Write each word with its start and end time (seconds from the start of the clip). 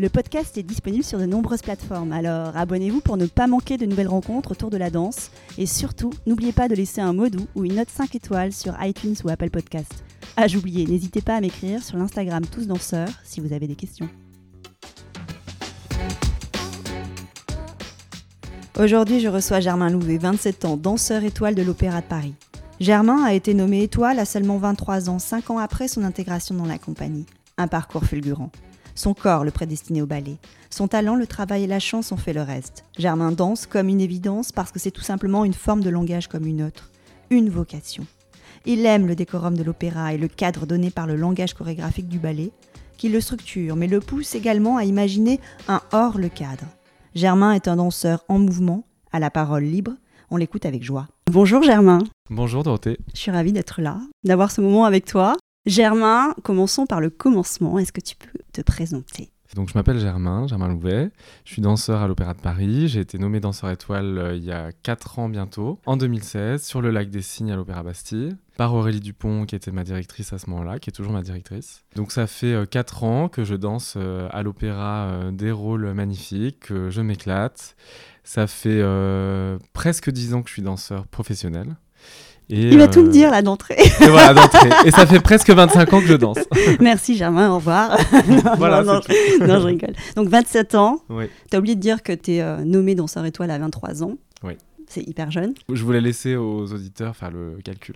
Le 0.00 0.08
podcast 0.08 0.58
est 0.58 0.64
disponible 0.64 1.04
sur 1.04 1.20
de 1.20 1.24
nombreuses 1.24 1.62
plateformes, 1.62 2.10
alors 2.10 2.56
abonnez-vous 2.56 3.00
pour 3.00 3.16
ne 3.16 3.26
pas 3.26 3.46
manquer 3.46 3.76
de 3.76 3.86
nouvelles 3.86 4.08
rencontres 4.08 4.50
autour 4.50 4.68
de 4.68 4.76
la 4.76 4.90
danse. 4.90 5.30
Et 5.56 5.66
surtout, 5.66 6.10
n'oubliez 6.26 6.50
pas 6.50 6.66
de 6.66 6.74
laisser 6.74 7.00
un 7.00 7.12
mot 7.12 7.28
doux 7.28 7.46
ou 7.54 7.64
une 7.64 7.76
note 7.76 7.90
5 7.90 8.12
étoiles 8.16 8.52
sur 8.52 8.74
iTunes 8.82 9.14
ou 9.22 9.28
Apple 9.28 9.50
Podcast. 9.50 10.02
Ah, 10.36 10.48
j'oubliais, 10.48 10.84
n'hésitez 10.84 11.20
pas 11.20 11.36
à 11.36 11.40
m'écrire 11.40 11.80
sur 11.80 11.96
l'Instagram 11.96 12.44
Tous 12.44 12.66
Danseurs 12.66 13.08
si 13.22 13.40
vous 13.40 13.52
avez 13.52 13.68
des 13.68 13.76
questions. 13.76 14.08
Aujourd'hui, 18.76 19.20
je 19.20 19.28
reçois 19.28 19.60
Germain 19.60 19.90
Louvet, 19.90 20.18
27 20.18 20.64
ans, 20.64 20.76
danseur 20.76 21.22
étoile 21.22 21.54
de 21.54 21.62
l'Opéra 21.62 22.00
de 22.00 22.06
Paris. 22.06 22.34
Germain 22.80 23.22
a 23.22 23.32
été 23.32 23.54
nommé 23.54 23.84
étoile 23.84 24.18
à 24.18 24.24
seulement 24.24 24.58
23 24.58 25.08
ans, 25.08 25.20
5 25.20 25.50
ans 25.50 25.58
après 25.58 25.86
son 25.86 26.02
intégration 26.02 26.56
dans 26.56 26.66
la 26.66 26.78
compagnie. 26.78 27.26
Un 27.58 27.68
parcours 27.68 28.04
fulgurant. 28.04 28.50
Son 28.94 29.14
corps 29.14 29.44
le 29.44 29.50
prédestiné 29.50 30.02
au 30.02 30.06
ballet. 30.06 30.38
Son 30.70 30.88
talent, 30.88 31.16
le 31.16 31.26
travail 31.26 31.64
et 31.64 31.66
la 31.66 31.80
chance 31.80 32.12
ont 32.12 32.16
fait 32.16 32.32
le 32.32 32.42
reste. 32.42 32.84
Germain 32.98 33.32
danse 33.32 33.66
comme 33.66 33.88
une 33.88 34.00
évidence 34.00 34.52
parce 34.52 34.70
que 34.70 34.78
c'est 34.78 34.90
tout 34.90 35.02
simplement 35.02 35.44
une 35.44 35.54
forme 35.54 35.82
de 35.82 35.90
langage 35.90 36.28
comme 36.28 36.46
une 36.46 36.62
autre. 36.62 36.90
Une 37.30 37.50
vocation. 37.50 38.06
Il 38.66 38.86
aime 38.86 39.06
le 39.06 39.16
décorum 39.16 39.56
de 39.56 39.62
l'opéra 39.62 40.14
et 40.14 40.18
le 40.18 40.28
cadre 40.28 40.66
donné 40.66 40.90
par 40.90 41.06
le 41.06 41.16
langage 41.16 41.54
chorégraphique 41.54 42.08
du 42.08 42.18
ballet, 42.18 42.50
qui 42.96 43.08
le 43.08 43.20
structure, 43.20 43.76
mais 43.76 43.88
le 43.88 44.00
pousse 44.00 44.34
également 44.34 44.76
à 44.76 44.84
imaginer 44.84 45.40
un 45.68 45.80
hors 45.92 46.16
le 46.16 46.28
cadre. 46.28 46.64
Germain 47.14 47.52
est 47.52 47.68
un 47.68 47.76
danseur 47.76 48.24
en 48.28 48.38
mouvement, 48.38 48.84
à 49.12 49.18
la 49.18 49.30
parole 49.30 49.64
libre, 49.64 49.92
on 50.30 50.36
l'écoute 50.36 50.66
avec 50.66 50.82
joie. 50.82 51.08
Bonjour 51.30 51.62
Germain. 51.62 52.00
Bonjour 52.30 52.62
Dorothée. 52.62 52.98
Je 53.14 53.20
suis 53.20 53.30
ravie 53.30 53.52
d'être 53.52 53.80
là, 53.80 54.00
d'avoir 54.24 54.50
ce 54.50 54.60
moment 54.60 54.84
avec 54.84 55.04
toi. 55.04 55.36
Germain, 55.66 56.34
commençons 56.42 56.84
par 56.84 57.00
le 57.00 57.08
commencement. 57.08 57.78
Est-ce 57.78 57.92
que 57.92 58.00
tu 58.00 58.16
peux 58.16 58.38
te 58.52 58.60
présenter? 58.60 59.30
Donc 59.54 59.68
je 59.68 59.74
m'appelle 59.74 59.98
Germain, 59.98 60.46
Germain 60.48 60.68
Louvet, 60.68 61.10
je 61.44 61.52
suis 61.52 61.62
danseur 61.62 62.02
à 62.02 62.08
l'Opéra 62.08 62.34
de 62.34 62.40
Paris, 62.40 62.88
j'ai 62.88 63.00
été 63.00 63.18
nommé 63.18 63.38
danseur 63.38 63.70
étoile 63.70 64.18
euh, 64.18 64.34
il 64.34 64.42
y 64.42 64.50
a 64.50 64.72
4 64.72 65.20
ans 65.20 65.28
bientôt, 65.28 65.78
en 65.86 65.96
2016, 65.96 66.64
sur 66.64 66.82
le 66.82 66.90
lac 66.90 67.08
des 67.08 67.22
Cygnes 67.22 67.52
à 67.52 67.56
l'Opéra 67.56 67.84
Bastille, 67.84 68.36
par 68.56 68.74
Aurélie 68.74 68.98
Dupont 68.98 69.46
qui 69.46 69.54
était 69.54 69.70
ma 69.70 69.84
directrice 69.84 70.32
à 70.32 70.38
ce 70.38 70.50
moment-là, 70.50 70.80
qui 70.80 70.90
est 70.90 70.92
toujours 70.92 71.12
ma 71.12 71.22
directrice. 71.22 71.84
Donc 71.94 72.10
ça 72.10 72.26
fait 72.26 72.68
4 72.68 73.04
euh, 73.04 73.06
ans 73.06 73.28
que 73.28 73.44
je 73.44 73.54
danse 73.54 73.94
euh, 73.96 74.28
à 74.32 74.42
l'Opéra 74.42 75.30
des 75.32 75.52
rôles 75.52 75.92
magnifiques, 75.92 76.58
que 76.60 76.90
je 76.90 77.00
m'éclate. 77.00 77.76
Ça 78.24 78.48
fait 78.48 78.82
presque 79.72 80.10
10 80.10 80.34
ans 80.34 80.42
que 80.42 80.48
je 80.48 80.54
suis 80.54 80.62
danseur 80.62 81.06
professionnel. 81.06 81.76
Il 82.48 82.76
va 82.78 82.88
tout 82.88 83.02
me 83.02 83.08
euh, 83.08 83.10
dire 83.10 83.30
là 83.30 83.42
d'entrée. 83.42 83.76
Et 84.00 84.08
voilà, 84.08 84.34
d'entrée. 84.34 84.68
Et 84.84 84.90
ça 84.90 85.06
fait 85.06 85.20
presque 85.20 85.50
25 85.50 85.92
ans 85.92 86.00
que 86.00 86.06
je 86.06 86.14
danse. 86.14 86.38
Merci 86.80 87.16
Germain, 87.16 87.50
au 87.50 87.56
revoir. 87.56 87.96
non, 88.28 88.42
voilà, 88.58 88.82
non, 88.82 89.00
non, 89.40 89.60
je 89.60 89.66
rigole. 89.66 89.94
Donc 90.16 90.28
27 90.28 90.74
ans. 90.74 90.98
Oui. 91.08 91.24
Tu 91.50 91.56
as 91.56 91.58
oublié 91.58 91.74
de 91.74 91.80
dire 91.80 92.02
que 92.02 92.12
tu 92.12 92.32
es 92.32 92.42
euh, 92.42 92.64
nommé 92.64 92.94
danseur 92.94 93.24
étoile 93.24 93.50
à 93.50 93.58
23 93.58 94.02
ans. 94.02 94.14
Oui. 94.42 94.54
C'est 94.86 95.02
hyper 95.02 95.30
jeune. 95.30 95.54
Je 95.72 95.82
voulais 95.82 96.02
laisser 96.02 96.36
aux 96.36 96.70
auditeurs 96.72 97.16
faire 97.16 97.30
le 97.30 97.56
calcul. 97.64 97.94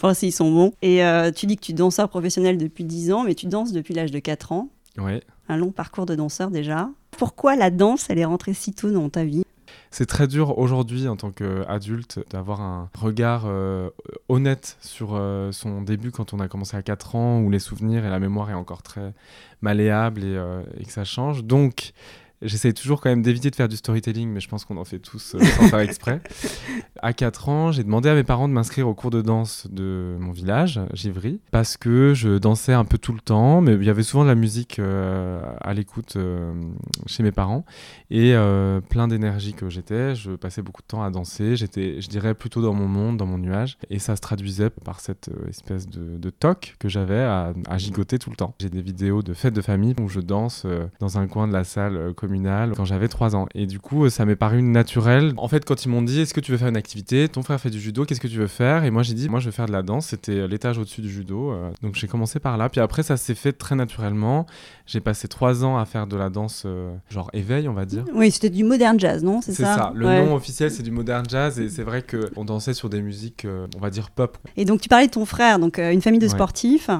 bon, 0.00 0.12
s'ils 0.12 0.32
sont 0.32 0.50
bons. 0.50 0.72
Et 0.82 1.04
euh, 1.04 1.30
tu 1.30 1.46
dis 1.46 1.56
que 1.56 1.62
tu 1.62 1.72
es 1.72 1.74
danseur 1.74 2.08
professionnel 2.08 2.58
depuis 2.58 2.84
10 2.84 3.12
ans, 3.12 3.24
mais 3.24 3.34
tu 3.34 3.46
danses 3.46 3.72
depuis 3.72 3.94
l'âge 3.94 4.10
de 4.10 4.18
4 4.18 4.52
ans. 4.52 4.68
Oui. 4.98 5.20
Un 5.48 5.56
long 5.56 5.70
parcours 5.70 6.06
de 6.06 6.16
danseur 6.16 6.50
déjà. 6.50 6.90
Pourquoi 7.12 7.54
la 7.54 7.70
danse, 7.70 8.06
elle 8.08 8.18
est 8.18 8.24
rentrée 8.24 8.54
si 8.54 8.72
tôt 8.72 8.90
dans 8.90 9.08
ta 9.08 9.24
vie? 9.24 9.44
C'est 9.90 10.06
très 10.06 10.28
dur 10.28 10.56
aujourd'hui 10.58 11.08
en 11.08 11.16
tant 11.16 11.32
qu'adulte 11.32 12.20
d'avoir 12.30 12.60
un 12.60 12.88
regard 12.94 13.44
euh, 13.46 13.90
honnête 14.28 14.76
sur 14.80 15.10
euh, 15.14 15.50
son 15.50 15.82
début 15.82 16.12
quand 16.12 16.32
on 16.32 16.38
a 16.38 16.46
commencé 16.46 16.76
à 16.76 16.82
4 16.82 17.16
ans 17.16 17.40
où 17.40 17.50
les 17.50 17.58
souvenirs 17.58 18.04
et 18.04 18.10
la 18.10 18.20
mémoire 18.20 18.50
est 18.50 18.54
encore 18.54 18.82
très 18.82 19.12
malléable 19.62 20.22
et, 20.22 20.36
euh, 20.36 20.62
et 20.78 20.84
que 20.84 20.92
ça 20.92 21.04
change. 21.04 21.44
Donc 21.44 21.92
J'essaie 22.42 22.72
toujours 22.72 23.02
quand 23.02 23.10
même 23.10 23.20
d'éviter 23.20 23.50
de 23.50 23.56
faire 23.56 23.68
du 23.68 23.76
storytelling, 23.76 24.30
mais 24.30 24.40
je 24.40 24.48
pense 24.48 24.64
qu'on 24.64 24.78
en 24.78 24.84
fait 24.84 24.98
tous 24.98 25.34
euh, 25.34 25.40
sans 25.44 25.68
faire 25.68 25.80
exprès. 25.80 26.22
À 27.02 27.14
4 27.14 27.48
ans, 27.48 27.72
j'ai 27.72 27.82
demandé 27.82 28.10
à 28.10 28.14
mes 28.14 28.24
parents 28.24 28.46
de 28.46 28.52
m'inscrire 28.52 28.86
au 28.86 28.94
cours 28.94 29.10
de 29.10 29.22
danse 29.22 29.66
de 29.70 30.16
mon 30.20 30.32
village, 30.32 30.80
Givry, 30.92 31.40
parce 31.50 31.78
que 31.78 32.12
je 32.12 32.36
dansais 32.36 32.74
un 32.74 32.84
peu 32.84 32.98
tout 32.98 33.14
le 33.14 33.20
temps, 33.20 33.62
mais 33.62 33.74
il 33.74 33.84
y 33.84 33.88
avait 33.88 34.02
souvent 34.02 34.24
de 34.24 34.28
la 34.28 34.34
musique 34.34 34.78
euh, 34.78 35.40
à 35.62 35.72
l'écoute 35.72 36.16
euh, 36.16 36.52
chez 37.06 37.22
mes 37.22 37.32
parents, 37.32 37.64
et 38.10 38.34
plein 38.90 39.08
d'énergie 39.08 39.54
que 39.54 39.70
j'étais, 39.70 40.14
je 40.14 40.32
passais 40.32 40.60
beaucoup 40.60 40.82
de 40.82 40.86
temps 40.86 41.02
à 41.02 41.10
danser, 41.10 41.56
j'étais, 41.56 42.02
je 42.02 42.08
dirais, 42.08 42.34
plutôt 42.34 42.60
dans 42.60 42.74
mon 42.74 42.86
monde, 42.86 43.16
dans 43.16 43.24
mon 43.24 43.38
nuage, 43.38 43.78
et 43.88 43.98
ça 43.98 44.14
se 44.14 44.20
traduisait 44.20 44.68
par 44.68 45.00
cette 45.00 45.30
espèce 45.48 45.88
de, 45.88 46.18
de 46.18 46.30
toc 46.30 46.76
que 46.78 46.90
j'avais 46.90 47.20
à, 47.20 47.54
à, 47.66 47.78
gigoter 47.78 48.18
tout 48.18 48.28
le 48.28 48.36
temps. 48.36 48.54
J'ai 48.60 48.68
des 48.68 48.82
vidéos 48.82 49.22
de 49.22 49.32
fêtes 49.32 49.54
de 49.54 49.62
famille 49.62 49.94
où 49.98 50.08
je 50.08 50.20
danse 50.20 50.66
dans 50.98 51.16
un 51.16 51.26
coin 51.28 51.48
de 51.48 51.54
la 51.54 51.64
salle 51.64 52.12
quand 52.76 52.84
j'avais 52.84 53.08
3 53.08 53.36
ans. 53.36 53.46
Et 53.54 53.66
du 53.66 53.80
coup, 53.80 54.08
ça 54.08 54.24
m'est 54.24 54.36
paru 54.36 54.62
naturel. 54.62 55.32
En 55.36 55.48
fait, 55.48 55.64
quand 55.64 55.84
ils 55.84 55.88
m'ont 55.88 56.02
dit 56.02 56.20
est-ce 56.20 56.34
que 56.34 56.40
tu 56.40 56.52
veux 56.52 56.58
faire 56.58 56.68
une 56.68 56.76
activité? 56.76 57.28
Ton 57.28 57.42
frère 57.42 57.60
fait 57.60 57.70
du 57.70 57.80
judo, 57.80 58.04
qu'est-ce 58.04 58.20
que 58.20 58.28
tu 58.28 58.38
veux 58.38 58.46
faire? 58.46 58.84
Et 58.84 58.90
moi, 58.90 59.02
j'ai 59.02 59.14
dit 59.14 59.28
moi, 59.28 59.40
je 59.40 59.46
veux 59.46 59.52
faire 59.52 59.66
de 59.66 59.72
la 59.72 59.82
danse. 59.82 60.06
C'était 60.06 60.46
l'étage 60.46 60.78
au-dessus 60.78 61.00
du 61.00 61.10
judo. 61.10 61.52
Euh. 61.52 61.70
donc, 61.82 61.94
j'ai 61.94 62.06
commencé 62.06 62.38
par 62.38 62.56
là. 62.56 62.68
Puis 62.68 62.80
après, 62.80 63.02
ça 63.02 63.16
s'est 63.16 63.34
fait 63.34 63.52
très 63.52 63.74
naturellement. 63.74 64.46
J'ai 64.86 65.00
passé 65.00 65.28
3 65.28 65.64
ans 65.64 65.78
à 65.78 65.84
faire 65.84 66.06
de 66.06 66.16
la 66.16 66.30
danse, 66.30 66.64
euh, 66.66 66.92
genre 67.08 67.30
éveil, 67.32 67.68
on 67.68 67.74
va 67.74 67.84
dire. 67.84 68.04
Oui, 68.14 68.30
c'était 68.30 68.50
du 68.50 68.64
modern 68.64 68.98
jazz, 68.98 69.22
non? 69.22 69.40
C'est 69.42 69.52
ça, 69.52 69.92
Le 69.94 70.06
nom 70.06 70.34
officiel, 70.34 70.70
c'est 70.70 70.82
du 70.82 70.90
modern 70.90 71.24
jazz. 71.28 71.58
Et 71.58 71.68
c'est 71.68 71.84
vrai 71.84 72.02
qu'on 72.02 72.44
dansait 72.44 72.74
sur 72.74 72.88
des 72.88 73.02
musiques, 73.02 73.44
euh, 73.44 73.66
on 73.76 73.80
va 73.80 73.90
dire 73.90 74.10
pop. 74.10 74.38
Et 74.56 74.64
donc, 74.64 74.80
tu 74.80 74.88
parlais 74.88 75.06
de 75.06 75.12
ton 75.12 75.24
frère, 75.24 75.58
donc 75.58 75.78
une 75.78 76.02
famille 76.02 76.20
de 76.20 76.28
sportifs. 76.28 76.90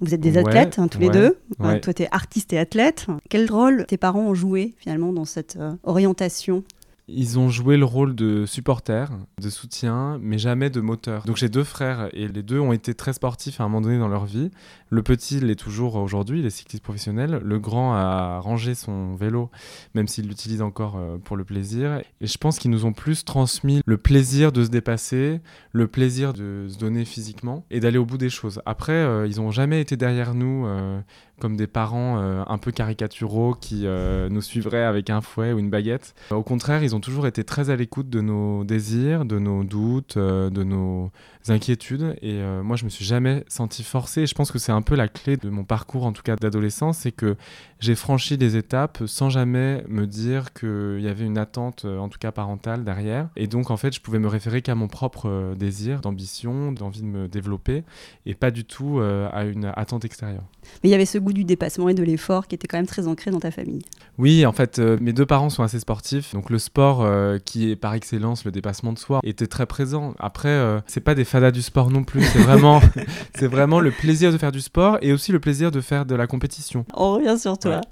Vous 0.00 0.14
êtes 0.14 0.20
des 0.20 0.36
athlètes, 0.36 0.78
hein, 0.78 0.88
tous 0.88 0.98
les 0.98 1.08
deux. 1.08 1.38
toi, 1.58 1.94
tu 1.94 2.02
es 2.02 2.08
artiste 2.10 2.52
et 2.52 2.58
athlète. 2.58 3.06
Quel 3.28 3.50
rôle 3.50 3.86
tes 3.86 3.96
parents 3.96 4.26
ont 4.28 4.34
joué 4.34 4.74
finalement 4.78 5.12
dans 5.12 5.24
cette 5.24 5.56
euh, 5.56 5.72
orientation? 5.84 6.64
Ils 7.08 7.38
ont 7.38 7.48
joué 7.48 7.76
le 7.76 7.84
rôle 7.84 8.16
de 8.16 8.46
supporter, 8.46 9.12
de 9.40 9.48
soutien, 9.48 10.18
mais 10.20 10.38
jamais 10.38 10.70
de 10.70 10.80
moteur. 10.80 11.22
Donc 11.24 11.36
j'ai 11.36 11.48
deux 11.48 11.62
frères 11.62 12.08
et 12.12 12.26
les 12.26 12.42
deux 12.42 12.58
ont 12.58 12.72
été 12.72 12.94
très 12.94 13.12
sportifs 13.12 13.60
à 13.60 13.64
un 13.64 13.68
moment 13.68 13.80
donné 13.80 13.98
dans 13.98 14.08
leur 14.08 14.26
vie. 14.26 14.50
Le 14.88 15.02
petit 15.02 15.40
l'est 15.40 15.56
toujours 15.56 15.96
aujourd'hui, 15.96 16.40
il 16.40 16.46
est 16.46 16.50
cycliste 16.50 16.82
professionnel. 16.82 17.40
Le 17.44 17.58
grand 17.58 17.94
a 17.94 18.40
rangé 18.40 18.74
son 18.74 19.14
vélo, 19.14 19.50
même 19.94 20.08
s'il 20.08 20.26
l'utilise 20.26 20.62
encore 20.62 20.96
euh, 20.96 21.18
pour 21.18 21.36
le 21.36 21.44
plaisir. 21.44 22.00
Et 22.20 22.26
je 22.26 22.38
pense 22.38 22.58
qu'ils 22.58 22.70
nous 22.70 22.84
ont 22.86 22.92
plus 22.92 23.24
transmis 23.24 23.82
le 23.84 23.98
plaisir 23.98 24.50
de 24.50 24.64
se 24.64 24.70
dépasser, 24.70 25.40
le 25.72 25.86
plaisir 25.86 26.32
de 26.32 26.66
se 26.68 26.78
donner 26.78 27.04
physiquement 27.04 27.64
et 27.70 27.78
d'aller 27.78 27.98
au 27.98 28.04
bout 28.04 28.18
des 28.18 28.30
choses. 28.30 28.60
Après, 28.66 28.92
euh, 28.92 29.28
ils 29.28 29.36
n'ont 29.36 29.52
jamais 29.52 29.80
été 29.80 29.96
derrière 29.96 30.34
nous 30.34 30.66
euh, 30.66 31.00
comme 31.40 31.56
des 31.56 31.66
parents 31.66 32.16
un 32.16 32.56
peu 32.56 32.72
caricaturaux 32.72 33.54
qui 33.54 33.84
nous 33.84 34.40
suivraient 34.40 34.84
avec 34.84 35.10
un 35.10 35.20
fouet 35.20 35.52
ou 35.52 35.58
une 35.58 35.68
baguette. 35.68 36.14
Au 36.30 36.42
contraire, 36.42 36.82
ils 36.82 36.95
ont 36.95 36.95
toujours 37.00 37.26
été 37.26 37.44
très 37.44 37.70
à 37.70 37.76
l'écoute 37.76 38.08
de 38.08 38.20
nos 38.20 38.64
désirs, 38.64 39.24
de 39.24 39.38
nos 39.38 39.64
doutes, 39.64 40.16
euh, 40.16 40.50
de 40.50 40.64
nos 40.64 41.10
inquiétudes. 41.50 42.16
Et 42.22 42.40
moi, 42.62 42.76
je 42.76 42.84
me 42.84 42.90
suis 42.90 43.04
jamais 43.04 43.44
senti 43.48 43.82
forcé. 43.82 44.22
Et 44.22 44.26
je 44.26 44.34
pense 44.34 44.50
que 44.50 44.58
c'est 44.58 44.72
un 44.72 44.82
peu 44.82 44.94
la 44.94 45.08
clé 45.08 45.36
de 45.36 45.48
mon 45.48 45.64
parcours, 45.64 46.04
en 46.04 46.12
tout 46.12 46.22
cas 46.22 46.36
d'adolescence, 46.36 46.98
c'est 46.98 47.12
que 47.12 47.36
j'ai 47.80 47.94
franchi 47.94 48.38
des 48.38 48.56
étapes 48.56 49.02
sans 49.06 49.30
jamais 49.30 49.84
me 49.88 50.06
dire 50.06 50.52
qu'il 50.52 51.00
y 51.00 51.08
avait 51.08 51.24
une 51.24 51.38
attente, 51.38 51.84
en 51.84 52.08
tout 52.08 52.18
cas 52.18 52.32
parentale, 52.32 52.84
derrière. 52.84 53.28
Et 53.36 53.46
donc, 53.46 53.70
en 53.70 53.76
fait, 53.76 53.94
je 53.94 54.00
pouvais 54.00 54.18
me 54.18 54.28
référer 54.28 54.62
qu'à 54.62 54.74
mon 54.74 54.88
propre 54.88 55.54
désir, 55.56 56.00
d'ambition, 56.00 56.72
d'envie 56.72 57.02
de 57.02 57.06
me 57.06 57.28
développer, 57.28 57.84
et 58.24 58.34
pas 58.34 58.50
du 58.50 58.64
tout 58.64 59.00
à 59.00 59.44
une 59.44 59.66
attente 59.76 60.04
extérieure. 60.04 60.44
Mais 60.82 60.88
il 60.88 60.92
y 60.92 60.94
avait 60.94 61.06
ce 61.06 61.18
goût 61.18 61.32
du 61.32 61.44
dépassement 61.44 61.88
et 61.88 61.94
de 61.94 62.02
l'effort 62.02 62.46
qui 62.46 62.54
était 62.54 62.66
quand 62.66 62.78
même 62.78 62.86
très 62.86 63.06
ancré 63.06 63.30
dans 63.30 63.40
ta 63.40 63.50
famille. 63.50 63.82
Oui, 64.18 64.46
en 64.46 64.52
fait, 64.52 64.78
euh, 64.78 64.96
mes 65.00 65.12
deux 65.12 65.26
parents 65.26 65.50
sont 65.50 65.62
assez 65.62 65.78
sportifs, 65.78 66.32
donc 66.32 66.50
le 66.50 66.58
sport, 66.58 67.02
euh, 67.02 67.38
qui 67.38 67.70
est 67.70 67.76
par 67.76 67.94
excellence 67.94 68.44
le 68.44 68.50
dépassement 68.50 68.92
de 68.92 68.98
soi, 68.98 69.20
était 69.22 69.46
très 69.46 69.66
présent. 69.66 70.14
Après, 70.18 70.48
euh, 70.48 70.80
c'est 70.86 71.00
pas 71.00 71.14
des 71.14 71.24
fadas 71.36 71.50
du 71.50 71.60
sport 71.60 71.90
non 71.90 72.02
plus, 72.02 72.22
c'est 72.22 72.38
vraiment, 72.38 72.80
c'est 73.38 73.46
vraiment 73.46 73.78
le 73.78 73.90
plaisir 73.90 74.32
de 74.32 74.38
faire 74.38 74.52
du 74.52 74.62
sport 74.62 74.96
et 75.02 75.12
aussi 75.12 75.32
le 75.32 75.38
plaisir 75.38 75.70
de 75.70 75.82
faire 75.82 76.06
de 76.06 76.14
la 76.14 76.26
compétition. 76.26 76.86
On 76.94 77.12
revient 77.12 77.38
sur 77.38 77.58
toi. 77.58 77.82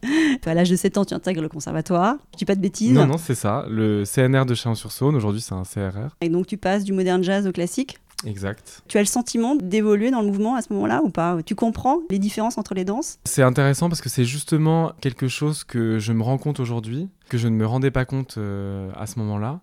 À 0.47 0.55
l'âge 0.55 0.71
de 0.71 0.77
7 0.77 0.97
ans, 0.97 1.05
tu 1.05 1.13
intègres 1.13 1.43
le 1.43 1.51
conservatoire. 1.51 2.17
Je 2.33 2.39
dis 2.39 2.45
pas 2.47 2.55
de 2.55 2.63
bêtises. 2.63 2.95
Non, 2.95 3.07
non, 3.07 3.19
c'est 3.19 3.35
ça. 3.35 3.67
Le 3.69 4.05
CNR 4.05 4.47
de 4.47 4.55
Chalon-sur-Saône, 4.55 5.15
aujourd'hui, 5.15 5.43
c'est 5.43 5.53
un 5.53 5.65
CRR. 5.65 6.17
Et 6.23 6.31
donc, 6.31 6.47
tu 6.47 6.57
passes 6.57 6.85
du 6.85 6.95
modern 6.95 7.23
jazz 7.23 7.47
au 7.47 7.53
classique 7.53 7.99
Exact. 8.27 8.83
Tu 8.89 8.97
as 8.97 9.03
le 9.03 9.07
sentiment 9.07 9.55
d'évoluer 9.57 10.11
dans 10.11 10.23
le 10.23 10.29
mouvement 10.29 10.55
à 10.55 10.63
ce 10.63 10.73
moment-là 10.73 11.03
ou 11.05 11.11
pas? 11.11 11.37
Tu 11.45 11.55
comprends 11.55 11.99
les 12.09 12.19
différences 12.19 12.57
entre 12.57 12.73
les 12.73 12.87
danses? 12.87 13.19
C'est 13.25 13.43
intéressant 13.43 13.91
parce 13.91 14.01
que 14.01 14.09
c'est 14.09 14.25
justement 14.25 14.93
quelque 15.03 15.29
chose 15.29 15.65
que 15.65 15.99
je 15.99 16.15
me 16.15 16.23
rends 16.23 16.39
compte 16.39 16.61
aujourd'hui, 16.61 17.11
que 17.29 17.37
je 17.37 17.49
ne 17.49 17.57
me 17.57 17.67
rendais 17.67 17.91
pas 17.91 18.07
compte 18.07 18.37
euh, 18.39 18.91
à 18.97 19.07
ce 19.07 19.19
moment-là. 19.19 19.61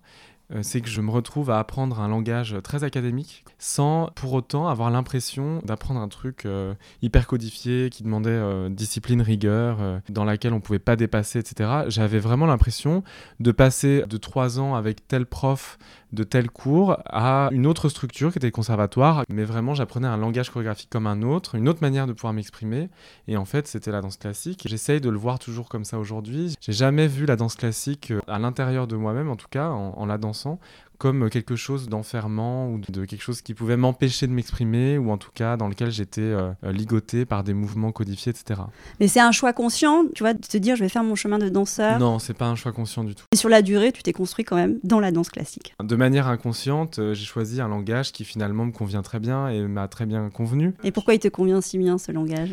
Euh, 0.54 0.60
c'est 0.62 0.80
que 0.80 0.88
je 0.88 1.00
me 1.00 1.10
retrouve 1.10 1.50
à 1.50 1.58
apprendre 1.58 2.00
un 2.00 2.08
langage 2.08 2.56
très 2.62 2.84
académique 2.84 3.44
sans 3.58 4.10
pour 4.14 4.32
autant 4.32 4.68
avoir 4.68 4.90
l'impression 4.90 5.60
d'apprendre 5.64 6.00
un 6.00 6.08
truc 6.08 6.46
euh, 6.46 6.74
hyper 7.00 7.26
codifié 7.26 7.90
qui 7.90 8.02
demandait 8.02 8.30
euh, 8.30 8.68
discipline, 8.68 9.22
rigueur, 9.22 10.00
dans 10.08 10.24
laquelle 10.24 10.52
on 10.52 10.60
pouvait 10.60 10.78
pas 10.78 10.96
dépasser, 10.96 11.38
etc. 11.38 11.70
J'avais 11.88 12.18
vraiment 12.18 12.46
l'impression 12.46 13.02
de 13.40 13.52
passer 13.52 14.04
de 14.08 14.16
trois 14.16 14.60
ans 14.60 14.74
avec 14.74 15.06
tel 15.06 15.26
prof 15.26 15.78
de 16.12 16.24
tel 16.24 16.50
cours 16.50 16.98
à 17.06 17.48
une 17.52 17.66
autre 17.66 17.88
structure 17.88 18.32
qui 18.32 18.38
était 18.38 18.46
le 18.46 18.52
conservatoire, 18.52 19.24
mais 19.28 19.44
vraiment 19.44 19.74
j'apprenais 19.74 20.08
un 20.08 20.16
langage 20.16 20.50
chorégraphique 20.50 20.90
comme 20.90 21.06
un 21.06 21.22
autre, 21.22 21.54
une 21.54 21.68
autre 21.68 21.80
manière 21.80 22.06
de 22.06 22.12
pouvoir 22.12 22.32
m'exprimer, 22.32 22.90
et 23.28 23.36
en 23.36 23.44
fait 23.44 23.66
c'était 23.66 23.90
la 23.90 24.00
danse 24.00 24.16
classique. 24.16 24.64
J'essaye 24.66 25.00
de 25.00 25.10
le 25.10 25.18
voir 25.18 25.38
toujours 25.38 25.68
comme 25.68 25.84
ça 25.84 25.98
aujourd'hui. 25.98 26.54
J'ai 26.60 26.72
jamais 26.72 27.06
vu 27.06 27.26
la 27.26 27.36
danse 27.36 27.56
classique 27.56 28.12
à 28.28 28.38
l'intérieur 28.38 28.86
de 28.86 28.96
moi-même, 28.96 29.30
en 29.30 29.36
tout 29.36 29.48
cas 29.50 29.68
en 29.68 30.06
la 30.06 30.18
dansant 30.18 30.58
comme 31.02 31.30
quelque 31.30 31.56
chose 31.56 31.88
d'enfermant 31.88 32.68
ou 32.68 32.78
de 32.78 33.04
quelque 33.06 33.22
chose 33.22 33.42
qui 33.42 33.54
pouvait 33.54 33.76
m'empêcher 33.76 34.28
de 34.28 34.32
m'exprimer 34.32 34.98
ou 34.98 35.10
en 35.10 35.18
tout 35.18 35.32
cas 35.34 35.56
dans 35.56 35.66
lequel 35.66 35.90
j'étais 35.90 36.20
euh, 36.20 36.52
ligoté 36.62 37.24
par 37.24 37.42
des 37.42 37.54
mouvements 37.54 37.90
codifiés, 37.90 38.30
etc. 38.30 38.60
Mais 39.00 39.08
c'est 39.08 39.18
un 39.18 39.32
choix 39.32 39.52
conscient, 39.52 40.04
tu 40.14 40.22
vois, 40.22 40.32
de 40.32 40.38
te 40.38 40.56
dire 40.56 40.76
je 40.76 40.84
vais 40.84 40.88
faire 40.88 41.02
mon 41.02 41.16
chemin 41.16 41.40
de 41.40 41.48
danseur 41.48 41.98
Non, 41.98 42.20
c'est 42.20 42.34
pas 42.34 42.46
un 42.46 42.54
choix 42.54 42.70
conscient 42.70 43.02
du 43.02 43.16
tout. 43.16 43.24
Et 43.32 43.36
sur 43.36 43.48
la 43.48 43.62
durée, 43.62 43.90
tu 43.90 44.04
t'es 44.04 44.12
construit 44.12 44.44
quand 44.44 44.54
même 44.54 44.78
dans 44.84 45.00
la 45.00 45.10
danse 45.10 45.30
classique. 45.30 45.74
De 45.82 45.96
manière 45.96 46.28
inconsciente, 46.28 47.00
euh, 47.00 47.14
j'ai 47.14 47.24
choisi 47.24 47.60
un 47.60 47.66
langage 47.66 48.12
qui 48.12 48.24
finalement 48.24 48.64
me 48.64 48.70
convient 48.70 49.02
très 49.02 49.18
bien 49.18 49.48
et 49.48 49.60
m'a 49.62 49.88
très 49.88 50.06
bien 50.06 50.30
convenu. 50.30 50.72
Et 50.84 50.92
pourquoi 50.92 51.14
il 51.14 51.18
te 51.18 51.26
convient 51.26 51.60
si 51.60 51.78
bien 51.78 51.98
ce 51.98 52.12
langage? 52.12 52.50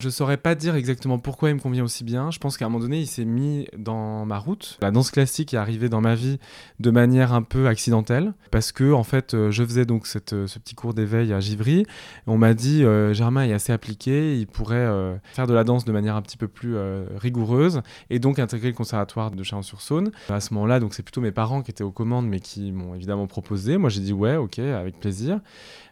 Je 0.00 0.10
saurais 0.10 0.36
pas 0.36 0.54
dire 0.54 0.76
exactement 0.76 1.18
pourquoi 1.18 1.50
il 1.50 1.56
me 1.56 1.60
convient 1.60 1.82
aussi 1.82 2.04
bien. 2.04 2.30
Je 2.30 2.38
pense 2.38 2.56
qu'à 2.56 2.66
un 2.66 2.68
moment 2.68 2.84
donné, 2.84 3.00
il 3.00 3.08
s'est 3.08 3.24
mis 3.24 3.66
dans 3.76 4.24
ma 4.26 4.38
route. 4.38 4.78
La 4.80 4.92
danse 4.92 5.10
classique 5.10 5.54
est 5.54 5.56
arrivée 5.56 5.88
dans 5.88 6.00
ma 6.00 6.14
vie 6.14 6.38
de 6.78 6.92
manière 6.92 7.32
un 7.32 7.42
peu 7.42 7.66
accidentelle 7.66 8.32
parce 8.52 8.70
que 8.70 8.92
en 8.92 9.02
fait, 9.02 9.34
euh, 9.34 9.50
je 9.50 9.64
faisais 9.64 9.86
donc 9.86 10.06
cette, 10.06 10.34
euh, 10.34 10.46
ce 10.46 10.60
petit 10.60 10.76
cours 10.76 10.94
d'éveil 10.94 11.32
à 11.32 11.40
Givry. 11.40 11.84
On 12.28 12.38
m'a 12.38 12.54
dit 12.54 12.84
euh, 12.84 13.12
Germain 13.12 13.42
est 13.42 13.52
assez 13.52 13.72
appliqué, 13.72 14.38
il 14.38 14.46
pourrait 14.46 15.18
faire 15.32 15.48
de 15.48 15.54
la 15.54 15.64
danse 15.64 15.84
de 15.84 15.90
manière 15.90 16.14
un 16.14 16.22
petit 16.22 16.36
peu 16.36 16.46
plus 16.46 16.76
rigoureuse 17.16 17.82
et 18.08 18.20
donc 18.20 18.38
intégrer 18.38 18.68
le 18.68 18.74
conservatoire 18.74 19.32
de 19.32 19.42
Chalon-sur-Saône. 19.42 20.12
À 20.28 20.38
ce 20.38 20.54
moment-là, 20.54 20.78
donc 20.78 20.94
c'est 20.94 21.02
plutôt 21.02 21.20
mes 21.20 21.32
parents 21.32 21.60
qui 21.60 21.72
étaient 21.72 21.82
aux 21.82 21.90
commandes 21.90 22.28
mais 22.28 22.38
qui 22.38 22.70
m'ont 22.70 22.94
évidemment 22.94 23.26
proposé. 23.26 23.78
Moi, 23.78 23.90
j'ai 23.90 24.00
dit 24.00 24.12
ouais, 24.12 24.36
ok, 24.36 24.60
avec 24.60 25.00
plaisir. 25.00 25.40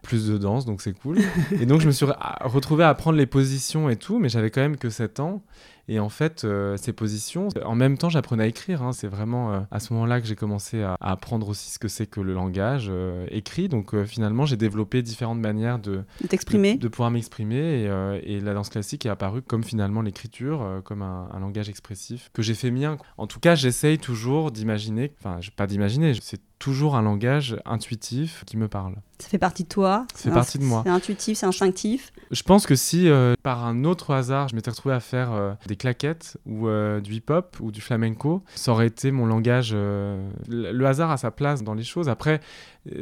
Plus 0.02 0.28
de 0.28 0.38
danse, 0.38 0.64
donc 0.64 0.80
c'est 0.80 0.96
cool. 0.96 1.18
et 1.60 1.66
donc 1.66 1.80
je 1.80 1.88
me 1.88 1.92
suis 1.92 2.06
retrouvé 2.42 2.84
à 2.84 2.90
apprendre 2.90 3.18
les 3.18 3.26
positions 3.26 3.90
et 3.90 3.95
mais 4.18 4.28
j'avais 4.28 4.50
quand 4.50 4.60
même 4.60 4.76
que 4.76 4.90
7 4.90 5.20
ans. 5.20 5.42
Et 5.88 6.00
en 6.00 6.08
fait, 6.08 6.44
euh, 6.44 6.76
ces 6.76 6.92
positions, 6.92 7.48
en 7.64 7.74
même 7.74 7.96
temps, 7.96 8.08
j'apprenais 8.08 8.44
à 8.44 8.46
écrire. 8.46 8.82
Hein. 8.82 8.92
C'est 8.92 9.06
vraiment 9.06 9.52
euh, 9.52 9.60
à 9.70 9.80
ce 9.80 9.92
moment-là 9.92 10.20
que 10.20 10.26
j'ai 10.26 10.34
commencé 10.34 10.82
à, 10.82 10.96
apprendre 11.00 11.48
aussi 11.48 11.70
ce 11.70 11.78
que 11.78 11.88
c'est 11.88 12.06
que 12.06 12.20
le 12.20 12.34
langage 12.34 12.88
euh, 12.90 13.26
écrit. 13.30 13.68
Donc 13.68 13.94
finalement, 14.04 14.46
j'ai 14.46 14.56
développé 14.56 15.02
différentes 15.02 15.38
manières 15.38 15.78
de, 15.78 16.02
de, 16.20 16.76
de, 16.76 16.88
pouvoir 16.88 17.10
m'exprimer. 17.10 17.56
Et, 17.56 18.34
et, 18.34 18.40
la 18.40 18.54
danse 18.54 18.68
classique 18.68 19.06
est 19.06 19.08
apparue 19.08 19.42
comme 19.42 19.64
finalement 19.64 20.02
l'écriture, 20.02 20.82
comme 20.84 21.02
un, 21.02 21.28
un, 21.32 21.40
langage 21.40 21.68
expressif 21.68 22.30
que 22.32 22.42
j'ai 22.42 22.54
fait 22.54 22.70
mien. 22.70 22.96
En 23.16 23.26
tout 23.26 23.40
cas, 23.40 23.54
j'essaye 23.54 23.98
toujours 23.98 24.50
d'imaginer, 24.50 25.12
enfin, 25.18 25.38
pas 25.56 25.66
d'imaginer, 25.66 26.14
c'est 26.20 26.40
toujours 26.58 26.96
un 26.96 27.02
langage 27.02 27.56
intuitif 27.64 28.44
qui 28.46 28.56
me 28.56 28.66
parle. 28.66 28.94
Ça 29.18 29.28
fait 29.28 29.38
partie 29.38 29.64
de 29.64 29.68
toi? 29.68 30.06
C'est 30.14 30.30
partie 30.30 30.58
de 30.58 30.64
moi. 30.64 30.82
C'est 30.84 30.90
intuitif, 30.90 31.38
c'est 31.38 31.46
instinctif? 31.46 32.12
Je 32.30 32.42
pense 32.42 32.66
que 32.66 32.74
si, 32.74 33.08
par 33.42 33.64
un 33.64 33.84
autre 33.84 34.12
hasard, 34.12 34.48
je 34.48 34.56
m'étais 34.56 34.70
retrouvé 34.70 34.94
à 34.94 35.00
faire 35.00 35.32
euh, 35.32 35.54
claquettes 35.76 36.38
ou 36.46 36.68
euh, 36.68 37.00
du 37.00 37.14
hip-hop 37.14 37.56
ou 37.60 37.70
du 37.70 37.80
flamenco, 37.80 38.42
ça 38.54 38.72
aurait 38.72 38.86
été 38.86 39.10
mon 39.10 39.26
langage. 39.26 39.72
le 39.74 40.84
hasard 40.84 41.10
a 41.10 41.16
sa 41.16 41.30
place 41.30 41.62
dans 41.62 41.74
les 41.74 41.84
choses. 41.84 42.08
Après, 42.08 42.40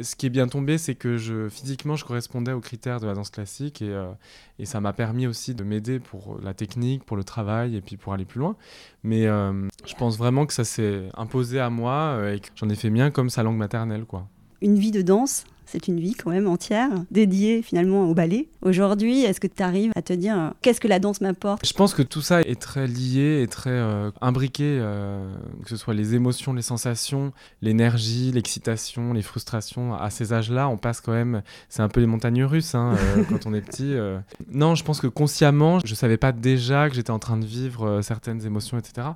ce 0.01 0.15
qui 0.15 0.25
est 0.25 0.29
bien 0.29 0.47
tombé, 0.47 0.77
c'est 0.77 0.95
que 0.95 1.17
je, 1.17 1.49
physiquement, 1.49 1.95
je 1.95 2.05
correspondais 2.05 2.51
aux 2.51 2.59
critères 2.59 2.99
de 2.99 3.07
la 3.07 3.13
danse 3.13 3.29
classique 3.29 3.81
et, 3.81 3.95
et 4.59 4.65
ça 4.65 4.81
m'a 4.81 4.93
permis 4.93 5.27
aussi 5.27 5.53
de 5.53 5.63
m'aider 5.63 5.99
pour 5.99 6.39
la 6.41 6.53
technique, 6.53 7.03
pour 7.03 7.17
le 7.17 7.23
travail 7.23 7.75
et 7.75 7.81
puis 7.81 7.97
pour 7.97 8.13
aller 8.13 8.25
plus 8.25 8.39
loin. 8.39 8.55
Mais 9.03 9.23
je 9.25 9.95
pense 9.97 10.17
vraiment 10.17 10.45
que 10.45 10.53
ça 10.53 10.63
s'est 10.63 11.09
imposé 11.15 11.59
à 11.59 11.69
moi 11.69 12.19
et 12.33 12.39
que 12.39 12.47
j'en 12.55 12.69
ai 12.69 12.75
fait 12.75 12.89
mien 12.89 13.11
comme 13.11 13.29
sa 13.29 13.43
langue 13.43 13.57
maternelle. 13.57 14.05
quoi. 14.05 14.27
Une 14.61 14.79
vie 14.79 14.91
de 14.91 15.01
danse 15.01 15.45
c'est 15.75 15.89
une 15.89 15.99
vie 15.99 16.13
quand 16.13 16.29
même 16.29 16.47
entière 16.47 16.89
dédiée 17.11 17.61
finalement 17.61 18.09
au 18.09 18.13
ballet. 18.13 18.47
Aujourd'hui, 18.61 19.23
est-ce 19.23 19.41
que 19.41 19.47
tu 19.47 19.61
arrives 19.61 19.91
à 19.95 20.01
te 20.01 20.13
dire 20.13 20.39
euh, 20.39 20.49
qu'est-ce 20.61 20.79
que 20.79 20.87
la 20.87 20.99
danse 20.99 21.19
m'apporte? 21.19 21.65
Je 21.67 21.73
pense 21.73 21.93
que 21.93 22.01
tout 22.01 22.21
ça 22.21 22.39
est 22.41 22.59
très 22.59 22.87
lié 22.87 23.41
et 23.43 23.47
très 23.47 23.71
euh, 23.71 24.09
imbriqué, 24.21 24.63
euh, 24.63 25.35
que 25.63 25.69
ce 25.69 25.75
soit 25.75 25.93
les 25.93 26.15
émotions, 26.15 26.53
les 26.53 26.61
sensations, 26.61 27.33
l'énergie, 27.61 28.31
l'excitation, 28.31 29.11
les 29.11 29.21
frustrations. 29.21 29.93
À 29.95 30.09
ces 30.09 30.31
âges-là, 30.31 30.69
on 30.69 30.77
passe 30.77 31.01
quand 31.01 31.11
même, 31.11 31.41
c'est 31.67 31.81
un 31.81 31.89
peu 31.89 31.99
les 31.99 32.07
montagnes 32.07 32.45
russes 32.45 32.73
hein, 32.73 32.95
quand 33.29 33.45
on 33.45 33.53
est 33.53 33.61
petit. 33.61 33.95
Non, 34.49 34.75
je 34.75 34.85
pense 34.85 35.01
que 35.01 35.07
consciemment, 35.07 35.79
je 35.83 35.93
savais 35.93 36.17
pas 36.17 36.31
déjà 36.31 36.87
que 36.87 36.95
j'étais 36.95 37.11
en 37.11 37.19
train 37.19 37.35
de 37.35 37.45
vivre 37.45 37.99
certaines 38.01 38.45
émotions, 38.45 38.77
etc. 38.77 39.09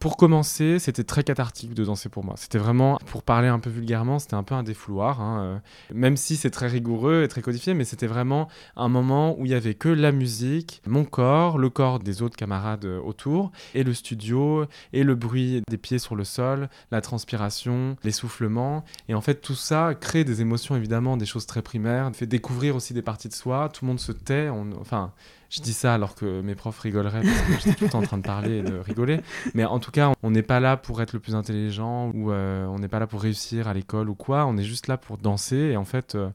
Pour 0.00 0.16
commencer, 0.16 0.78
c'était 0.78 1.04
très 1.04 1.24
cathartique 1.24 1.74
de 1.74 1.84
danser 1.84 2.08
pour 2.08 2.24
moi. 2.24 2.34
C'était 2.38 2.58
vraiment, 2.58 2.98
pour 3.06 3.22
parler 3.22 3.48
un 3.48 3.58
peu 3.58 3.70
vulgairement, 3.70 4.18
c'était 4.18 4.34
un 4.34 4.42
peu 4.42 4.54
un 4.54 4.62
défouloir. 4.62 5.20
Hein, 5.20 5.60
même 5.92 6.05
si 6.14 6.36
c'est 6.36 6.50
très 6.50 6.68
rigoureux 6.68 7.24
et 7.24 7.28
très 7.28 7.42
codifié, 7.42 7.74
mais 7.74 7.84
c'était 7.84 8.06
vraiment 8.06 8.48
un 8.76 8.88
moment 8.88 9.36
où 9.38 9.46
il 9.46 9.50
y 9.50 9.54
avait 9.54 9.74
que 9.74 9.88
la 9.88 10.12
musique, 10.12 10.82
mon 10.86 11.04
corps, 11.04 11.58
le 11.58 11.70
corps 11.70 11.98
des 11.98 12.22
autres 12.22 12.36
camarades 12.36 12.84
euh, 12.84 13.00
autour, 13.00 13.50
et 13.74 13.82
le 13.82 13.94
studio, 13.94 14.66
et 14.92 15.02
le 15.02 15.14
bruit 15.14 15.62
des 15.68 15.78
pieds 15.78 15.98
sur 15.98 16.14
le 16.14 16.24
sol, 16.24 16.68
la 16.90 17.00
transpiration, 17.00 17.96
l'essoufflement. 18.04 18.84
Et 19.08 19.14
en 19.14 19.20
fait, 19.20 19.40
tout 19.40 19.54
ça 19.54 19.94
crée 19.98 20.24
des 20.24 20.42
émotions, 20.42 20.76
évidemment, 20.76 21.16
des 21.16 21.26
choses 21.26 21.46
très 21.46 21.62
primaires, 21.62 22.10
fait 22.14 22.26
découvrir 22.26 22.76
aussi 22.76 22.92
des 22.94 23.02
parties 23.02 23.28
de 23.28 23.34
soi. 23.34 23.70
Tout 23.72 23.84
le 23.84 23.88
monde 23.88 24.00
se 24.00 24.12
tait. 24.12 24.50
enfin, 24.80 25.12
je 25.50 25.60
dis 25.60 25.72
ça 25.72 25.94
alors 25.94 26.14
que 26.14 26.40
mes 26.40 26.54
profs 26.54 26.80
rigoleraient 26.80 27.22
parce 27.22 27.40
que 27.42 27.52
j'étais 27.52 27.74
tout 27.74 27.84
le 27.84 27.90
temps 27.90 27.98
en 27.98 28.02
train 28.02 28.18
de 28.18 28.22
parler 28.22 28.58
et 28.58 28.62
de 28.62 28.78
rigoler. 28.78 29.20
Mais 29.54 29.64
en 29.64 29.78
tout 29.78 29.90
cas, 29.90 30.12
on 30.22 30.30
n'est 30.30 30.42
pas 30.42 30.60
là 30.60 30.76
pour 30.76 31.00
être 31.02 31.12
le 31.12 31.20
plus 31.20 31.34
intelligent 31.34 32.10
ou 32.14 32.30
euh, 32.30 32.66
on 32.66 32.78
n'est 32.78 32.88
pas 32.88 32.98
là 32.98 33.06
pour 33.06 33.22
réussir 33.22 33.68
à 33.68 33.74
l'école 33.74 34.08
ou 34.08 34.14
quoi. 34.14 34.46
On 34.46 34.56
est 34.56 34.64
juste 34.64 34.88
là 34.88 34.96
pour 34.96 35.18
danser. 35.18 35.56
Et 35.56 35.76
en 35.76 35.84
fait, 35.84 36.14
euh, 36.14 36.28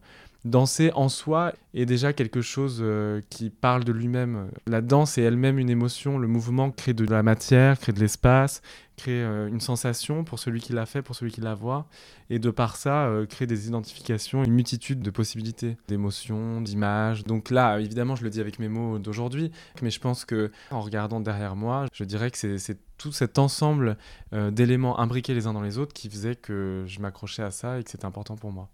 danser 0.45 0.91
en 0.95 1.09
soi 1.09 1.53
est 1.73 1.85
déjà 1.85 2.13
quelque 2.13 2.41
chose 2.41 2.79
euh, 2.81 3.21
qui 3.29 3.49
parle 3.49 3.83
de 3.83 3.91
lui-même. 3.91 4.49
La 4.65 4.81
danse 4.81 5.17
est 5.17 5.23
elle-même 5.23 5.59
une 5.59 5.69
émotion. 5.69 6.17
Le 6.17 6.27
mouvement 6.27 6.71
crée 6.71 6.93
de 6.93 7.05
la 7.05 7.23
matière, 7.23 7.79
crée 7.79 7.93
de 7.93 7.99
l'espace, 7.99 8.61
crée 9.01 9.23
euh, 9.23 9.47
une 9.47 9.59
sensation 9.59 10.23
pour 10.23 10.39
celui 10.39 10.59
qui 10.61 10.73
l'a 10.73 10.85
fait, 10.85 11.01
pour 11.01 11.15
celui 11.15 11.31
qui 11.31 11.41
la 11.41 11.55
voit. 11.55 11.87
Et 12.29 12.39
de 12.39 12.51
par 12.51 12.75
ça, 12.75 13.07
euh, 13.07 13.25
crée 13.25 13.47
des 13.47 13.67
identifications, 13.67 14.43
une 14.43 14.53
multitude 14.53 15.01
de 15.01 15.09
possibilités, 15.09 15.77
d'émotions, 15.87 16.61
d'images. 16.61 17.23
Donc 17.23 17.49
là, 17.49 17.79
évidemment, 17.79 18.15
je 18.15 18.23
le 18.23 18.29
dis 18.29 18.39
avec 18.39 18.59
mes 18.59 18.67
mots 18.67 18.99
d'aujourd'hui, 18.99 19.51
mais 19.81 19.89
je 19.89 19.99
pense 19.99 20.23
que 20.25 20.51
en 20.69 20.81
regardant 20.81 21.19
derrière 21.19 21.55
moi, 21.55 21.87
je 21.93 22.03
dirais 22.03 22.29
que 22.31 22.37
c'est 22.37 22.77
tout 22.97 23.11
cet 23.11 23.39
ensemble 23.39 23.97
d'éléments 24.31 24.99
imbriqués 24.99 25.33
les 25.33 25.47
uns 25.47 25.53
dans 25.53 25.61
les 25.61 25.79
autres 25.79 25.93
qui 25.93 26.07
faisait 26.07 26.35
que 26.35 26.83
je 26.85 26.99
m'accrochais 26.99 27.41
à 27.41 27.49
ça 27.49 27.79
et 27.79 27.83
que 27.83 27.89
c'était 27.89 28.05
important 28.05 28.35
pour 28.35 28.51
moi. 28.51 28.69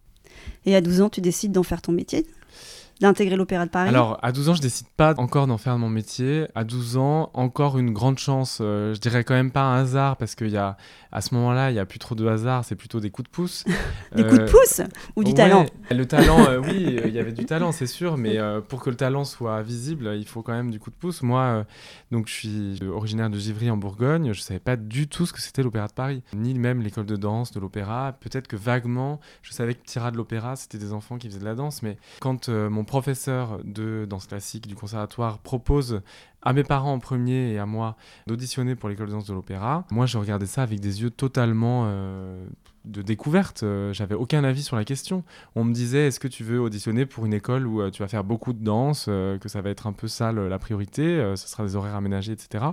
Et 0.65 0.75
à 0.75 0.81
12 0.81 1.01
ans, 1.01 1.09
tu 1.09 1.21
décides 1.21 1.53
d'en 1.53 1.63
faire 1.63 1.81
ton 1.81 1.93
métier? 1.93 2.27
D'intégrer 2.99 3.35
l'Opéra 3.35 3.65
de 3.65 3.71
Paris 3.71 3.89
Alors, 3.89 4.17
à 4.21 4.31
12 4.31 4.49
ans, 4.49 4.53
je 4.55 4.61
décide 4.61 4.87
pas 4.95 5.13
encore 5.17 5.47
d'en 5.47 5.57
faire 5.57 5.77
mon 5.77 5.89
métier. 5.89 6.47
À 6.55 6.63
12 6.63 6.97
ans, 6.97 7.29
encore 7.33 7.77
une 7.77 7.91
grande 7.91 8.17
chance. 8.17 8.59
Euh, 8.61 8.93
je 8.93 8.99
dirais 8.99 9.23
quand 9.23 9.33
même 9.33 9.51
pas 9.51 9.61
un 9.61 9.81
hasard 9.81 10.17
parce 10.17 10.35
qu'il 10.35 10.49
y 10.49 10.57
a, 10.57 10.77
à 11.11 11.21
ce 11.21 11.35
moment-là, 11.35 11.71
il 11.71 11.75
y 11.75 11.79
a 11.79 11.85
plus 11.85 11.99
trop 11.99 12.15
de 12.15 12.25
hasard, 12.27 12.65
c'est 12.65 12.75
plutôt 12.75 12.99
des 12.99 13.11
coups 13.11 13.29
de 13.29 13.31
pouce. 13.31 13.63
des 14.15 14.23
coups 14.23 14.37
de 14.37 14.41
euh, 14.41 14.47
pouce 14.47 14.81
ou 15.15 15.23
du 15.23 15.33
talent 15.33 15.65
Le 15.91 16.05
talent, 16.05 16.49
euh, 16.49 16.59
oui, 16.59 16.99
il 17.05 17.13
y 17.13 17.19
avait 17.19 17.31
du 17.31 17.45
talent, 17.45 17.71
c'est 17.71 17.87
sûr, 17.87 18.17
mais 18.17 18.37
pour 18.67 18.81
que 18.81 18.89
le 18.89 18.95
talent 18.95 19.23
soit 19.23 19.61
visible, 19.61 20.13
il 20.15 20.25
faut 20.25 20.41
quand 20.41 20.53
même 20.53 20.71
du 20.71 20.79
coup 20.79 20.89
de 20.89 20.95
pouce. 20.95 21.21
Moi, 21.21 21.65
donc, 22.11 22.27
je 22.27 22.33
suis 22.33 22.79
originaire 22.87 23.29
de 23.29 23.37
Givry 23.37 23.69
en 23.69 23.77
Bourgogne. 23.77 24.33
Je 24.33 24.41
savais 24.41 24.59
pas 24.59 24.75
du 24.75 25.07
tout 25.07 25.25
ce 25.25 25.33
que 25.33 25.41
c'était 25.41 25.63
l'Opéra 25.63 25.87
de 25.87 25.93
Paris, 25.93 26.23
ni 26.33 26.53
même 26.53 26.81
l'école 26.81 27.05
de 27.05 27.15
danse 27.15 27.51
de 27.51 27.59
l'opéra. 27.59 28.15
Peut-être 28.19 28.47
que 28.47 28.55
vaguement, 28.55 29.19
je 29.41 29.53
savais 29.53 29.75
que 29.75 29.83
Tira 29.85 30.11
de 30.11 30.17
l'opéra, 30.17 30.55
c'était 30.55 30.77
des 30.77 30.93
enfants 30.93 31.17
qui 31.17 31.27
faisaient 31.27 31.39
de 31.39 31.45
la 31.45 31.55
danse, 31.55 31.83
mais 31.83 31.97
quand 32.19 32.49
mon 32.49 32.83
professeur 32.87 33.59
de 33.63 34.07
danse 34.09 34.25
classique 34.25 34.67
du 34.67 34.75
conservatoire 34.75 35.37
propose 35.37 36.01
à 36.41 36.53
mes 36.53 36.63
parents 36.63 36.93
en 36.93 36.99
premier 36.99 37.51
et 37.51 37.59
à 37.59 37.65
moi 37.65 37.95
d'auditionner 38.25 38.75
pour 38.75 38.89
l'école 38.89 39.07
de 39.07 39.11
danse 39.11 39.27
de 39.27 39.33
l'opéra, 39.33 39.85
moi 39.91 40.05
je 40.05 40.17
regardais 40.17 40.45
ça 40.45 40.63
avec 40.63 40.79
des 40.79 41.01
yeux 41.01 41.09
totalement 41.09 41.83
euh, 41.87 42.47
de 42.85 43.01
découverte. 43.01 43.63
Euh, 43.63 43.91
j'avais 43.91 44.15
aucun 44.15 44.43
avis 44.43 44.63
sur 44.63 44.75
la 44.75 44.85
question. 44.85 45.23
On 45.55 45.63
me 45.63 45.73
disait 45.73 46.07
est-ce 46.07 46.19
que 46.19 46.27
tu 46.27 46.43
veux 46.43 46.59
auditionner 46.61 47.05
pour 47.05 47.25
une 47.25 47.33
école 47.33 47.67
où 47.67 47.81
euh, 47.81 47.91
tu 47.91 48.01
vas 48.01 48.07
faire 48.07 48.23
beaucoup 48.23 48.53
de 48.53 48.63
danse, 48.63 49.05
que 49.05 49.47
ça 49.47 49.61
va 49.61 49.69
être 49.69 49.87
un 49.87 49.93
peu 49.93 50.07
ça 50.07 50.31
la 50.31 50.59
priorité, 50.59 51.33
ce 51.35 51.47
sera 51.47 51.63
des 51.63 51.75
horaires 51.75 51.95
aménagés, 51.95 52.31
etc. 52.31 52.63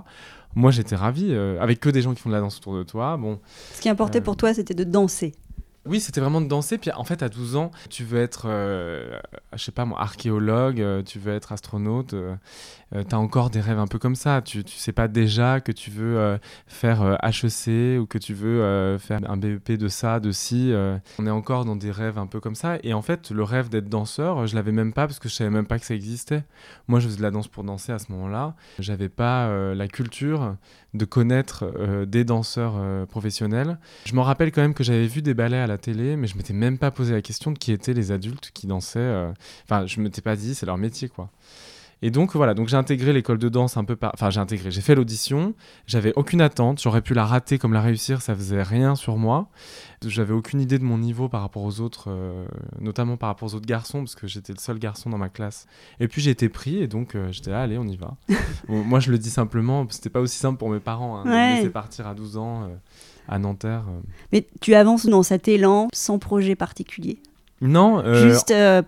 Moi 0.55 0.71
j'étais 0.71 0.95
ravi, 0.95 1.33
avec 1.35 1.79
que 1.79 1.89
des 1.89 2.01
gens 2.01 2.13
qui 2.13 2.21
font 2.21 2.29
de 2.29 2.35
la 2.35 2.41
danse 2.41 2.57
autour 2.57 2.77
de 2.77 2.83
toi. 2.83 3.17
Bon. 3.17 3.39
Ce 3.73 3.81
qui 3.81 3.89
importait 3.89 4.21
pour 4.21 4.37
toi 4.37 4.53
c'était 4.53 4.73
de 4.73 4.83
danser 4.83 5.35
Oui, 5.87 5.99
c'était 5.99 6.19
vraiment 6.19 6.41
de 6.41 6.47
danser. 6.47 6.77
Puis 6.79 6.91
en 6.91 7.03
fait, 7.03 7.21
à 7.21 7.29
12 7.29 7.55
ans, 7.57 7.71
tu 7.89 8.03
veux 8.03 8.19
être, 8.19 8.45
euh, 8.47 9.19
je 9.53 9.63
sais 9.63 9.71
pas 9.71 9.85
moi, 9.85 10.01
archéologue, 10.01 10.81
euh, 10.81 11.03
tu 11.03 11.19
veux 11.19 11.33
être 11.33 11.51
astronaute. 11.51 12.13
Euh, 12.13 12.35
tu 12.91 13.13
as 13.13 13.19
encore 13.19 13.51
des 13.51 13.61
rêves 13.61 13.77
un 13.77 13.85
peu 13.85 13.99
comme 13.99 14.15
ça. 14.15 14.41
Tu, 14.41 14.63
tu 14.63 14.77
sais 14.77 14.93
pas 14.93 15.07
déjà 15.07 15.59
que 15.59 15.71
tu 15.71 15.91
veux 15.91 16.39
faire 16.65 17.17
HEC 17.23 17.99
ou 17.99 18.05
que 18.05 18.17
tu 18.17 18.33
veux 18.33 18.97
faire 18.99 19.19
un 19.29 19.37
BEP 19.37 19.73
de 19.73 19.87
ça, 19.87 20.19
de 20.19 20.31
ci. 20.31 20.71
on 21.19 21.27
est 21.27 21.31
encore 21.31 21.65
dans 21.65 21.75
des 21.75 21.91
rêves 21.91 22.17
un 22.17 22.27
peu 22.27 22.39
comme 22.39 22.55
ça. 22.55 22.77
Et 22.83 22.93
en 22.93 23.01
fait, 23.01 23.31
le 23.31 23.43
rêve 23.43 23.69
d'être 23.69 23.89
danseur, 23.89 24.47
je 24.47 24.55
l'avais 24.55 24.71
même 24.71 24.93
pas 24.93 25.07
parce 25.07 25.19
que 25.19 25.27
je 25.27 25.33
savais 25.33 25.49
même 25.49 25.65
pas 25.65 25.77
que 25.77 25.85
ça 25.85 25.95
existait. 25.95 26.43
Moi, 26.87 26.99
je 26.99 27.07
faisais 27.07 27.17
de 27.17 27.23
la 27.23 27.31
danse 27.31 27.47
pour 27.47 27.63
danser 27.63 27.91
à 27.91 27.99
ce 27.99 28.11
moment-là. 28.13 28.55
J'avais 28.79 29.09
pas 29.09 29.73
la 29.73 29.87
culture 29.87 30.55
de 30.93 31.05
connaître 31.05 32.05
des 32.05 32.23
danseurs 32.23 33.07
professionnels. 33.07 33.77
Je 34.05 34.13
m'en 34.13 34.23
rappelle 34.23 34.51
quand 34.53 34.61
même 34.61 34.75
que 34.75 34.85
j'avais 34.85 35.07
vu 35.07 35.21
des 35.21 35.33
ballets 35.33 35.57
à 35.57 35.67
la 35.67 35.74
télé, 35.77 36.15
mais 36.15 36.27
je 36.27 36.37
m'étais 36.37 36.53
même 36.53 36.77
pas 36.77 36.91
posé 36.91 37.13
la 37.13 37.21
question 37.21 37.51
de 37.51 37.57
qui 37.57 37.71
étaient 37.71 37.93
les 37.93 38.11
adultes 38.11 38.51
qui 38.53 38.67
dansaient. 38.67 38.99
Euh, 38.99 39.31
enfin, 39.63 39.85
je 39.85 39.99
m'étais 40.01 40.21
pas 40.21 40.35
dit, 40.35 40.55
c'est 40.55 40.65
leur 40.65 40.77
métier, 40.77 41.09
quoi. 41.09 41.29
Et 42.01 42.11
donc 42.11 42.35
voilà, 42.35 42.53
donc 42.53 42.67
j'ai 42.67 42.75
intégré 42.75 43.13
l'école 43.13 43.37
de 43.37 43.49
danse 43.49 43.77
un 43.77 43.83
peu 43.83 43.95
par... 43.95 44.11
Enfin 44.13 44.29
j'ai 44.29 44.39
intégré, 44.39 44.69
j'ai 44.69 44.81
fait 44.81 44.95
l'audition, 44.95 45.53
j'avais 45.87 46.13
aucune 46.15 46.41
attente, 46.41 46.81
j'aurais 46.81 47.01
pu 47.01 47.13
la 47.13 47.25
rater 47.25 47.57
comme 47.57 47.73
la 47.73 47.81
réussir, 47.81 48.21
ça 48.21 48.35
faisait 48.35 48.61
rien 48.61 48.95
sur 48.95 49.17
moi. 49.17 49.47
J'avais 50.05 50.33
aucune 50.33 50.59
idée 50.61 50.77
de 50.77 50.83
mon 50.83 50.97
niveau 50.97 51.29
par 51.29 51.41
rapport 51.41 51.63
aux 51.63 51.79
autres, 51.79 52.11
euh, 52.11 52.45
notamment 52.79 53.17
par 53.17 53.29
rapport 53.29 53.49
aux 53.49 53.55
autres 53.55 53.65
garçons, 53.65 53.99
parce 53.99 54.13
que 54.13 54.27
j'étais 54.27 54.53
le 54.53 54.59
seul 54.59 54.77
garçon 54.77 55.09
dans 55.09 55.17
ma 55.17 55.29
classe. 55.29 55.67
Et 55.99 56.07
puis 56.07 56.21
j'ai 56.21 56.31
été 56.31 56.49
pris, 56.49 56.77
et 56.77 56.87
donc 56.87 57.15
euh, 57.15 57.31
j'étais 57.31 57.49
là, 57.49 57.61
allez, 57.61 57.77
on 57.77 57.87
y 57.87 57.95
va. 57.95 58.17
moi 58.67 58.99
je 58.99 59.09
le 59.09 59.17
dis 59.17 59.31
simplement, 59.31 59.87
c'était 59.89 60.09
pas 60.11 60.19
aussi 60.19 60.37
simple 60.37 60.59
pour 60.59 60.69
mes 60.69 60.81
parents, 60.81 61.17
hein, 61.17 61.23
de 61.23 61.29
me 61.29 61.55
laisser 61.55 61.69
partir 61.69 62.07
à 62.07 62.13
12 62.13 62.37
ans 62.37 62.69
à 63.27 63.39
Nanterre. 63.39 63.85
Euh. 63.89 64.01
Mais 64.31 64.47
tu 64.61 64.75
avances 64.75 65.05
dans 65.05 65.23
cet 65.23 65.47
élan 65.47 65.87
sans 65.93 66.19
projet 66.19 66.55
particulier 66.55 67.19
Non. 67.61 67.99
Euh, 67.99 68.29
Juste 68.29 68.51
euh, 68.51 68.81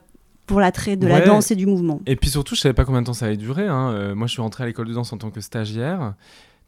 pour 0.46 0.60
l'attrait 0.60 0.96
de 0.96 1.08
la 1.08 1.22
danse 1.22 1.52
et 1.52 1.56
du 1.56 1.66
mouvement. 1.66 2.02
Et 2.06 2.16
puis 2.16 2.30
surtout, 2.30 2.56
je 2.56 2.62
savais 2.62 2.74
pas 2.74 2.86
combien 2.86 3.02
de 3.02 3.08
temps 3.08 3.14
ça 3.14 3.26
allait 3.26 3.38
durer. 3.38 3.68
Hein. 3.68 4.16
moi, 4.16 4.28
je 4.28 4.34
suis 4.34 4.42
rentré 4.42 4.64
à 4.64 4.68
l'école 4.68 4.88
de 4.88 4.94
danse 4.94 5.12
en 5.12 5.18
tant 5.18 5.30
que 5.30 5.42
stagiaire 5.42 6.14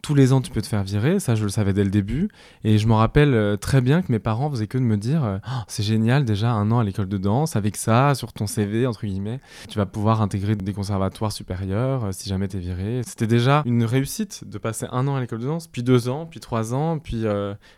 tous 0.02 0.16
les 0.16 0.34
ans 0.34 0.42
tu 0.42 0.52
peux 0.52 0.62
te 0.62 0.68
faire 0.68 0.84
virer, 0.84 1.20
ça 1.20 1.36
je 1.36 1.44
le 1.44 1.50
savais 1.50 1.74
dès 1.74 1.84
le 1.84 1.90
début. 1.90 2.30
Et 2.64 2.78
je 2.78 2.88
me 2.88 2.94
rappelle 2.94 3.34
euh, 3.34 3.58
très 3.58 3.82
bien 3.82 4.02
que 4.02 4.12
mes 4.12 4.20
parents 4.20 4.50
faisaient 4.50 4.68
que 4.68 4.78
de 4.78 4.84
me 4.84 4.98
dire 4.98 5.24
euh, 5.24 5.38
oh, 5.46 5.62
c'est 5.68 5.84
génial 5.84 6.26
déjà 6.26 6.52
un 6.52 6.72
an 6.72 6.80
à 6.80 6.84
l'école 6.84 7.10
de 7.10 7.18
danse, 7.18 7.56
avec 7.56 7.78
ça 7.78 8.16
sur 8.16 8.34
ton 8.34 8.48
CV, 8.48 8.88
entre 8.88 9.06
guillemets, 9.06 9.40
tu 9.68 9.78
vas 9.78 9.86
pouvoir 9.86 10.22
intégrer 10.22 10.56
des 10.56 10.74
conservatoires 10.74 11.32
supérieurs 11.32 12.06
euh, 12.06 12.12
si 12.12 12.30
jamais 12.30 12.48
tu 12.48 12.58
es 12.58 12.60
viré. 12.60 13.02
C'était 13.06 13.28
déjà 13.28 13.64
une 13.66 13.84
réussite 13.84 14.44
de 14.48 14.58
passer 14.58 14.86
un 14.92 15.08
an 15.08 15.16
à 15.16 15.22
l'école 15.22 15.40
de 15.40 15.48
danse, 15.48 15.68
puis 15.68 15.84
deux 15.84 16.10
ans, 16.10 16.26
puis 16.26 16.40
trois 16.40 16.74
ans, 16.74 17.00
puis 17.00 17.24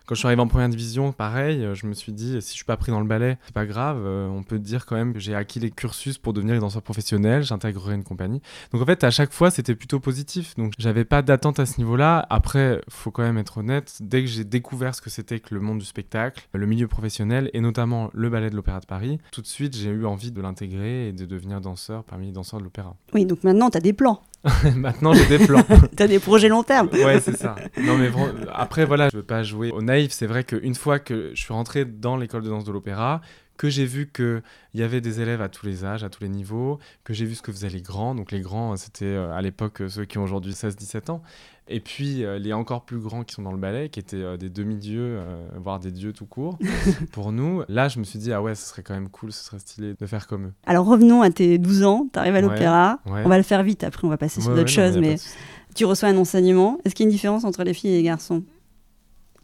quand 0.06 0.16
je 0.16 0.20
suis 0.20 0.28
arrivé 0.28 0.42
en 0.42 0.48
première 0.48 0.70
division, 0.70 1.12
pareil, 1.12 1.68
je 1.74 1.86
me 1.86 1.94
suis 1.94 2.12
dit 2.12 2.42
si 2.42 2.51
je 2.51 2.56
suis 2.56 2.66
pas 2.66 2.78
pris 2.78 2.92
dans 2.92 3.00
le 3.00 3.08
ballet, 3.08 3.38
c'est 3.46 3.54
pas 3.54 3.66
grave, 3.66 3.98
on 4.06 4.44
peut 4.44 4.60
dire 4.60 4.86
quand 4.86 4.96
même 4.96 5.13
que 5.13 5.20
j'ai 5.20 5.36
acquis 5.36 5.60
les 5.60 5.72
cursus 5.72 6.18
pour 6.18 6.34
devenir 6.34 6.60
danseur 6.60 6.82
professionnel, 6.82 7.44
j'intégrerai 7.44 7.96
une 7.96 8.04
compagnie. 8.04 8.42
Donc 8.72 8.82
en 8.82 8.86
fait 8.86 9.04
à 9.04 9.12
chaque 9.12 9.34
fois 9.34 9.51
c'était 9.51 9.75
plutôt 9.75 10.00
positif, 10.00 10.56
donc 10.56 10.74
j'avais 10.78 11.06
pas 11.06 11.22
d'attente 11.22 11.60
à 11.60 11.66
ce 11.66 11.78
niveau-là 11.80 12.11
après, 12.20 12.82
faut 12.89 13.12
quand 13.12 13.24
même 13.24 13.38
être 13.38 13.58
honnête, 13.58 13.98
dès 14.01 14.22
que 14.22 14.27
j'ai 14.27 14.44
découvert 14.44 14.96
ce 14.96 15.01
que 15.01 15.10
c'était 15.10 15.39
que 15.39 15.53
le 15.53 15.62
monde 15.62 15.80
du 15.80 15.86
spectacle, 15.86 16.48
le 16.53 16.65
milieu 16.65 16.88
professionnel, 16.88 17.50
et 17.53 17.62
notamment 17.62 18.10
le 18.13 18.30
ballet 18.30 18.50
de 18.50 18.56
l'Opéra 18.56 18.80
de 18.80 18.86
Paris, 18.86 19.20
tout 19.32 19.41
de 19.41 19.48
suite, 19.48 19.75
j'ai 19.75 19.89
eu 19.89 20.06
envie 20.06 20.32
de 20.32 20.41
l'intégrer 20.41 21.08
et 21.08 21.12
de 21.13 21.25
devenir 21.25 21.62
danseur 21.62 22.03
parmi 22.03 22.27
les 22.27 22.32
danseurs 22.32 22.60
de 22.60 22.65
l'opéra. 22.65 22.96
Oui, 23.13 23.25
donc 23.25 23.44
maintenant, 23.44 23.70
tu 23.70 23.77
as 23.77 23.82
des 23.82 23.94
plans. 23.94 24.22
maintenant, 24.75 25.13
j'ai 25.13 25.25
des 25.38 25.46
plans. 25.46 25.63
tu 25.98 26.03
as 26.03 26.08
des 26.08 26.20
projets 26.20 26.48
long 26.48 26.63
terme. 26.63 26.89
ouais, 26.91 27.20
c'est 27.20 27.38
ça. 27.38 27.56
Non, 27.80 27.98
mais 27.98 28.10
après, 28.53 28.86
voilà, 28.86 29.10
je 29.10 29.18
veux 29.18 29.24
pas 29.24 29.44
jouer 29.44 29.72
au 29.72 29.82
naïf. 29.82 30.12
C'est 30.12 30.27
vrai 30.27 30.44
qu'une 30.44 30.75
fois 30.75 31.00
que 31.00 31.32
je 31.34 31.41
suis 31.41 31.53
rentré 31.53 31.86
dans 31.86 32.18
l'école 32.18 32.44
de 32.44 32.50
danse 32.50 32.63
de 32.63 32.72
l'opéra, 32.72 33.22
que 33.62 33.70
j'ai 33.70 33.86
vu 33.86 34.10
qu'il 34.12 34.41
y 34.74 34.82
avait 34.82 35.01
des 35.01 35.22
élèves 35.22 35.39
à 35.39 35.48
tous 35.48 35.68
les 35.68 35.86
âges, 35.86 36.03
à 36.03 36.10
tous 36.10 36.24
les 36.24 36.30
niveaux, 36.30 36.80
que 37.03 37.13
j'ai 37.13 37.25
vu 37.25 37.36
ce 37.36 37.44
que 37.44 37.51
faisaient 37.51 37.70
les 37.70 37.84
grands. 37.84 38.15
Donc 38.15 38.32
les 38.32 38.41
grands, 38.41 38.75
c'était 38.75 39.06
euh, 39.06 39.32
à 39.36 39.41
l'époque 39.44 39.84
ceux 39.88 40.03
qui 40.06 40.18
ont 40.18 40.24
aujourd'hui 40.24 40.53
16-17 40.53 41.12
ans. 41.12 41.22
Et 41.68 41.80
puis 41.80 42.25
euh, 42.25 42.39
les 42.39 42.53
encore 42.53 42.86
plus 42.86 42.98
grands 42.98 43.24
qui 43.24 43.36
sont 43.36 43.44
dans 43.44 43.51
le 43.51 43.60
ballet, 43.60 43.89
qui 43.89 44.00
étaient 44.00 44.15
euh, 44.18 44.36
des 44.36 44.50
demi-dieux, 44.50 45.20
voire 45.58 45.80
des 45.80 45.91
dieux 45.91 46.12
tout 46.12 46.25
court, 46.25 46.58
pour 47.12 47.32
nous. 47.32 47.62
Là, 47.70 47.88
je 47.88 48.00
me 48.00 48.03
suis 48.03 48.18
dit, 48.18 48.34
ah 48.34 48.41
ouais, 48.41 48.56
ce 48.56 48.68
serait 48.68 48.82
quand 48.82 48.96
même 48.96 49.10
cool, 49.10 49.32
ce 49.32 49.44
serait 49.44 49.60
stylé 49.60 49.94
de 49.94 50.06
faire 50.08 50.25
comme 50.25 50.48
eux. 50.48 50.53
Alors 50.65 50.88
revenons 50.88 51.22
à 51.22 51.30
tes 51.30 51.60
12 51.60 51.84
ans, 51.84 52.08
tu 52.12 52.18
arrives 52.18 52.36
à 52.36 52.41
l'opéra. 52.41 53.00
On 53.06 53.30
va 53.30 53.38
le 53.38 53.44
faire 53.44 53.62
vite, 53.62 53.84
après 53.84 54.08
on 54.08 54.10
va 54.10 54.18
passer 54.18 54.41
sur 54.41 54.56
d'autres 54.56 54.70
choses, 54.70 54.98
mais 54.98 55.18
tu 55.75 55.86
reçois 55.86 56.10
un 56.10 56.18
enseignement. 56.18 56.80
Est-ce 56.84 56.96
qu'il 56.96 57.03
y 57.03 57.06
a 57.06 57.10
une 57.10 57.15
différence 57.15 57.44
entre 57.44 57.63
les 57.63 57.75
filles 57.75 57.91
et 57.91 57.98
les 57.98 58.03
garçons? 58.03 58.41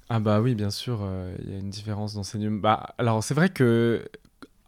Ah 0.10 0.20
bah 0.20 0.40
oui, 0.40 0.56
bien 0.56 0.70
sûr, 0.70 1.00
euh, 1.02 1.36
il 1.44 1.52
y 1.52 1.56
a 1.56 1.60
une 1.60 1.70
différence 1.70 2.14
d'enseignement. 2.14 2.60
Bah, 2.60 2.96
alors 2.98 3.24
c'est 3.24 3.34
vrai 3.34 3.50
que 3.50 4.08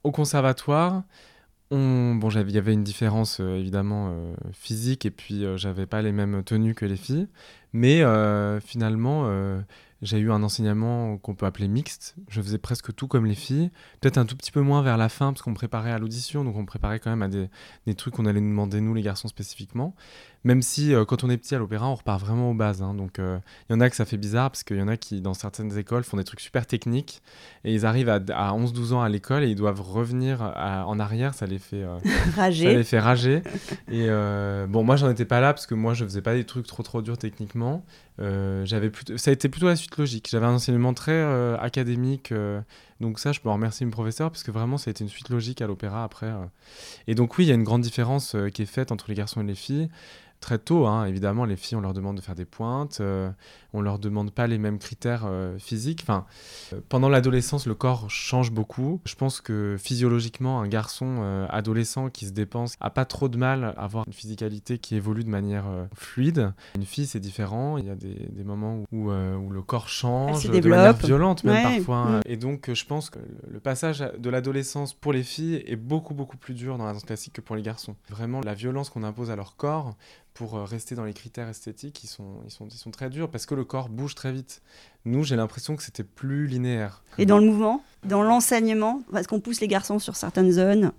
au 0.04 0.12
conservatoire, 0.12 1.04
on... 1.72 2.16
bon, 2.16 2.30
il 2.30 2.52
y 2.52 2.58
avait 2.58 2.74
une 2.74 2.84
différence 2.84 3.40
euh, 3.40 3.58
évidemment 3.58 4.10
euh, 4.12 4.34
physique 4.54 5.06
et 5.06 5.12
puis 5.12 5.46
j'avais 5.56 5.86
pas 5.86 6.02
les 6.02 6.12
mêmes 6.12 6.44
tenues 6.44 6.76
que 6.76 6.86
les 6.86 6.98
filles, 6.98 7.28
mais 7.74 8.04
finalement 8.62 9.30
j'ai 10.02 10.18
eu 10.18 10.32
un 10.32 10.44
enseignement 10.44 11.18
qu'on 11.18 11.36
peut 11.36 11.46
appeler 11.46 11.68
mixte. 11.68 12.16
Je 12.30 12.42
faisais 12.42 12.58
presque 12.58 12.96
tout 12.96 13.08
comme 13.08 13.26
les 13.26 13.36
filles, 13.36 13.70
peut-être 14.02 14.18
un 14.18 14.26
tout 14.26 14.36
petit 14.36 14.52
peu 14.52 14.62
moins 14.62 14.82
vers 14.82 14.98
la 14.98 15.10
fin 15.10 15.32
parce 15.34 15.42
qu'on 15.42 15.54
préparait 15.54 15.92
à 15.92 16.00
l'audition, 16.00 16.44
donc 16.44 16.56
on 16.58 16.66
préparait 16.66 17.00
quand 17.00 17.10
même 17.10 17.22
à 17.22 17.28
des, 17.28 17.50
des 17.86 17.96
trucs 17.96 18.14
qu'on 18.16 18.26
allait 18.26 18.42
nous 18.42 18.50
demander 18.50 18.82
nous 18.82 18.94
les 18.94 19.02
garçons 19.02 19.28
spécifiquement. 19.28 19.96
Même 20.46 20.62
si 20.62 20.94
euh, 20.94 21.04
quand 21.04 21.24
on 21.24 21.30
est 21.30 21.38
petit 21.38 21.54
à 21.54 21.60
l'opéra, 21.60 21.90
on 21.90 21.96
repart 21.96 22.22
vraiment 22.22 22.52
aux 22.52 22.54
bases. 22.54 22.82
Hein. 22.82 22.94
donc 22.94 23.16
il 23.18 23.24
euh, 23.24 23.38
y 23.70 23.74
en 23.74 23.82
a 23.82 23.90
que 23.90 23.96
ça 23.96 24.06
fait 24.06 24.18
bizarre 24.18 24.50
parce 24.50 24.64
qu'il 24.64 24.78
y 24.78 24.82
en 24.82 24.88
a 24.88 24.96
qui, 24.96 25.20
dans 25.20 25.34
certaines 25.34 25.78
écoles, 25.78 26.04
font 26.04 26.18
des 26.18 26.24
trucs 26.24 26.40
super 26.40 26.66
techniques 26.66 27.22
et 27.66 27.74
ils 27.74 27.86
arrivent 27.86 28.10
à, 28.10 28.20
11-12 28.20 28.94
ans 28.94 29.02
à 29.02 29.10
l'école 29.10 29.44
et 29.44 29.50
ils 29.50 29.56
doivent 29.56 29.82
revenir 29.82 30.42
en 30.42 31.00
arrière. 31.00 31.34
Ça 31.34 31.46
les 31.46 31.60
fait, 31.60 31.84
euh, 31.84 31.98
rager. 32.36 32.66
Ça 32.66 32.74
les 32.74 32.84
fait 32.84 33.00
rager. 33.00 33.44
et 33.92 34.08
bon, 34.68 34.84
moi, 34.84 34.96
j'en 34.96 35.10
étais 35.10 35.26
pas 35.26 35.42
là 35.42 35.54
parce 35.54 35.68
que 35.68 35.76
moi, 35.76 35.94
je 35.94 36.06
faisais 36.06 36.22
pas 36.22 36.34
des 36.34 36.46
trucs 36.46 36.68
trop 36.68 36.84
trop 36.84 37.02
durs 37.02 37.18
techniquement. 37.18 37.84
j'avais 38.18 38.90
plutôt... 38.90 39.18
Ça 39.18 39.32
a 39.32 39.34
été 39.34 39.50
plutôt 39.50 39.68
la 39.68 39.76
suite 39.76 39.98
logique. 39.98 40.30
J'avais 40.32 40.46
un 40.46 40.54
enseignement 40.54 40.94
très 40.94 41.22
académique. 41.60 42.34
Donc 43.00 43.20
ça, 43.20 43.32
je 43.32 43.40
peux 43.40 43.50
en 43.50 43.54
remercier 43.54 43.86
mon 43.86 43.92
professeur 43.92 44.30
parce 44.30 44.44
que 44.44 44.52
vraiment, 44.52 44.78
ça 44.78 44.90
a 44.90 44.92
été 44.92 45.04
une 45.04 45.10
suite 45.10 45.30
logique 45.30 45.62
à 45.62 45.68
l'opéra 45.68 46.04
après. 46.04 46.32
Et 47.08 47.16
donc 47.16 47.38
oui, 47.38 47.46
il 47.46 47.48
y 47.48 47.52
a 47.52 47.56
une 47.56 47.64
grande 47.64 47.82
différence 47.82 48.36
qui 48.54 48.64
est 48.64 48.66
faite 48.66 48.92
entre 48.92 49.06
les 49.08 49.16
garçons 49.16 49.42
et 49.42 49.46
les 49.46 49.56
filles 49.56 49.90
très 50.40 50.58
tôt. 50.58 50.88
Hein. 50.88 51.06
Évidemment, 51.06 51.46
les 51.46 51.56
filles, 51.56 51.78
on 51.78 51.82
leur 51.82 51.94
demande 51.94 52.18
de 52.18 52.22
faire 52.22 52.36
des 52.36 52.46
pointes, 52.46 53.00
euh, 53.02 53.30
on 53.74 53.82
leur 53.82 54.00
demande 54.00 54.32
pas 54.32 54.48
les 54.48 54.58
mêmes 54.58 54.80
critères 54.80 55.24
euh, 55.26 55.58
physiques. 55.58 56.00
Enfin, 56.04 56.26
euh, 56.74 56.80
pendant 56.90 57.10
l'adolescence, 57.10 57.66
le 57.66 57.76
corps 57.76 58.10
change 58.10 58.52
beaucoup. 58.52 59.02
Je 59.06 59.16
pense 59.16 59.42
que 59.42 59.76
physiologiquement, 59.80 60.62
un 60.62 60.68
garçon 60.68 61.00
adolescent 61.50 62.10
qui 62.10 62.26
se 62.26 62.32
dépense 62.32 62.76
a 62.80 62.90
pas 62.90 63.06
trop 63.06 63.30
de 63.30 63.38
mal 63.38 63.64
à 63.64 63.70
avoir 63.70 64.06
une 64.08 64.14
physicalité 64.14 64.78
qui 64.78 64.96
évolue 64.96 65.24
de 65.24 65.30
manière 65.30 65.66
fluide. 65.96 66.54
Une 66.76 66.86
fille, 66.86 67.08
c'est 67.08 67.20
différent. 67.20 67.78
Il 67.78 67.86
y 67.86 67.90
a 67.90 67.96
des, 67.96 68.30
des 68.30 68.44
moments 68.44 68.84
où, 68.92 69.12
où, 69.12 69.50
le 69.50 69.62
corps 69.62 69.90
change 69.90 70.50
de 70.50 70.70
manière 70.70 70.94
violente, 70.94 71.44
même 71.44 71.78
parfois. 71.78 72.06
Mm. 72.06 72.22
Et 72.26 72.38
donc, 72.38 72.74
je 72.74 72.86
pense 72.86 73.10
que 73.10 73.20
le 73.48 73.60
passage 73.60 74.00
de 74.18 74.30
l'adolescence 74.30 74.94
pour 74.94 75.14
les 75.14 75.24
filles 75.24 75.64
est 75.66 75.76
beaucoup, 75.76 76.14
beaucoup 76.14 76.38
plus 76.38 76.54
dur 76.54 76.78
dans 76.78 76.86
la 76.86 76.94
danse 76.94 77.04
classique 77.04 77.34
que 77.34 77.42
pour 77.42 77.56
les 77.56 77.62
garçons. 77.62 77.96
Vraiment, 78.10 78.42
la 78.42 78.54
violence 78.54 78.90
qu'on 78.90 79.04
impose 79.04 79.32
à 79.32 79.36
leur 79.36 79.56
corps 79.56 79.96
pour 80.40 80.56
euh, 80.56 80.64
rester 80.64 80.96
dans 80.96 81.04
les 81.04 81.12
critères 81.12 81.50
esthétiques, 81.50 82.02
ils 82.06 82.08
sont, 82.08 82.48
sont, 82.48 82.70
sont 82.70 82.92
très 82.92 83.10
durs 83.10 83.30
parce 83.30 83.46
que 83.46 83.56
le 83.56 83.66
corps 83.66 83.90
bouge 83.90 84.16
très 84.16 84.32
vite. 84.32 84.62
Nous, 85.04 85.26
j'ai 85.26 85.36
l'impression 85.36 85.76
que 85.76 85.84
c'était 85.84 86.06
plus 86.06 86.48
linéaire. 86.48 87.04
Et 87.18 87.26
dans 87.26 87.40
le 87.40 87.46
mouvement, 87.46 87.84
dans 88.06 88.24
l'enseignement, 88.24 89.02
parce 89.12 89.28
qu'on 89.28 89.42
pousse 89.42 89.60
les 89.60 89.68
garçons 89.68 90.00
sur 90.00 90.16
certaines 90.16 90.54
zones 90.54 90.94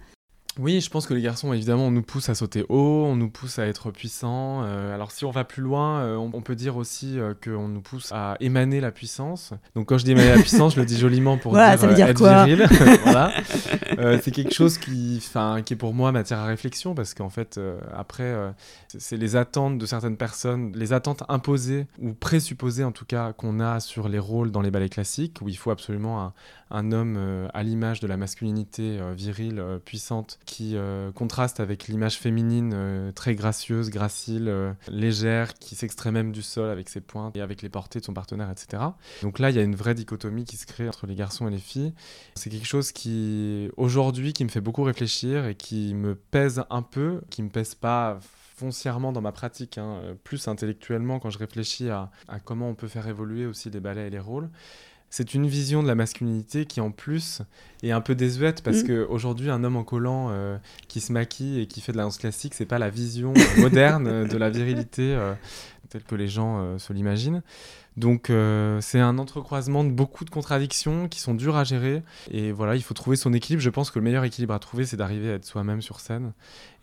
oui, 0.58 0.80
je 0.80 0.90
pense 0.90 1.06
que 1.06 1.14
les 1.14 1.22
garçons, 1.22 1.52
évidemment, 1.52 1.86
on 1.86 1.90
nous 1.90 2.02
pousse 2.02 2.28
à 2.28 2.34
sauter 2.34 2.64
haut, 2.68 3.04
on 3.06 3.14
nous 3.14 3.30
pousse 3.30 3.58
à 3.58 3.66
être 3.66 3.90
puissant. 3.92 4.62
Euh, 4.64 4.92
alors 4.94 5.12
si 5.12 5.24
on 5.24 5.30
va 5.30 5.44
plus 5.44 5.62
loin, 5.62 6.00
euh, 6.00 6.16
on, 6.16 6.42
peut 6.42 6.56
dire 6.56 6.76
aussi 6.76 7.18
euh, 7.18 7.34
qu'on 7.42 7.68
nous 7.68 7.80
pousse 7.80 8.10
à 8.12 8.36
émaner 8.40 8.80
la 8.80 8.90
puissance. 8.90 9.52
Donc 9.76 9.88
quand 9.88 9.98
je 9.98 10.04
dis 10.04 10.10
émaner 10.10 10.30
la 10.30 10.38
puissance, 10.38 10.74
je 10.74 10.80
le 10.80 10.86
dis 10.86 10.98
joliment 10.98 11.38
pour 11.38 11.52
dire, 11.52 11.78
ça 11.78 11.86
veut 11.86 11.94
dire 11.94 12.08
être 12.08 12.18
quoi 12.18 12.44
viril. 12.44 12.66
voilà. 13.04 13.32
c'est 14.20 14.32
quelque 14.32 14.52
chose 14.52 14.76
qui, 14.76 15.22
qui 15.64 15.72
est 15.72 15.76
pour 15.76 15.94
moi 15.94 16.10
matière 16.10 16.40
à 16.40 16.46
réflexion 16.46 16.94
parce 16.94 17.14
qu'en 17.14 17.30
fait, 17.30 17.60
après, 17.96 18.34
c'est 18.88 19.16
les 19.16 19.36
attentes 19.36 19.78
de 19.78 19.86
certaines 19.86 20.16
personnes, 20.16 20.72
les 20.74 20.92
attentes 20.92 21.22
imposées 21.28 21.86
ou 22.00 22.12
présupposées 22.12 22.84
en 22.84 22.92
tout 22.92 23.04
cas 23.04 23.32
qu'on 23.32 23.60
a 23.60 23.78
sur 23.78 24.08
les 24.08 24.18
rôles 24.18 24.50
dans 24.50 24.62
les 24.62 24.70
ballets 24.70 24.88
classiques 24.88 25.38
où 25.42 25.48
il 25.48 25.56
faut 25.56 25.70
absolument 25.70 26.20
un, 26.20 26.32
un 26.70 26.92
homme 26.92 27.16
euh, 27.18 27.48
à 27.52 27.62
l'image 27.62 28.00
de 28.00 28.06
la 28.06 28.16
masculinité 28.16 28.98
euh, 29.00 29.12
virile, 29.12 29.58
euh, 29.58 29.78
puissante, 29.78 30.38
qui 30.44 30.76
contraste 31.14 31.60
avec 31.60 31.88
l'image 31.88 32.18
féminine 32.18 33.12
très 33.14 33.34
gracieuse, 33.34 33.90
gracile, 33.90 34.74
légère, 34.88 35.54
qui 35.54 35.74
s'extrait 35.74 36.12
même 36.12 36.32
du 36.32 36.42
sol 36.42 36.70
avec 36.70 36.88
ses 36.88 37.00
pointes 37.00 37.36
et 37.36 37.40
avec 37.40 37.62
les 37.62 37.68
portées 37.68 38.00
de 38.00 38.04
son 38.04 38.14
partenaire, 38.14 38.50
etc. 38.50 38.82
Donc 39.22 39.38
là, 39.38 39.50
il 39.50 39.56
y 39.56 39.58
a 39.58 39.62
une 39.62 39.76
vraie 39.76 39.94
dichotomie 39.94 40.44
qui 40.44 40.56
se 40.56 40.66
crée 40.66 40.88
entre 40.88 41.06
les 41.06 41.14
garçons 41.14 41.48
et 41.48 41.50
les 41.50 41.58
filles. 41.58 41.94
C'est 42.34 42.50
quelque 42.50 42.66
chose 42.66 42.92
qui, 42.92 43.70
aujourd'hui, 43.76 44.32
qui 44.32 44.44
me 44.44 44.50
fait 44.50 44.60
beaucoup 44.60 44.82
réfléchir 44.82 45.46
et 45.46 45.54
qui 45.54 45.94
me 45.94 46.14
pèse 46.14 46.64
un 46.70 46.82
peu, 46.82 47.20
qui 47.30 47.42
me 47.42 47.48
pèse 47.48 47.74
pas 47.74 48.18
foncièrement 48.56 49.12
dans 49.12 49.22
ma 49.22 49.32
pratique, 49.32 49.78
hein, 49.78 50.02
plus 50.22 50.46
intellectuellement 50.46 51.18
quand 51.18 51.30
je 51.30 51.38
réfléchis 51.38 51.88
à, 51.88 52.10
à, 52.28 52.40
comment 52.40 52.68
on 52.68 52.74
peut 52.74 52.88
faire 52.88 53.08
évoluer 53.08 53.46
aussi 53.46 53.70
les 53.70 53.80
ballets 53.80 54.08
et 54.08 54.10
les 54.10 54.18
rôles. 54.18 54.50
C'est 55.10 55.34
une 55.34 55.46
vision 55.46 55.82
de 55.82 55.88
la 55.88 55.94
masculinité 55.94 56.64
qui 56.66 56.80
en 56.80 56.90
plus 56.90 57.42
est 57.82 57.90
un 57.90 58.00
peu 58.00 58.14
désuète 58.14 58.62
parce 58.62 58.82
que 58.82 59.04
mm. 59.04 59.06
qu'aujourd'hui 59.06 59.50
un 59.50 59.64
homme 59.64 59.76
en 59.76 59.84
collant 59.84 60.28
euh, 60.30 60.56
qui 60.88 61.00
se 61.00 61.12
maquille 61.12 61.60
et 61.60 61.66
qui 61.66 61.80
fait 61.80 61.92
de 61.92 61.96
la 61.96 62.04
danse 62.04 62.18
classique 62.18 62.54
c'est 62.54 62.66
pas 62.66 62.78
la 62.78 62.90
vision 62.90 63.34
moderne 63.58 64.26
de 64.28 64.36
la 64.36 64.50
virilité 64.50 65.18
telle 65.88 66.04
que 66.04 66.14
les 66.14 66.28
gens 66.28 66.78
se 66.78 66.92
l'imaginent. 66.92 67.42
Donc 67.96 68.30
euh, 68.30 68.80
c'est 68.80 69.00
un 69.00 69.18
entrecroisement 69.18 69.84
de 69.84 69.90
beaucoup 69.90 70.24
de 70.24 70.30
contradictions 70.30 71.08
qui 71.08 71.20
sont 71.20 71.34
dures 71.34 71.56
à 71.56 71.64
gérer. 71.64 72.02
Et 72.30 72.52
voilà, 72.52 72.76
il 72.76 72.82
faut 72.82 72.94
trouver 72.94 73.16
son 73.16 73.32
équilibre. 73.32 73.62
Je 73.62 73.70
pense 73.70 73.90
que 73.90 73.98
le 73.98 74.04
meilleur 74.04 74.24
équilibre 74.24 74.54
à 74.54 74.58
trouver, 74.58 74.86
c'est 74.86 74.96
d'arriver 74.96 75.30
à 75.30 75.34
être 75.34 75.44
soi-même 75.44 75.82
sur 75.82 76.00
scène 76.00 76.32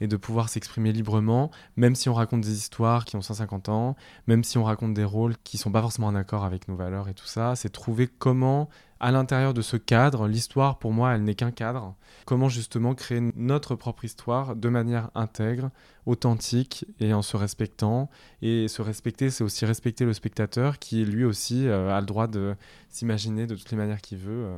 et 0.01 0.07
de 0.07 0.15
pouvoir 0.17 0.49
s'exprimer 0.49 0.91
librement, 0.91 1.49
même 1.75 1.95
si 1.95 2.09
on 2.09 2.13
raconte 2.13 2.41
des 2.41 2.53
histoires 2.53 3.05
qui 3.05 3.15
ont 3.15 3.21
150 3.21 3.69
ans, 3.69 3.95
même 4.27 4.43
si 4.43 4.57
on 4.57 4.63
raconte 4.63 4.93
des 4.93 5.03
rôles 5.03 5.35
qui 5.43 5.57
sont 5.57 5.71
pas 5.71 5.81
forcément 5.81 6.07
en 6.07 6.15
accord 6.15 6.43
avec 6.43 6.67
nos 6.67 6.75
valeurs 6.75 7.09
et 7.09 7.13
tout 7.13 7.25
ça. 7.25 7.55
C'est 7.55 7.69
trouver 7.69 8.07
comment 8.07 8.69
à 8.99 9.11
l'intérieur 9.11 9.53
de 9.53 9.61
ce 9.61 9.77
cadre, 9.77 10.27
l'histoire 10.27 10.79
pour 10.79 10.91
moi, 10.91 11.13
elle 11.13 11.23
n'est 11.23 11.35
qu'un 11.35 11.51
cadre. 11.51 11.95
Comment 12.25 12.49
justement 12.49 12.95
créer 12.95 13.21
notre 13.35 13.75
propre 13.75 14.05
histoire 14.05 14.55
de 14.55 14.69
manière 14.69 15.09
intègre, 15.15 15.69
authentique 16.05 16.85
et 16.99 17.13
en 17.13 17.21
se 17.21 17.37
respectant. 17.37 18.09
Et 18.41 18.67
se 18.67 18.81
respecter, 18.81 19.29
c'est 19.29 19.43
aussi 19.43 19.65
respecter 19.65 20.05
le 20.05 20.13
spectateur 20.13 20.79
qui 20.79 21.05
lui 21.05 21.23
aussi 21.23 21.67
euh, 21.67 21.95
a 21.95 21.99
le 21.99 22.05
droit 22.05 22.27
de 22.27 22.55
s'imaginer 22.89 23.47
de 23.47 23.55
toutes 23.55 23.71
les 23.71 23.77
manières 23.77 24.01
qu'il 24.01 24.17
veut. 24.17 24.45
Euh. 24.45 24.57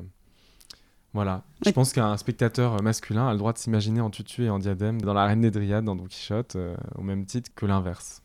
Voilà. 1.14 1.44
Je 1.66 1.72
pense 1.72 1.92
qu'un 1.92 2.16
spectateur 2.18 2.82
masculin 2.84 3.28
a 3.28 3.32
le 3.32 3.40
droit 3.40 3.52
de 3.52 3.58
s'imaginer 3.58 4.00
en 4.00 4.12
tutu 4.12 4.46
et 4.46 4.50
en 4.50 4.60
diadème 4.60 5.02
dans 5.02 5.14
La 5.14 5.26
Reine 5.26 5.42
des 5.42 5.52
Dryades, 5.52 5.86
dans 5.86 5.96
Don 5.96 6.06
Quichotte, 6.06 6.56
euh, 6.56 6.76
au 6.96 7.02
même 7.02 7.26
titre 7.26 7.50
que 7.56 7.66
l'inverse. 7.66 8.22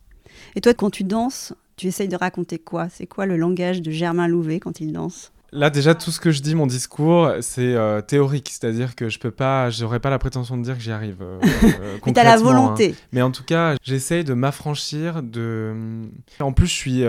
Et 0.55 0.61
toi, 0.61 0.75
quand 0.75 0.91
tu 0.91 1.05
danses, 1.05 1.55
tu 1.77 1.87
essayes 1.87 2.09
de 2.09 2.17
raconter 2.17 2.59
quoi? 2.59 2.89
C'est 2.89 3.07
quoi 3.07 3.27
le 3.27 3.37
langage 3.37 3.83
de 3.83 3.91
Germain 3.91 4.29
Louvet 4.29 4.61
quand 4.61 4.81
il 4.81 4.93
danse? 4.93 5.33
Là, 5.55 5.71
déjà, 5.71 5.95
tout 5.95 6.11
ce 6.11 6.19
que 6.19 6.33
je 6.33 6.43
dis, 6.43 6.57
mon 6.57 6.67
discours, 6.67 7.31
c'est 7.41 7.75
euh, 7.75 8.01
théorique, 8.01 8.49
c'est-à-dire 8.51 8.97
que 8.97 9.09
je 9.09 9.21
peux 9.21 9.31
pas, 9.31 9.71
j'aurais 9.71 10.01
pas 10.01 10.11
la 10.11 10.19
prétention 10.19 10.57
de 10.57 10.65
dire 10.65 10.75
que 10.75 10.83
j'y 10.83 10.91
arrive. 10.91 11.19
Euh, 11.23 11.39
euh 11.65 11.99
Mais 12.05 12.13
t'as 12.13 12.25
la 12.25 12.37
volonté. 12.37 12.91
Hein. 12.91 13.07
Mais 13.13 13.23
en 13.23 13.31
tout 13.31 13.45
cas, 13.45 13.77
j'essaye 13.85 14.25
de 14.25 14.35
m'affranchir 14.35 15.23
de. 15.23 15.73
En 16.41 16.53
plus, 16.53 16.67
je 16.67 16.73
suis 16.75 17.05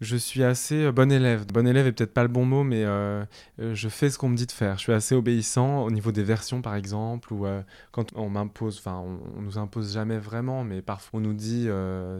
je 0.00 0.16
suis 0.16 0.44
assez 0.44 0.84
euh, 0.84 0.92
bon 0.92 1.10
élève. 1.10 1.46
Bon 1.46 1.66
élève 1.66 1.86
est 1.86 1.92
peut-être 1.92 2.12
pas 2.12 2.22
le 2.22 2.28
bon 2.28 2.44
mot, 2.44 2.64
mais 2.64 2.84
euh, 2.84 3.24
euh, 3.60 3.74
je 3.74 3.88
fais 3.88 4.10
ce 4.10 4.18
qu'on 4.18 4.28
me 4.28 4.36
dit 4.36 4.46
de 4.46 4.52
faire. 4.52 4.76
Je 4.76 4.82
suis 4.82 4.92
assez 4.92 5.14
obéissant 5.14 5.84
au 5.84 5.90
niveau 5.90 6.12
des 6.12 6.22
versions, 6.22 6.60
par 6.60 6.74
exemple, 6.74 7.32
ou 7.32 7.46
quand 7.92 8.12
on 8.14 8.28
m'impose, 8.28 8.78
enfin, 8.78 9.02
on, 9.36 9.40
nous 9.40 9.58
impose 9.58 9.94
jamais 9.94 10.18
vraiment, 10.18 10.64
mais 10.64 10.82
parfois 10.82 11.20
on 11.20 11.22
nous 11.22 11.32
dit 11.32 11.68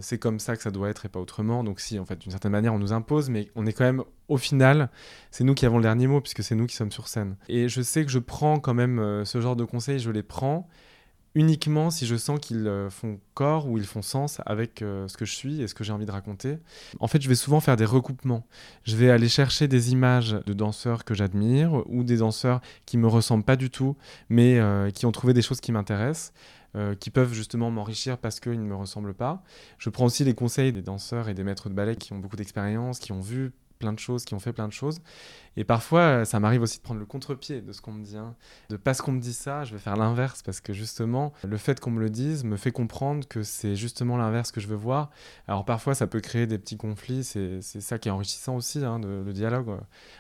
c'est 0.01 0.19
comme 0.19 0.39
ça 0.39 0.57
que 0.57 0.63
ça 0.63 0.71
doit 0.71 0.89
être 0.89 1.07
et 1.07 1.09
pas 1.09 1.21
autrement. 1.21 1.65
Donc 1.65 1.81
si, 1.81 1.99
en 1.99 2.07
fait, 2.07 2.19
d'une 2.19 2.31
certaine 2.31 2.53
manière, 2.53 2.73
on 2.75 2.79
nous 2.79 2.93
impose, 2.93 3.29
mais 3.29 3.51
on 3.55 3.67
est 3.67 3.73
quand 3.73 3.85
même, 3.85 4.03
au 4.29 4.37
final, 4.37 4.91
c'est 5.31 5.45
nous 5.45 5.55
qui 5.55 5.67
avons 5.67 5.77
le 5.77 5.83
dernier 5.83 6.07
mot 6.07 6.21
puisque 6.21 6.43
c'est 6.43 6.55
nous 6.55 6.67
qui 6.67 6.77
sommes 6.77 6.93
sur 6.93 7.09
scène. 7.09 7.37
Et 7.49 7.69
je 7.69 7.83
sais 7.83 8.05
que 8.05 8.11
je 8.11 8.19
prends 8.19 8.59
quand 8.59 8.75
même 8.75 9.25
ce 9.25 9.41
genre 9.41 9.57
de 9.57 9.65
conseils, 9.65 9.99
je 9.99 10.11
les 10.11 10.23
prends 10.23 10.69
uniquement 11.37 11.91
si 11.91 12.07
je 12.07 12.17
sens 12.17 12.41
qu'ils 12.41 12.67
euh, 12.67 12.89
font 12.89 13.21
corps 13.35 13.69
ou 13.69 13.77
ils 13.77 13.85
font 13.85 14.01
sens 14.01 14.41
avec 14.47 14.81
euh, 14.81 15.07
ce 15.07 15.19
que 15.19 15.27
je 15.27 15.35
suis 15.35 15.61
et 15.61 15.69
ce 15.69 15.75
que 15.75 15.85
j'ai 15.85 15.93
envie 15.93 16.07
de 16.07 16.11
raconter. 16.11 16.57
En 16.99 17.09
fait, 17.09 17.21
je 17.21 17.29
vais 17.29 17.35
souvent 17.35 17.61
faire 17.61 17.77
des 17.77 17.85
recoupements. 17.85 18.47
Je 18.85 18.97
vais 18.97 19.11
aller 19.11 19.29
chercher 19.29 19.69
des 19.69 19.93
images 19.93 20.33
de 20.47 20.53
danseurs 20.55 21.05
que 21.05 21.13
j'admire 21.13 21.83
ou 21.87 22.05
des 22.05 22.17
danseurs 22.17 22.63
qui 22.87 22.97
me 22.97 23.07
ressemblent 23.07 23.45
pas 23.45 23.57
du 23.57 23.69
tout, 23.69 23.97
mais 24.31 24.59
euh, 24.59 24.91
qui 24.91 25.05
ont 25.05 25.13
trouvé 25.13 25.35
des 25.35 25.43
choses 25.43 25.61
qui 25.61 25.71
m'intéressent. 25.73 26.33
qui 27.01 27.09
peuvent 27.09 27.33
justement 27.33 27.71
m'enrichir 27.71 28.19
parce 28.19 28.39
qu'ils 28.39 28.61
ne 28.61 28.69
me 28.69 28.77
ressemblent 28.77 29.15
pas. 29.15 29.43
Je 29.79 29.89
prends 29.89 30.05
aussi 30.05 30.25
les 30.25 30.35
conseils 30.35 30.73
des 30.73 30.83
danseurs 30.83 31.31
et 31.31 31.35
des 31.35 31.43
maîtres 31.43 31.71
de 31.71 31.75
ballet 31.75 31.97
qui 31.97 32.13
ont 32.13 32.19
beaucoup 32.19 32.37
d'expérience, 32.37 32.99
qui 32.99 33.13
ont 33.13 33.23
vu 33.23 33.53
plein 33.79 33.93
de 33.93 33.99
choses, 33.99 34.25
qui 34.25 34.35
ont 34.35 34.39
fait 34.39 34.53
plein 34.53 34.69
de 34.69 34.73
choses. 34.73 35.01
Et 35.57 35.65
parfois, 35.65 36.01
euh, 36.01 36.25
ça 36.25 36.39
m'arrive 36.39 36.63
aussi 36.63 36.79
de 36.79 36.83
prendre 36.83 37.01
le 37.01 37.07
contre-pied 37.07 37.63
de 37.63 37.73
ce 37.73 37.81
qu'on 37.81 37.93
me 37.93 38.05
dit. 38.05 38.17
Hein. 38.17 38.35
De 38.69 38.77
parce 38.77 39.01
qu'on 39.01 39.13
me 39.13 39.21
dit 39.21 39.33
ça, 39.33 39.65
je 39.65 39.73
vais 39.73 39.79
faire 39.79 39.97
l'inverse 39.97 40.43
parce 40.43 40.61
que 40.61 40.73
justement, 40.73 41.33
le 41.45 41.57
fait 41.57 41.81
qu'on 41.81 41.91
me 41.91 42.01
le 42.01 42.11
dise 42.11 42.45
me 42.45 42.57
fait 42.57 42.73
comprendre 42.73 43.27
que 43.27 43.43
c'est 43.43 43.75
justement 43.75 44.17
l'inverse 44.17 44.51
que 44.53 44.61
je 44.61 44.67
veux 44.67 44.77
voir. 44.77 45.11
Alors 45.49 45.65
parfois, 45.65 45.95
ça 45.95 46.07
peut 46.07 46.21
créer 46.21 46.47
des 46.47 46.59
petits 46.59 46.77
conflits. 46.77 47.25
C'est 47.25 47.63
ça 47.63 47.99
qui 47.99 48.09
est 48.09 48.13
enrichissant 48.13 48.57
aussi, 48.57 48.85
hein, 48.85 49.01
le 49.03 49.33
dialogue 49.33 49.71
euh, 49.71 49.79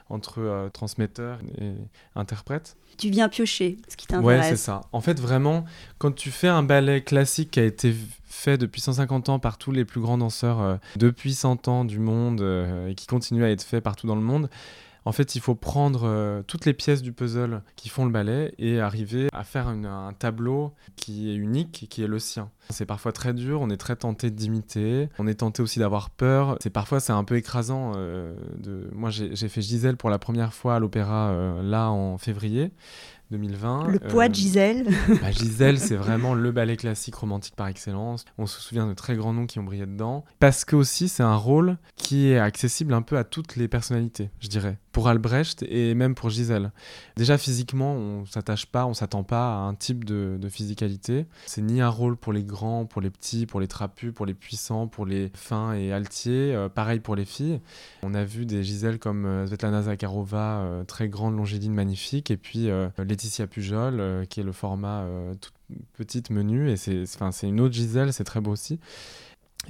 entre 0.09 0.40
euh, 0.40 0.69
transmetteur 0.69 1.40
et 1.59 1.73
interprète. 2.14 2.77
Tu 2.97 3.11
viens 3.11 3.29
piocher 3.29 3.79
ce 3.88 3.97
qui 3.97 4.07
t'intéresse. 4.07 4.45
Ouais, 4.45 4.49
c'est 4.51 4.57
ça. 4.57 4.83
En 4.92 5.01
fait, 5.01 5.21
vraiment, 5.21 5.64
quand 5.99 6.12
tu 6.12 6.31
fais 6.31 6.49
un 6.49 6.62
ballet 6.62 7.03
classique 7.03 7.53
qui 7.53 7.61
a 7.61 7.64
été 7.64 7.95
fait 8.37 8.59
depuis 8.59 8.81
150 8.81 9.29
ans 9.29 9.38
par 9.38 9.59
tous 9.59 9.72
les 9.72 9.85
plus 9.85 10.01
grands 10.01 10.18
danseurs 10.18 10.79
depuis 10.96 11.35
100 11.35 11.68
ans 11.68 11.85
du 11.85 11.99
monde 11.99 12.40
et 12.88 12.94
qui 12.94 13.07
continue 13.07 13.44
à 13.44 13.51
être 13.51 13.62
fait 13.62 13.81
partout 13.81 14.07
dans 14.07 14.16
le 14.16 14.22
monde, 14.22 14.49
en 15.07 15.12
fait, 15.12 15.37
il 15.37 15.40
faut 15.40 15.55
prendre 15.55 16.03
euh, 16.03 16.42
toutes 16.49 16.64
les 16.64 16.75
pièces 16.75 17.01
du 17.01 17.12
puzzle 17.12 17.62
qui 17.77 17.88
font 17.88 18.05
le 18.05 18.11
ballet 18.11 18.53
et 18.59 18.81
arriver 18.81 19.29
à 19.33 19.44
faire 19.44 19.68
un 19.68 20.12
tableau 20.18 20.72
qui 20.96 21.31
est 21.31 21.37
unique, 21.37 21.87
qui 21.88 22.03
est 22.03 22.09
le 22.09 22.18
sien. 22.18 22.51
C'est 22.70 22.87
parfois 22.87 23.12
très 23.12 23.33
dur, 23.33 23.61
on 23.61 23.70
est 23.70 23.77
très 23.77 23.94
tenté 23.94 24.33
d'imiter, 24.33 25.09
on 25.20 25.29
est 25.29 25.37
tenté 25.37 25.62
aussi 25.62 25.79
d'avoir 25.79 26.11
peur. 26.11 26.59
C'est 26.61 26.70
parfois 26.70 26.99
c'est 26.99 27.12
un 27.12 27.22
peu 27.22 27.37
écrasant. 27.37 27.92
Euh. 27.94 28.35
Moi, 28.92 29.11
j'ai 29.11 29.49
fait 29.49 29.62
Gisèle 29.62 29.96
pour 29.96 30.11
la 30.11 30.18
première 30.18 30.53
fois 30.53 30.75
à 30.75 30.79
l'opéra 30.81 31.29
euh, 31.29 31.62
là 31.62 31.88
en 31.88 32.18
février. 32.18 32.72
2020. 33.31 33.89
Le 33.89 33.99
poids 33.99 34.29
de 34.29 34.35
Gisèle. 34.35 34.87
Bah, 35.21 35.31
Gisèle, 35.31 35.79
c'est 35.79 35.97
vraiment 35.97 36.35
le 36.35 36.53
ballet 36.53 36.77
classique 36.77 37.15
romantique 37.15 37.57
par 37.57 37.67
excellence. 37.69 38.25
On 38.39 38.47
se 38.47 38.61
souvient 38.61 38.87
de 38.87 38.95
très 38.95 39.17
grands 39.17 39.33
noms 39.33 39.47
qui 39.47 39.59
ont 39.59 39.65
brillé 39.65 39.87
dedans. 39.87 40.25
Parce 40.39 40.65
que 40.65 40.77
aussi, 40.77 41.09
c'est 41.09 41.23
un 41.23 41.37
rôle 41.37 41.79
qui 41.97 42.29
est 42.29 42.39
accessible 42.39 42.95
un 42.95 43.03
peu 43.03 43.19
à 43.19 43.25
toutes 43.25 43.57
les 43.57 43.69
personnalités, 43.69 44.31
je 44.41 44.49
dirais. 44.49 44.79
Pour 44.96 45.09
Albrecht 45.09 45.62
et 45.68 45.92
même 45.92 46.14
pour 46.14 46.30
Gisèle. 46.30 46.72
Déjà, 47.18 47.37
physiquement, 47.37 47.92
on 47.92 48.24
s'attache 48.24 48.64
pas, 48.64 48.87
on 48.87 48.94
s'attend 48.94 49.24
pas 49.24 49.52
à 49.52 49.59
un 49.59 49.74
type 49.74 50.06
de, 50.06 50.40
physicalité. 50.48 51.26
C'est 51.44 51.61
ni 51.61 51.82
un 51.82 51.90
rôle 51.90 52.16
pour 52.16 52.32
les 52.32 52.42
grands, 52.42 52.87
pour 52.87 53.02
les 53.02 53.11
petits, 53.11 53.44
pour 53.44 53.61
les 53.61 53.68
trapus, 53.68 54.14
pour 54.14 54.24
les 54.24 54.32
puissants, 54.32 54.87
pour 54.87 55.04
les 55.04 55.30
fins 55.35 55.74
et 55.74 55.92
altiers. 55.92 56.54
Euh, 56.54 56.70
pareil 56.70 57.00
pour 57.00 57.14
les 57.14 57.26
filles. 57.26 57.61
On 58.04 58.14
a 58.14 58.24
vu 58.24 58.46
des 58.46 58.64
Gisèles 58.64 58.98
comme 58.98 59.26
euh, 59.26 59.46
Svetlana 59.46 59.82
Zakharova, 59.82 60.61
euh, 60.61 60.85
très 60.85 61.11
grande, 61.11 61.37
longéline, 61.37 61.74
magnifique. 61.74 62.30
Et 62.30 62.38
puis 62.38 62.68
les 62.68 62.88
Laetitia 62.96 63.46
Pujol, 63.46 64.00
euh, 64.00 64.24
qui 64.24 64.40
est 64.40 64.44
le 64.44 64.52
format 64.52 65.02
euh, 65.02 65.35
toute 65.35 65.52
petite 65.92 66.30
menu. 66.30 66.70
Et 66.70 66.76
c'est 66.76 67.04
une 67.42 67.61
autre 67.61 67.74
Gisèle, 67.74 68.14
c'est 68.14 68.24
très 68.24 68.40
beau 68.40 68.52
aussi. 68.52 68.78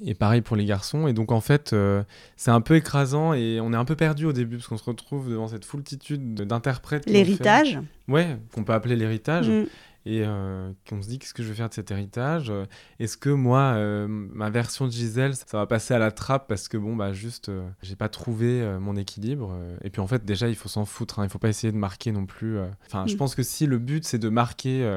Et 0.04 0.14
pareil 0.14 0.40
pour 0.40 0.56
les 0.56 0.64
garçons. 0.64 1.06
Et 1.06 1.12
donc, 1.12 1.32
en 1.32 1.40
fait, 1.40 1.72
euh, 1.72 2.02
c'est 2.37 2.50
un 2.50 2.61
peu 2.61 2.76
écrasant 2.76 3.32
et 3.32 3.61
on 3.61 3.72
est 3.72 3.76
un 3.76 3.85
peu 3.85 3.96
perdu 3.96 4.26
au 4.26 4.32
début 4.32 4.56
parce 4.56 4.68
qu'on 4.68 4.76
se 4.76 4.85
retrouve 4.85 5.30
devant 5.30 5.48
cette 5.48 5.64
foultitude 5.64 6.35
d'interprètes. 6.35 7.09
L'héritage 7.09 7.78
Ouais, 8.09 8.38
qu'on 8.54 8.64
peut 8.64 8.72
appeler 8.72 8.96
l'héritage. 8.96 9.48
Mm 9.48 9.66
et 10.06 10.22
euh, 10.24 10.70
qu'on 10.88 11.02
se 11.02 11.09
dit 11.09 11.18
qu'est-ce 11.18 11.35
que 11.35 11.42
je 11.42 11.48
vais 11.48 11.54
faire 11.56 11.68
de 11.68 11.74
cet 11.74 11.90
héritage? 11.90 12.48
Euh, 12.48 12.64
Est-ce 13.00 13.16
que 13.16 13.28
moi, 13.28 13.72
euh, 13.74 14.06
ma 14.09 14.50
version 14.50 14.87
de 14.87 14.92
Gisèle, 14.92 15.35
ça 15.35 15.59
va 15.59 15.66
passer 15.66 15.94
à 15.94 15.98
la 15.98 16.12
trappe 16.12 16.46
parce 16.46 16.68
que 16.68 16.76
bon, 16.76 16.94
bah 16.94 17.12
juste, 17.12 17.50
j'ai 17.82 17.96
pas 17.96 18.09
trouvé 18.09 18.64
mon 18.80 18.96
équilibre? 18.96 19.52
et 19.82 19.90
puis 19.90 20.00
en 20.00 20.06
fait, 20.06 20.24
déjà, 20.24 20.48
il 20.48 20.54
faut 20.54 20.68
s'en 20.68 20.85
foutre. 20.85 21.18
Hein, 21.18 21.24
il 21.24 21.28
faut 21.28 21.40
pas 21.40 21.48
essayer 21.48 21.72
de 21.72 21.76
marquer 21.76 22.12
non 22.12 22.24
plus. 22.24 22.56
Enfin, 22.87 23.04
je 23.09 23.14
mm. 23.14 23.18
pense 23.18 23.35
que 23.35 23.42
si 23.42 23.66
le 23.66 23.78
but 23.78 24.04
c'est 24.04 24.18
de 24.18 24.28
marquer 24.28 24.88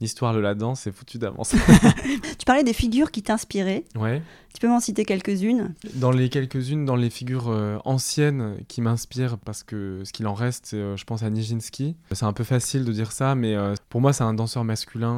l'histoire 0.00 0.34
de 0.34 0.40
la 0.40 0.54
danse, 0.54 0.80
c'est 0.80 0.92
foutu 0.92 1.18
d'avance. 1.18 1.54
tu 2.38 2.44
parlais 2.44 2.64
des 2.64 2.72
figures 2.72 3.10
qui 3.10 3.22
t'inspiraient. 3.22 3.84
Ouais. 3.96 4.22
Tu 4.52 4.60
peux 4.60 4.68
m'en 4.68 4.80
citer 4.80 5.04
quelques-unes? 5.04 5.74
Dans 5.94 6.10
les 6.10 6.28
quelques-unes, 6.28 6.84
dans 6.84 6.96
les 6.96 7.10
figures 7.10 7.48
euh, 7.48 7.78
anciennes 7.84 8.56
qui 8.66 8.80
m'inspirent, 8.80 9.38
parce 9.38 9.62
que 9.62 10.02
ce 10.04 10.12
qu'il 10.12 10.26
en 10.26 10.34
reste, 10.34 10.72
euh, 10.74 10.96
je 10.96 11.04
pense 11.04 11.22
à 11.22 11.30
Nijinsky. 11.30 11.96
C'est 12.10 12.24
un 12.24 12.32
peu 12.32 12.42
facile 12.42 12.84
de 12.84 12.92
dire 12.92 13.12
ça, 13.12 13.36
mais 13.36 13.54
euh, 13.54 13.74
pour 13.88 14.00
moi, 14.00 14.12
c'est 14.12 14.24
un 14.24 14.34
danseur 14.34 14.64
masculin, 14.64 15.10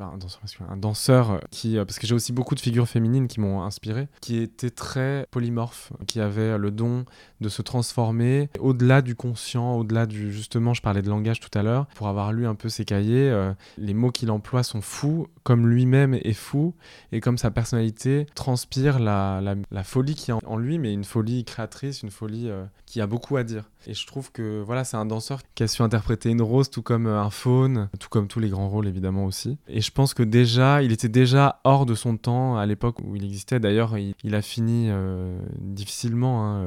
un 0.00 0.18
danseur 0.18 0.40
masculin, 0.42 0.68
un 0.70 0.76
danseur 0.76 1.40
qui, 1.50 1.76
parce 1.76 1.98
que 1.98 2.06
j'ai 2.06 2.14
aussi 2.14 2.32
beaucoup 2.32 2.54
de 2.54 2.60
figures 2.60 2.88
féminines 2.88 3.28
qui 3.28 3.40
m'ont 3.40 3.62
inspiré, 3.62 4.08
qui 4.20 4.38
étaient 4.38 4.70
très 4.70 5.26
polymorphes, 5.30 5.92
qui 6.06 6.20
avaient 6.20 6.58
le 6.58 6.70
don 6.70 7.04
de 7.40 7.48
se 7.48 7.62
transformer 7.62 8.50
au-delà 8.58 9.02
du 9.02 9.14
conscient, 9.14 9.76
au-delà 9.76 10.06
du 10.06 10.32
justement, 10.32 10.74
je 10.74 10.82
parlais 10.82 11.02
de 11.02 11.08
langage 11.08 11.38
tout 11.40 11.56
à 11.56 11.62
l'heure, 11.62 11.86
pour 11.94 12.08
avoir 12.08 12.32
lu 12.32 12.46
un 12.46 12.54
peu 12.54 12.68
ses 12.68 12.84
cahiers, 12.84 13.32
les 13.76 13.94
mots 13.98 14.10
qu'il 14.10 14.30
emploie 14.30 14.62
sont 14.62 14.80
fous, 14.80 15.28
comme 15.48 15.66
lui-même 15.66 16.12
est 16.12 16.34
fou, 16.34 16.74
et 17.10 17.20
comme 17.20 17.38
sa 17.38 17.50
personnalité 17.50 18.26
transpire 18.34 18.98
la, 18.98 19.56
folie 19.82 20.14
qui 20.14 20.30
est 20.30 20.34
en, 20.34 20.56
lui, 20.58 20.78
mais 20.78 20.92
une 20.92 21.04
folie 21.04 21.46
créatrice, 21.46 22.02
une 22.02 22.10
folie 22.10 22.50
euh, 22.50 22.66
qui 22.84 23.00
a 23.00 23.06
beaucoup 23.06 23.38
à 23.38 23.44
dire. 23.44 23.70
Et 23.86 23.94
je 23.94 24.06
trouve 24.06 24.30
que 24.30 24.60
voilà, 24.60 24.84
c'est 24.84 24.98
un 24.98 25.06
danseur 25.06 25.40
qui 25.54 25.62
a 25.62 25.68
su 25.68 25.80
interpréter 25.80 26.28
une 26.28 26.42
rose 26.42 26.68
tout 26.68 26.82
comme 26.82 27.06
euh, 27.06 27.22
un 27.22 27.30
faune, 27.30 27.88
tout 27.98 28.10
comme 28.10 28.28
tous 28.28 28.40
les 28.40 28.50
grands 28.50 28.68
rôles 28.68 28.88
évidemment 28.88 29.24
aussi. 29.24 29.56
Et 29.68 29.80
je 29.80 29.90
pense 29.90 30.12
que 30.12 30.22
déjà, 30.22 30.82
il 30.82 30.92
était 30.92 31.08
déjà 31.08 31.60
hors 31.64 31.86
de 31.86 31.94
son 31.94 32.18
temps 32.18 32.58
à 32.58 32.66
l'époque 32.66 32.98
où 33.02 33.16
il 33.16 33.24
existait. 33.24 33.58
D'ailleurs, 33.58 33.96
il, 33.96 34.34
a 34.34 34.42
fini 34.42 34.88
euh, 34.90 35.38
difficilement. 35.60 36.44
Hein, 36.44 36.62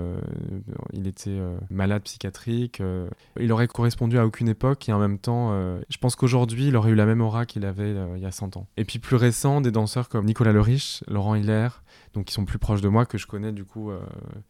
il 0.93 1.05
était 1.05 1.39
malade 1.69 2.01
psychiatrique. 2.01 2.81
il 3.39 3.51
aurait 3.51 3.67
correspondu 3.67 4.17
à 4.17 4.25
aucune 4.25 4.49
époque 4.49 4.89
et 4.89 4.93
en 4.93 4.99
même 4.99 5.19
temps, 5.19 5.53
je 5.87 5.97
pense 5.97 6.15
qu'aujourd'hui, 6.15 6.69
il 6.69 6.75
aurait 6.75 6.89
eu 6.89 6.95
la 6.95 7.05
même 7.05 7.21
aura 7.21 7.45
qu'il 7.45 7.65
avait 7.65 7.93
il 8.15 8.23
y 8.23 8.25
a 8.25 8.31
100 8.31 8.57
ans. 8.57 8.67
Et 8.77 8.85
puis 8.85 8.99
plus 8.99 9.15
récent, 9.15 9.61
des 9.61 9.71
danseurs 9.71 10.09
comme 10.09 10.25
Nicolas 10.25 10.53
Le 10.53 10.61
Riche, 10.61 11.03
Laurent 11.07 11.35
Hiller, 11.35 11.67
donc 12.13 12.25
qui 12.25 12.33
sont 12.33 12.45
plus 12.45 12.57
proches 12.57 12.81
de 12.81 12.87
moi, 12.87 13.05
que 13.05 13.17
je 13.17 13.27
connais 13.27 13.51
du 13.51 13.65
coup 13.65 13.91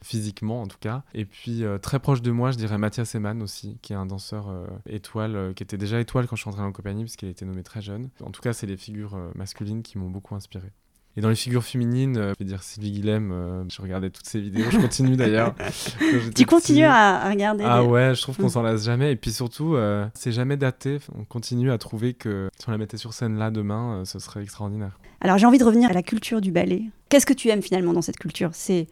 physiquement 0.02 0.62
en 0.62 0.68
tout 0.68 0.78
cas. 0.80 1.04
Et 1.14 1.26
puis 1.26 1.64
très 1.82 2.00
proche 2.00 2.22
de 2.22 2.32
moi, 2.32 2.52
je 2.52 2.58
dirais 2.58 2.78
Mathias 2.78 3.16
Eman 3.16 3.42
aussi, 3.42 3.80
qui 3.82 3.94
est 3.94 3.96
un 3.96 4.06
danseur 4.06 4.54
étoile, 4.86 5.54
qui 5.56 5.64
était 5.64 5.78
déjà 5.78 6.00
étoile 6.00 6.28
quand 6.28 6.36
je 6.36 6.42
suis 6.42 6.50
entré 6.50 6.62
en 6.62 6.72
compagnie, 6.72 7.04
puisqu'il 7.04 7.28
a 7.28 7.32
été 7.32 7.46
nommé 7.46 7.64
très 7.64 7.82
jeune. 7.82 8.10
En 8.24 8.32
tout 8.32 8.42
cas, 8.42 8.54
c'est 8.54 8.68
les 8.68 8.78
figures 8.78 9.18
masculines 9.36 9.82
qui 9.82 9.98
m'ont 9.98 10.10
beaucoup 10.10 10.36
inspiré. 10.36 10.72
Et 11.18 11.22
dans 11.22 11.30
les 11.30 11.36
figures 11.36 11.64
féminines, 11.64 12.18
euh, 12.18 12.34
je 12.34 12.44
vais 12.44 12.50
dire 12.50 12.64
Sylvie 12.64 12.92
Guilhem, 12.92 13.32
euh, 13.34 13.64
je 13.70 13.82
regardais 13.82 14.10
toutes 14.10 14.26
ses 14.26 14.40
vidéos, 14.40 14.72
je 14.72 14.78
continue 14.78 15.18
d'ailleurs. 15.18 15.54
tu 16.36 16.46
continues 16.46 16.86
à, 16.86 17.30
regarder 17.30 17.66
Ah 17.68 17.84
ouais, 17.84 18.16
je 18.16 18.22
trouve 18.22 18.38
qu'on 18.38 18.46
mm. 18.46 18.50
s'en 18.50 18.62
lasse 18.62 18.86
jamais. 18.86 19.12
Et 19.12 19.16
puis 19.18 19.32
surtout, 19.32 19.76
euh, 19.76 20.08
c'est 20.14 20.32
jamais 20.32 20.56
daté. 20.56 21.00
On 21.18 21.26
continue 21.26 21.70
à 21.72 21.78
trouver 21.78 22.14
que 22.14 22.50
si 22.58 22.70
on 22.70 22.72
la 22.72 22.78
mettait 22.78 22.98
sur 22.98 23.12
scène 23.12 23.38
là 23.38 23.52
demain, 23.52 24.04
ce 24.06 24.20
serait 24.20 24.42
extraordinaire. 24.42 24.98
Alors 25.20 25.38
j'ai 25.38 25.46
envie 25.46 25.58
de 25.58 25.66
revenir 25.66 25.90
à 25.90 25.94
la 25.94 26.04
culture 26.04 26.40
du 26.40 26.52
ballet. 26.52 26.84
Qu'est-ce 27.10 27.26
que 27.26 27.34
tu 27.34 27.50
aimes 27.50 27.62
finalement 27.62 27.92
dans 27.92 28.02
cette 28.02 28.18
culture? 28.18 28.52
C'est 28.54 28.88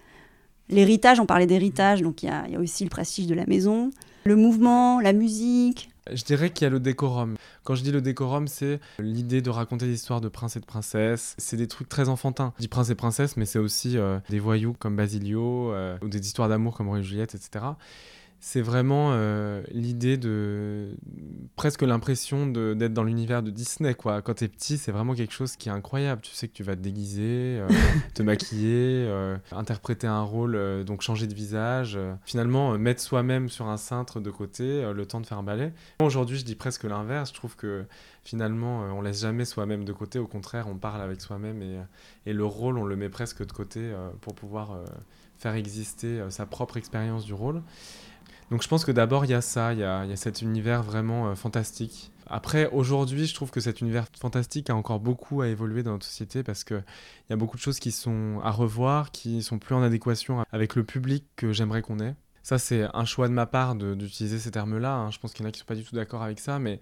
l'héritage, 0.69 1.21
on 1.21 1.25
parlait 1.25 1.47
d'héritage, 1.47 2.01
donc 2.01 2.21
il 2.21 2.25
y, 2.25 2.51
y 2.51 2.55
a 2.55 2.59
aussi 2.59 2.83
le 2.83 2.89
prestige 2.89 3.27
de 3.27 3.33
la 3.33 3.45
maison, 3.45 3.91
le 4.25 4.35
mouvement, 4.35 4.99
la 4.99 5.13
musique, 5.13 5.88
je 6.13 6.23
dirais 6.23 6.49
qu'il 6.49 6.65
y 6.65 6.67
a 6.67 6.69
le 6.69 6.79
décorum. 6.79 7.35
Quand 7.63 7.75
je 7.75 7.83
dis 7.83 7.91
le 7.91 8.01
décorum, 8.01 8.47
c'est 8.47 8.79
l'idée 8.99 9.41
de 9.41 9.49
raconter 9.49 9.85
des 9.85 9.93
histoires 9.93 10.21
de 10.21 10.29
princes 10.29 10.55
et 10.55 10.59
de 10.59 10.65
princesses. 10.65 11.35
C'est 11.37 11.57
des 11.57 11.67
trucs 11.67 11.89
très 11.89 12.09
enfantins. 12.09 12.53
Je 12.57 12.61
dis 12.63 12.67
prince 12.67 12.89
et 12.89 12.95
princesse, 12.95 13.37
mais 13.37 13.45
c'est 13.45 13.59
aussi 13.59 13.97
euh, 13.97 14.19
des 14.29 14.39
voyous 14.39 14.75
comme 14.79 14.95
Basilio, 14.95 15.71
euh, 15.73 15.97
ou 16.01 16.07
des 16.07 16.19
histoires 16.19 16.49
d'amour 16.49 16.75
comme 16.75 16.87
Roméo 16.87 17.03
et 17.03 17.05
Juliette, 17.05 17.35
etc 17.35 17.65
c'est 18.41 18.61
vraiment 18.61 19.09
euh, 19.11 19.61
l'idée 19.69 20.15
de 20.15 20.95
presque 21.57 21.81
l'impression 21.81 22.47
d'être 22.47 22.93
dans 22.93 23.03
l'univers 23.03 23.43
de 23.43 23.51
Disney 23.51 23.93
quoi. 23.95 24.21
Quand 24.21 24.35
t'es 24.35 24.47
petit, 24.47 24.77
c'est 24.77 24.93
vraiment 24.93 25.13
quelque 25.13 25.33
chose 25.33 25.57
qui 25.57 25.67
est 25.67 25.71
incroyable. 25.73 26.21
Tu 26.21 26.31
sais 26.31 26.47
que 26.47 26.53
tu 26.53 26.63
vas 26.63 26.75
te 26.77 26.81
déguiser, 26.81 27.59
euh, 27.59 27.67
te 28.13 28.23
maquiller, 28.23 29.05
euh, 29.07 29.37
interpréter 29.51 30.07
un 30.07 30.21
rôle, 30.21 30.85
donc 30.85 31.01
changer 31.01 31.27
de 31.27 31.33
visage. 31.33 31.99
finalement, 32.23 32.77
mettre 32.77 33.01
soi-même 33.01 33.49
sur 33.49 33.67
un 33.67 33.77
cintre 33.77 34.21
de 34.21 34.31
côté, 34.31 34.89
le 34.93 35.05
temps 35.05 35.19
de 35.19 35.25
faire 35.25 35.39
un 35.39 35.43
ballet. 35.43 35.73
Aujourd'hui, 36.01 36.37
je 36.37 36.45
dis 36.45 36.55
presque 36.55 36.85
l'inverse. 36.85 37.29
Je 37.29 37.33
trouve 37.33 37.57
que 37.57 37.85
finalement, 38.23 38.83
on 38.95 39.01
laisse 39.01 39.21
jamais 39.21 39.43
soi-même 39.43 39.83
de 39.83 39.91
côté. 39.91 40.17
Au 40.17 40.27
contraire, 40.27 40.67
on 40.69 40.77
parle 40.77 41.01
avec 41.01 41.19
soi-même 41.19 41.61
et, 41.61 41.79
et, 42.25 42.33
le 42.33 42.45
rôle, 42.45 42.77
on 42.77 42.85
le 42.85 42.95
met 42.95 43.09
presque 43.09 43.45
de 43.45 43.51
côté 43.51 43.91
pour 44.21 44.33
pouvoir 44.33 44.79
faire 45.37 45.55
exister 45.55 46.23
sa 46.29 46.45
propre 46.45 46.77
expérience 46.77 47.25
du 47.25 47.33
rôle. 47.33 47.61
Donc 48.51 48.63
je 48.63 48.67
pense 48.67 48.85
que 48.85 48.91
d'abord 48.91 49.25
il 49.25 49.31
y 49.31 49.33
a 49.33 49.41
ça, 49.41 49.73
il 49.73 49.79
y 49.79 49.83
a, 49.83 50.15
cet 50.15 50.41
univers 50.41 50.83
vraiment 50.83 51.27
euh, 51.27 51.35
fantastique. 51.35 52.11
Après, 52.31 52.69
aujourd'hui, 52.71 53.25
je 53.25 53.33
trouve 53.33 53.49
que 53.49 53.59
cet 53.59 53.81
univers 53.81 54.05
fantastique 54.19 54.69
a 54.69 54.75
encore 54.75 54.99
beaucoup 54.99 55.41
à 55.41 55.47
évoluer 55.47 55.81
dans 55.81 55.91
notre 55.93 56.05
société 56.05 56.43
parce 56.43 56.63
qu'il 56.63 56.83
y 57.29 57.33
a 57.33 57.35
beaucoup 57.35 57.57
de 57.57 57.61
choses 57.61 57.79
qui 57.79 57.91
sont 57.91 58.39
à 58.43 58.51
revoir, 58.51 59.11
qui 59.11 59.41
sont 59.41 59.57
plus 59.57 59.73
en 59.73 59.81
adéquation 59.81 60.45
avec 60.51 60.75
le 60.75 60.83
public 60.83 61.25
que 61.35 61.51
j'aimerais 61.53 61.81
qu'on 61.81 61.99
ait. 61.99 62.15
Ça, 62.43 62.57
c'est 62.57 62.87
un 62.93 63.05
choix 63.05 63.27
de 63.27 63.33
ma 63.33 63.45
part 63.45 63.75
d'utiliser 63.75 64.39
ces 64.39 64.51
termes-là. 64.51 64.95
Hein. 64.95 65.11
Je 65.11 65.19
pense 65.19 65.33
qu'il 65.33 65.43
y 65.43 65.45
en 65.45 65.49
a 65.49 65.51
qui 65.51 65.57
ne 65.57 65.61
sont 65.61 65.67
pas 65.67 65.75
du 65.75 65.83
tout 65.83 65.95
d'accord 65.95 66.23
avec 66.23 66.39
ça, 66.39 66.59
mais 66.59 66.79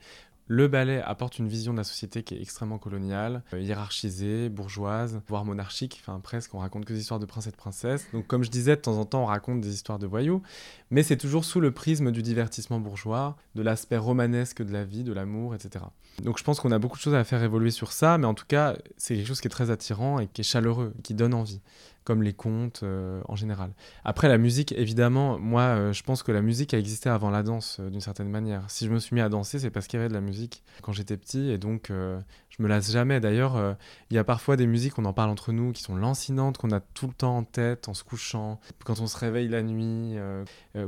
le 0.47 0.67
ballet 0.67 1.01
apporte 1.01 1.39
une 1.39 1.47
vision 1.47 1.73
de 1.73 1.77
la 1.77 1.83
société 1.83 2.23
qui 2.23 2.35
est 2.35 2.41
extrêmement 2.41 2.77
coloniale, 2.77 3.43
euh, 3.53 3.59
hiérarchisée, 3.59 4.49
bourgeoise, 4.49 5.21
voire 5.27 5.45
monarchique. 5.45 6.01
Enfin, 6.01 6.19
presque, 6.19 6.53
on 6.55 6.59
raconte 6.59 6.85
que 6.85 6.93
des 6.93 7.01
histoires 7.01 7.19
de 7.19 7.25
princes 7.25 7.47
et 7.47 7.51
de 7.51 7.57
princesses. 7.57 8.07
Donc, 8.13 8.27
comme 8.27 8.43
je 8.43 8.49
disais, 8.49 8.75
de 8.75 8.81
temps 8.81 8.97
en 8.97 9.05
temps, 9.05 9.23
on 9.23 9.25
raconte 9.25 9.61
des 9.61 9.73
histoires 9.73 9.99
de 9.99 10.07
voyous, 10.07 10.41
mais 10.89 11.03
c'est 11.03 11.17
toujours 11.17 11.43
sous 11.43 11.59
le 11.59 11.71
prisme 11.71 12.11
du 12.11 12.21
divertissement 12.21 12.79
bourgeois, 12.79 13.35
de 13.55 13.61
l'aspect 13.61 13.97
romanesque 13.97 14.61
de 14.63 14.71
la 14.71 14.85
vie, 14.85 15.03
de 15.03 15.13
l'amour, 15.13 15.53
etc. 15.53 15.85
Donc, 16.23 16.37
je 16.37 16.43
pense 16.43 16.59
qu'on 16.59 16.71
a 16.71 16.79
beaucoup 16.79 16.97
de 16.97 17.01
choses 17.01 17.15
à 17.15 17.23
faire 17.23 17.43
évoluer 17.43 17.71
sur 17.71 17.91
ça, 17.91 18.17
mais 18.17 18.25
en 18.25 18.33
tout 18.33 18.45
cas, 18.47 18.77
c'est 18.95 19.15
quelque 19.15 19.27
chose 19.27 19.41
qui 19.41 19.47
est 19.47 19.51
très 19.51 19.69
attirant 19.69 20.19
et 20.19 20.27
qui 20.27 20.41
est 20.41 20.45
chaleureux, 20.45 20.93
qui 21.03 21.13
donne 21.13 21.33
envie 21.33 21.61
comme 22.07 22.23
les 22.23 22.31
contes 22.31 22.83
euh, 22.83 23.19
en 23.27 23.35
général. 23.35 23.71
Après, 24.05 24.29
la 24.29 24.37
musique, 24.37 24.71
évidemment, 24.71 25.37
moi, 25.37 25.63
euh, 25.63 25.91
je 25.91 26.03
pense 26.03 26.23
que 26.23 26.31
la 26.31 26.41
musique 26.41 26.73
a 26.73 26.79
existé 26.79 27.09
avant 27.09 27.29
la 27.29 27.43
danse, 27.43 27.81
euh, 27.81 27.89
d'une 27.89 27.99
certaine 27.99 28.29
manière. 28.29 28.63
Si 28.69 28.85
je 28.85 28.91
me 28.91 28.99
suis 28.99 29.13
mis 29.13 29.19
à 29.19 29.27
danser, 29.27 29.59
c'est 29.59 29.71
parce 29.71 29.87
qu'il 29.87 29.97
y 29.97 29.99
avait 29.99 30.07
de 30.07 30.13
la 30.13 30.21
musique 30.21 30.63
quand 30.81 30.93
j'étais 30.93 31.17
petit, 31.17 31.51
et 31.51 31.57
donc 31.57 31.89
je 31.89 32.63
me 32.63 32.69
lasse 32.69 32.93
jamais. 32.93 33.19
D'ailleurs, 33.19 33.75
il 34.09 34.15
y 34.15 34.17
a 34.17 34.23
parfois 34.23 34.55
des 34.55 34.67
musiques, 34.67 34.97
on 34.97 35.03
en 35.03 35.11
parle 35.11 35.29
entre 35.29 35.51
nous, 35.51 35.73
qui 35.73 35.83
sont 35.83 35.97
lancinantes, 35.97 36.57
qu'on 36.57 36.71
a 36.71 36.79
tout 36.79 37.07
le 37.07 37.13
temps 37.13 37.35
en 37.35 37.43
tête, 37.43 37.89
en 37.89 37.93
se 37.93 38.05
couchant, 38.05 38.61
quand 38.85 39.01
on 39.01 39.07
se 39.07 39.17
réveille 39.17 39.49
la 39.49 39.63
nuit, 39.63 40.15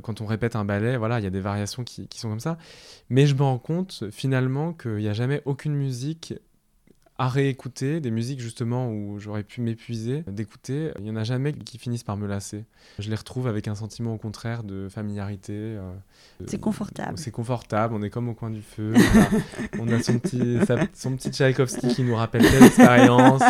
quand 0.03 0.21
on 0.21 0.25
répète 0.25 0.55
un 0.55 0.63
ballet, 0.63 0.95
voilà, 0.95 1.19
il 1.19 1.23
y 1.23 1.27
a 1.27 1.32
des 1.32 1.41
variations 1.41 1.84
qui, 1.84 2.08
qui 2.08 2.19
sont 2.19 2.29
comme 2.29 2.39
ça. 2.39 2.58
Mais 3.10 3.25
je 3.25 3.36
me 3.36 3.41
rends 3.41 3.60
compte, 3.60 4.05
finalement, 4.12 4.71
qu'il 4.71 4.97
n'y 4.97 5.10
a 5.10 5.13
jamais 5.13 5.41
aucune 5.43 5.73
musique 5.73 6.34
à 7.19 7.27
réécouter, 7.27 7.99
des 7.99 8.12
musiques 8.12 8.39
justement 8.39 8.89
où 8.89 9.19
j'aurais 9.19 9.43
pu 9.43 9.60
m'épuiser 9.60 10.23
d'écouter. 10.25 10.91
Il 10.99 11.03
n'y 11.03 11.12
en 11.12 11.17
a 11.17 11.25
jamais 11.25 11.51
qui 11.51 11.77
finissent 11.77 12.05
par 12.05 12.15
me 12.15 12.25
lasser. 12.25 12.63
Je 12.97 13.10
les 13.10 13.15
retrouve 13.15 13.45
avec 13.47 13.67
un 13.67 13.75
sentiment 13.75 14.13
au 14.13 14.17
contraire 14.17 14.63
de 14.63 14.88
familiarité. 14.88 15.51
Euh, 15.53 15.91
c'est 16.47 16.62
confortable. 16.62 17.17
C'est 17.17 17.32
confortable, 17.32 17.93
on 17.93 18.01
est 18.03 18.10
comme 18.10 18.29
au 18.29 18.34
coin 18.34 18.49
du 18.49 18.62
feu. 18.62 18.93
on 19.79 19.89
a, 19.89 20.01
son 20.01 20.17
petit, 20.17 20.60
son 20.93 21.17
petit 21.17 21.32
Tchaïkovski 21.32 21.89
qui 21.89 22.03
nous 22.03 22.15
rappelle 22.15 22.41
l'expérience. 22.41 23.43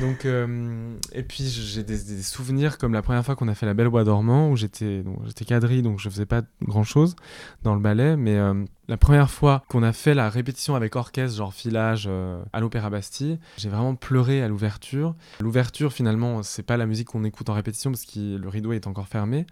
Donc, 0.00 0.24
euh, 0.24 0.92
et 1.12 1.22
puis 1.22 1.44
j'ai 1.44 1.84
des, 1.84 1.96
souvenirs 2.22 2.76
comme 2.76 2.92
la 2.92 3.02
première 3.02 3.24
fois 3.24 3.36
qu'on 3.36 3.46
a 3.46 3.54
fait 3.54 3.66
La 3.66 3.74
Belle 3.74 3.88
Bois 3.88 4.02
dormant 4.02 4.50
où 4.50 4.56
j'étais 4.56 5.04
quadrille 5.46 5.82
donc 5.82 6.00
je 6.00 6.08
faisais 6.08 6.26
pas 6.26 6.42
grand 6.62 6.82
chose 6.82 7.14
dans 7.62 7.74
le 7.74 7.80
ballet, 7.80 8.16
mais 8.16 8.36
euh, 8.36 8.64
la 8.90 8.96
première 8.96 9.30
fois 9.30 9.62
qu'on 9.68 9.84
a 9.84 9.92
fait 9.92 10.14
la 10.14 10.28
répétition 10.28 10.74
avec 10.74 10.96
orchestre, 10.96 11.38
genre 11.38 11.54
filage 11.54 12.06
euh, 12.10 12.42
à 12.52 12.58
l'Opéra 12.58 12.90
Bastille, 12.90 13.38
j'ai 13.56 13.68
vraiment 13.68 13.94
pleuré 13.94 14.42
à 14.42 14.48
l'ouverture. 14.48 15.14
L'ouverture, 15.38 15.92
finalement, 15.92 16.42
c'est 16.42 16.64
pas 16.64 16.76
la 16.76 16.86
musique 16.86 17.06
qu'on 17.06 17.22
écoute 17.22 17.48
en 17.48 17.54
répétition 17.54 17.92
parce 17.92 18.04
que 18.04 18.36
le 18.36 18.48
rideau 18.48 18.72
est 18.72 18.88
encore 18.88 19.06
fermé. 19.06 19.46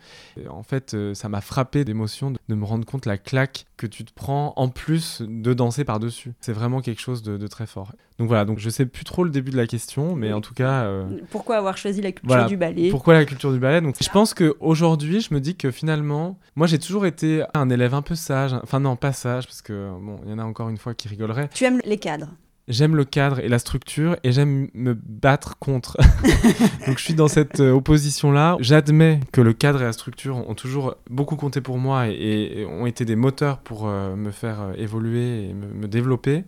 en 0.51 0.65
fait, 0.65 0.95
euh, 0.95 1.15
ça 1.15 1.29
m'a 1.29 1.41
frappé 1.41 1.85
d'émotion 1.85 2.33
de, 2.33 2.55
me 2.57 2.65
rendre 2.65 2.85
compte 2.85 3.07
la 3.07 3.17
claque 3.17 3.67
que 3.79 3.87
tu 3.87 4.05
te 4.05 4.13
prends 4.13 4.53
en 4.57 4.69
plus 4.69 5.23
de 5.23 5.55
danser 5.55 5.85
par-dessus. 5.85 6.35
C'est 6.41 6.53
vraiment 6.53 6.83
quelque 6.83 7.01
chose 7.01 7.23
de, 7.23 7.47
très 7.47 7.67
fort. 7.67 7.93
Donc 8.19 8.29
voilà, 8.29 8.45
donc 8.45 8.59
je 8.59 8.69
sais 8.69 8.85
plus 8.85 9.05
trop 9.05 9.25
le 9.25 9.31
début 9.31 9.51
de 9.51 9.57
la 9.57 9.67
question, 9.67 10.15
mais 10.15 10.33
en 10.33 10.43
tout 10.43 10.53
cas. 10.53 10.85
Euh, 10.85 11.07
pourquoi 11.31 11.57
avoir 11.57 11.79
choisi 11.79 12.03
la 12.03 12.13
culture 12.13 12.47
du 12.47 12.57
ballet? 12.57 12.91
Pourquoi 12.91 13.15
la 13.15 13.25
culture 13.25 13.53
du 13.53 13.59
ballet? 13.59 13.81
Donc 13.81 13.95
je 14.03 14.11
pense 14.11 14.35
qu'aujourd'hui, 14.35 15.21
je 15.21 15.33
me 15.33 15.41
dis 15.41 15.57
que 15.57 15.71
finalement, 15.71 16.39
moi 16.57 16.67
j'ai 16.67 16.79
toujours 16.79 17.07
été 17.07 17.45
un 17.55 17.71
élève 17.71 17.95
un 17.95 18.03
peu 18.03 18.17
sage. 18.17 18.53
Enfin 18.63 18.81
non, 18.81 18.97
pas 18.97 19.13
sage, 19.13 19.47
parce 19.47 19.63
que 19.63 19.91
bon, 20.01 20.21
il 20.25 20.31
y 20.31 20.35
en 20.35 20.39
a 20.39 20.45
encore 20.45 20.69
une 20.69 20.79
fois 20.79 20.95
qui 20.95 21.09
rigoleraient. 21.09 21.49
Tu 21.55 21.65
aimes 21.65 21.81
les 21.85 21.99
cadres? 21.99 22.35
J'aime 22.69 22.95
le 22.95 23.05
cadre 23.05 23.41
et 23.41 23.49
la 23.49 23.59
structure 23.59 24.17
et 24.23 24.33
j'aime 24.33 24.69
me 24.75 24.95
battre 24.95 25.59
contre. 25.59 25.97
Donc 26.87 26.99
je 26.99 27.03
suis 27.03 27.15
dans 27.15 27.29
cette 27.29 27.61
euh, 27.61 27.73
opposition-là. 27.73 28.57
J'admets 28.61 29.21
que 29.33 29.41
le 29.41 29.53
cadre 29.53 29.81
et 29.81 29.85
la 29.85 29.93
structure 29.93 30.49
ont 30.49 30.55
toujours 30.55 30.95
beaucoup 31.11 31.37
compté 31.37 31.61
pour 31.61 31.79
moi 31.79 32.09
et, 32.09 32.67
ont 32.71 32.87
été 32.87 33.05
des 33.05 33.17
moteurs 33.17 33.59
pour 33.59 33.89
euh, 33.89 34.15
me 34.15 34.31
faire 34.31 34.61
euh, 34.61 34.73
évoluer 34.77 35.49
et 35.49 35.55
me, 35.55 35.89
développer. 35.89 36.45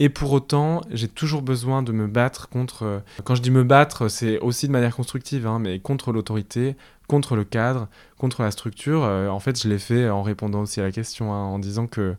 Et 0.00 0.08
pour 0.08 0.32
autant, 0.32 0.80
j'ai 0.90 1.08
toujours 1.08 1.42
besoin 1.42 1.82
de 1.82 1.92
me 1.92 2.06
battre 2.06 2.48
contre... 2.48 3.02
Quand 3.24 3.34
je 3.34 3.42
dis 3.42 3.50
me 3.50 3.64
battre, 3.64 4.08
c'est 4.08 4.38
aussi 4.38 4.66
de 4.66 4.72
manière 4.72 4.94
constructive, 4.94 5.46
hein, 5.46 5.58
mais 5.58 5.80
contre 5.80 6.12
l'autorité, 6.12 6.76
contre 7.08 7.36
le 7.36 7.44
cadre, 7.44 7.88
contre 8.16 8.42
la 8.42 8.50
structure. 8.50 9.02
en 9.02 9.40
fait, 9.40 9.60
je 9.60 9.68
l'ai 9.68 9.78
fait 9.78 10.08
en 10.08 10.22
répondant 10.22 10.60
aussi 10.60 10.80
à 10.80 10.84
la 10.84 10.92
question, 10.92 11.32
hein, 11.32 11.44
en 11.44 11.58
disant 11.58 11.86
que 11.86 12.14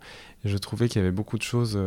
je 0.45 0.57
trouvais 0.57 0.87
qu'il 0.87 1.01
y 1.01 1.03
avait 1.03 1.11
beaucoup 1.11 1.37
de 1.37 1.43
choses 1.43 1.79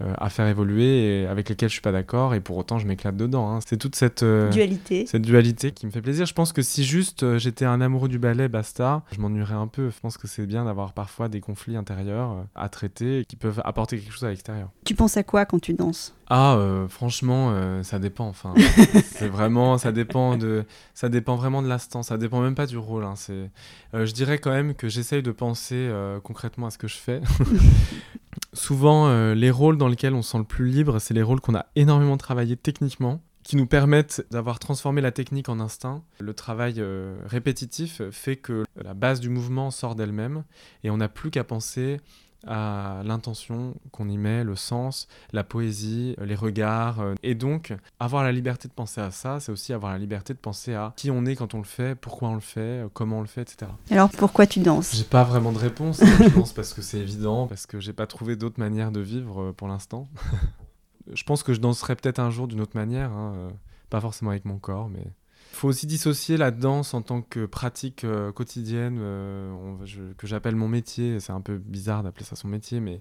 euh, 0.00 0.14
à 0.16 0.30
faire 0.30 0.46
évoluer 0.46 1.22
et 1.22 1.26
avec 1.26 1.48
lesquels 1.48 1.68
je 1.68 1.72
suis 1.72 1.82
pas 1.82 1.90
d'accord 1.90 2.32
et 2.32 2.38
pour 2.38 2.56
autant 2.56 2.78
je 2.78 2.86
m'éclate 2.86 3.16
dedans. 3.16 3.50
Hein. 3.50 3.58
C'est 3.66 3.76
toute 3.76 3.96
cette 3.96 4.22
euh, 4.22 4.48
dualité. 4.48 5.06
cette 5.06 5.22
dualité 5.22 5.72
qui 5.72 5.86
me 5.86 5.90
fait 5.90 6.00
plaisir. 6.00 6.24
Je 6.24 6.34
pense 6.34 6.52
que 6.52 6.62
si 6.62 6.84
juste 6.84 7.24
euh, 7.24 7.38
j'étais 7.38 7.64
un 7.64 7.80
amoureux 7.80 8.08
du 8.08 8.20
ballet, 8.20 8.48
basta, 8.48 9.02
je 9.10 9.20
m'ennuierais 9.20 9.56
un 9.56 9.66
peu. 9.66 9.90
Je 9.90 9.98
pense 10.00 10.16
que 10.16 10.28
c'est 10.28 10.46
bien 10.46 10.66
d'avoir 10.66 10.92
parfois 10.92 11.28
des 11.28 11.40
conflits 11.40 11.76
intérieurs 11.76 12.46
à 12.54 12.68
traiter 12.68 13.24
qui 13.28 13.34
peuvent 13.34 13.60
apporter 13.64 13.98
quelque 13.98 14.12
chose 14.12 14.24
à 14.24 14.30
l'extérieur. 14.30 14.70
Tu 14.84 14.94
penses 14.94 15.07
à 15.16 15.22
quoi 15.22 15.46
quand 15.46 15.60
tu 15.60 15.74
danses 15.74 16.14
Ah, 16.28 16.58
franchement, 16.88 17.82
ça 17.82 17.98
dépend. 17.98 18.28
Enfin, 18.28 18.54
c'est 19.04 19.28
vraiment, 19.28 19.78
ça 19.78 19.92
dépend 19.92 20.36
de, 20.36 20.64
ça 20.94 21.08
dépend 21.08 21.36
vraiment 21.36 21.62
de 21.62 21.68
l'instant. 21.68 22.02
Ça 22.02 22.18
dépend 22.18 22.40
même 22.40 22.54
pas 22.54 22.66
du 22.66 22.78
rôle. 22.78 23.04
Hein. 23.04 23.14
C'est, 23.16 23.50
je 23.94 24.12
dirais 24.12 24.38
quand 24.38 24.50
même 24.50 24.74
que 24.74 24.88
j'essaye 24.88 25.22
de 25.22 25.32
penser 25.32 25.90
concrètement 26.22 26.66
à 26.66 26.70
ce 26.70 26.78
que 26.78 26.88
je 26.88 26.96
fais. 26.96 27.20
Souvent, 28.52 29.08
euh, 29.08 29.34
les 29.34 29.50
rôles 29.50 29.78
dans 29.78 29.88
lesquels 29.88 30.14
on 30.14 30.22
se 30.22 30.32
sent 30.32 30.38
le 30.38 30.44
plus 30.44 30.66
libre, 30.66 30.98
c'est 30.98 31.14
les 31.14 31.22
rôles 31.22 31.40
qu'on 31.40 31.54
a 31.54 31.66
énormément 31.76 32.16
travaillé 32.16 32.56
techniquement, 32.56 33.20
qui 33.42 33.56
nous 33.56 33.66
permettent 33.66 34.26
d'avoir 34.30 34.58
transformé 34.58 35.00
la 35.00 35.12
technique 35.12 35.48
en 35.48 35.60
instinct. 35.60 36.02
Le 36.18 36.34
travail 36.34 36.74
euh, 36.78 37.16
répétitif 37.26 38.02
fait 38.10 38.36
que 38.36 38.64
la 38.76 38.94
base 38.94 39.20
du 39.20 39.28
mouvement 39.28 39.70
sort 39.70 39.94
d'elle-même 39.94 40.44
et 40.84 40.90
on 40.90 40.98
n'a 40.98 41.08
plus 41.08 41.30
qu'à 41.30 41.44
penser 41.44 41.98
à 42.46 43.02
l'intention 43.04 43.74
qu'on 43.90 44.08
y 44.08 44.16
met, 44.16 44.44
le 44.44 44.56
sens, 44.56 45.08
la 45.32 45.44
poésie, 45.44 46.14
les 46.20 46.34
regards. 46.34 47.00
Euh, 47.00 47.14
et 47.22 47.34
donc, 47.34 47.74
avoir 47.98 48.22
la 48.22 48.32
liberté 48.32 48.68
de 48.68 48.72
penser 48.72 49.00
à 49.00 49.10
ça, 49.10 49.40
c'est 49.40 49.52
aussi 49.52 49.72
avoir 49.72 49.92
la 49.92 49.98
liberté 49.98 50.34
de 50.34 50.38
penser 50.38 50.74
à 50.74 50.92
qui 50.96 51.10
on 51.10 51.24
est 51.26 51.36
quand 51.36 51.54
on 51.54 51.58
le 51.58 51.64
fait, 51.64 51.94
pourquoi 51.94 52.28
on 52.28 52.34
le 52.34 52.40
fait, 52.40 52.60
euh, 52.60 52.88
comment 52.92 53.18
on 53.18 53.22
le 53.22 53.26
fait, 53.26 53.42
etc. 53.42 53.70
Alors, 53.90 54.10
pourquoi 54.10 54.46
tu 54.46 54.60
danses? 54.60 54.94
J'ai 54.94 55.04
pas 55.04 55.24
vraiment 55.24 55.52
de 55.52 55.58
réponse. 55.58 56.02
Hein. 56.02 56.06
je 56.20 56.28
pense 56.28 56.52
parce 56.52 56.74
que 56.74 56.82
c'est 56.82 56.98
évident, 56.98 57.46
parce 57.46 57.66
que 57.66 57.80
j'ai 57.80 57.92
pas 57.92 58.06
trouvé 58.06 58.36
d'autre 58.36 58.60
manière 58.60 58.92
de 58.92 59.00
vivre 59.00 59.42
euh, 59.42 59.52
pour 59.52 59.68
l'instant. 59.68 60.08
je 61.12 61.24
pense 61.24 61.42
que 61.42 61.52
je 61.52 61.60
danserai 61.60 61.96
peut-être 61.96 62.18
un 62.18 62.30
jour 62.30 62.46
d'une 62.46 62.60
autre 62.60 62.76
manière, 62.76 63.10
hein, 63.12 63.50
pas 63.90 64.00
forcément 64.00 64.30
avec 64.30 64.44
mon 64.44 64.58
corps, 64.58 64.88
mais 64.88 65.04
faut 65.58 65.68
aussi 65.68 65.86
dissocier 65.86 66.36
la 66.36 66.50
danse 66.50 66.94
en 66.94 67.02
tant 67.02 67.20
que 67.22 67.46
pratique 67.46 68.04
euh, 68.04 68.32
quotidienne, 68.32 68.98
euh, 69.00 69.52
je- 69.84 70.12
que 70.16 70.26
j'appelle 70.26 70.56
mon 70.56 70.68
métier. 70.68 71.20
C'est 71.20 71.32
un 71.32 71.40
peu 71.40 71.58
bizarre 71.58 72.02
d'appeler 72.02 72.24
ça 72.24 72.36
son 72.36 72.48
métier, 72.48 72.80
mais 72.80 73.00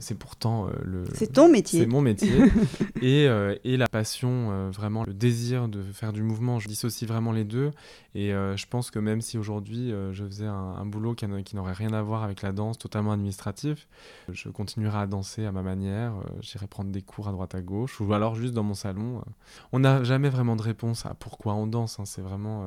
c'est 0.00 0.18
pourtant 0.18 0.66
euh, 0.66 0.70
le. 0.84 1.04
C'est 1.14 1.32
ton 1.32 1.48
métier. 1.50 1.80
C'est 1.80 1.86
mon 1.86 2.00
métier. 2.00 2.32
et, 3.02 3.26
euh, 3.28 3.54
et 3.64 3.76
la 3.76 3.88
passion, 3.88 4.48
euh, 4.50 4.70
vraiment, 4.70 5.04
le 5.04 5.14
désir 5.14 5.68
de 5.68 5.82
faire 5.82 6.12
du 6.12 6.22
mouvement. 6.22 6.58
Je 6.58 6.68
dissocie 6.68 7.08
vraiment 7.08 7.32
les 7.32 7.44
deux. 7.44 7.70
Et 8.14 8.34
euh, 8.34 8.56
je 8.56 8.66
pense 8.66 8.90
que 8.90 8.98
même 8.98 9.20
si 9.22 9.38
aujourd'hui 9.38 9.90
euh, 9.92 10.12
je 10.12 10.24
faisais 10.24 10.46
un, 10.46 10.52
un 10.78 10.84
boulot 10.86 11.14
qui, 11.14 11.26
n'a- 11.26 11.42
qui 11.42 11.56
n'aurait 11.56 11.72
rien 11.72 11.92
à 11.94 12.02
voir 12.02 12.22
avec 12.24 12.42
la 12.42 12.52
danse, 12.52 12.76
totalement 12.78 13.12
administratif, 13.12 13.88
je 14.30 14.48
continuerai 14.50 14.98
à 14.98 15.06
danser 15.06 15.46
à 15.46 15.52
ma 15.52 15.62
manière. 15.62 16.12
euh, 16.16 16.30
J'irai 16.40 16.66
prendre 16.66 16.90
des 16.90 17.02
cours 17.02 17.28
à 17.28 17.32
droite 17.32 17.54
à 17.54 17.62
gauche, 17.62 18.00
ou 18.00 18.12
alors 18.12 18.34
juste 18.34 18.52
dans 18.54 18.62
mon 18.64 18.74
salon. 18.74 19.18
euh. 19.18 19.30
On 19.72 19.78
n'a 19.78 20.04
jamais 20.04 20.28
vraiment 20.28 20.56
de 20.56 20.62
réponse 20.62 21.06
à 21.06 21.14
pourquoi 21.14 21.54
on 21.54 21.66
danse. 21.66 21.98
hein, 22.00 22.04
C'est 22.04 22.20
vraiment. 22.22 22.64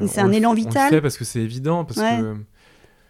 euh, 0.00 0.06
c'est 0.06 0.22
on 0.22 0.26
un 0.26 0.32
élan 0.32 0.50
On 0.52 0.54
vital. 0.54 0.90
le 0.90 0.96
fait 0.96 1.02
parce 1.02 1.18
que 1.18 1.24
c'est 1.24 1.40
évident, 1.40 1.84
parce 1.84 1.98
Ouais. 2.00 2.18
que. 2.20 2.36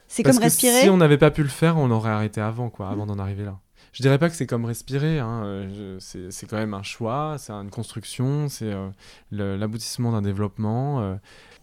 C'est 0.08 0.22
comme 0.22 0.38
respirer. 0.38 0.82
Si 0.82 0.88
on 0.90 0.96
n'avait 0.96 1.18
pas 1.18 1.30
pu 1.30 1.42
le 1.42 1.48
faire, 1.48 1.76
on 1.76 1.90
aurait 1.90 2.10
arrêté 2.10 2.40
avant, 2.40 2.68
quoi, 2.70 2.90
avant 2.90 3.06
d'en 3.06 3.18
arriver 3.18 3.44
là. 3.44 3.58
Je 3.92 4.02
dirais 4.02 4.18
pas 4.18 4.28
que 4.28 4.36
c'est 4.36 4.46
comme 4.46 4.66
respirer, 4.66 5.20
hein, 5.20 5.42
euh, 5.46 5.96
c'est 5.98 6.46
quand 6.46 6.58
même 6.58 6.74
un 6.74 6.82
choix, 6.82 7.36
c'est 7.38 7.52
une 7.52 7.70
construction, 7.70 8.46
c'est 8.50 8.70
euh, 8.70 8.88
l'aboutissement 9.56 10.12
d'un 10.12 10.20
développement. 10.20 11.00
euh, 11.00 11.14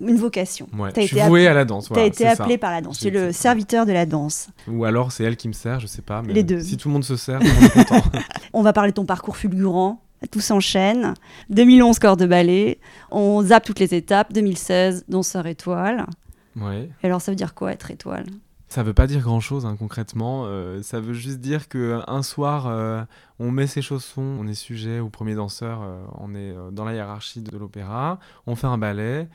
Une 0.01 0.15
vocation. 0.17 0.67
ouais. 0.79 0.89
Je 0.95 1.01
suis 1.01 1.19
app- 1.19 1.29
voué 1.29 1.47
à 1.47 1.53
la 1.53 1.63
danse. 1.63 1.83
Tu 1.85 1.89
voilà, 1.89 2.05
as 2.05 2.07
été 2.07 2.23
ça. 2.23 2.31
appelé 2.31 2.57
par 2.57 2.71
la 2.71 2.81
danse. 2.81 2.97
Tu 2.97 3.09
es 3.09 3.11
le 3.11 3.31
serviteur 3.31 3.85
de 3.85 3.91
la 3.91 4.07
danse. 4.07 4.49
Ou 4.67 4.83
alors 4.83 5.11
c'est 5.11 5.23
elle 5.23 5.37
qui 5.37 5.47
me 5.47 5.53
sert, 5.53 5.79
je 5.79 5.85
sais 5.85 6.01
pas. 6.01 6.23
Mais 6.23 6.33
Les 6.33 6.43
deux. 6.43 6.59
Si 6.61 6.75
tout 6.75 6.87
le 6.87 6.93
monde 6.93 7.03
se 7.03 7.15
sert, 7.17 7.37
tout 7.39 7.45
le 7.45 7.53
monde 7.53 7.63
est 7.75 7.85
content. 7.87 8.01
On 8.53 8.63
va 8.63 8.73
parler 8.73 8.89
de 8.91 8.95
ton 8.95 9.05
parcours 9.05 9.37
fulgurant. 9.37 10.01
Tout 10.31 10.39
s'enchaîne. 10.41 11.13
2011, 11.51 11.99
corps 11.99 12.17
de 12.17 12.25
ballet. 12.25 12.79
On 13.11 13.43
zappe 13.43 13.65
toutes 13.65 13.79
les 13.79 13.93
étapes. 13.93 14.33
2016, 14.33 15.05
danseur 15.07 15.45
étoile. 15.45 16.07
Ouais. 16.55 16.89
Et 17.01 17.05
alors, 17.05 17.21
ça 17.21 17.31
veut 17.31 17.35
dire 17.35 17.53
quoi 17.53 17.71
être 17.71 17.91
étoile? 17.91 18.25
Ça 18.69 18.81
veut 18.81 18.93
pas 18.93 19.05
dire 19.05 19.21
grand 19.21 19.39
chose 19.39 19.67
concrètement. 19.77 20.45
euh, 20.47 20.81
ça 20.81 20.99
veut 20.99 21.13
juste 21.13 21.39
dire 21.39 21.69
que 21.69 22.01
un 22.07 22.23
soir, 22.23 22.65
euh, 22.67 23.03
on 23.37 23.51
met 23.51 23.67
ses 23.67 23.83
chaussons, 23.83 24.37
on 24.39 24.47
est 24.47 24.55
sujet 24.55 24.99
ou 24.99 25.09
premier 25.09 25.35
danseur, 25.35 25.81
euh, 25.83 26.03
on 26.17 26.33
est 26.33 26.51
euh, 26.51 26.71
dans 26.71 26.83
la 26.83 26.93
hiérarchie 26.93 27.41
de 27.41 27.55
l'opéra, 27.55 28.19
on 28.47 28.55
fait 28.55 28.67
un 28.67 28.79
ballet. 28.79 29.27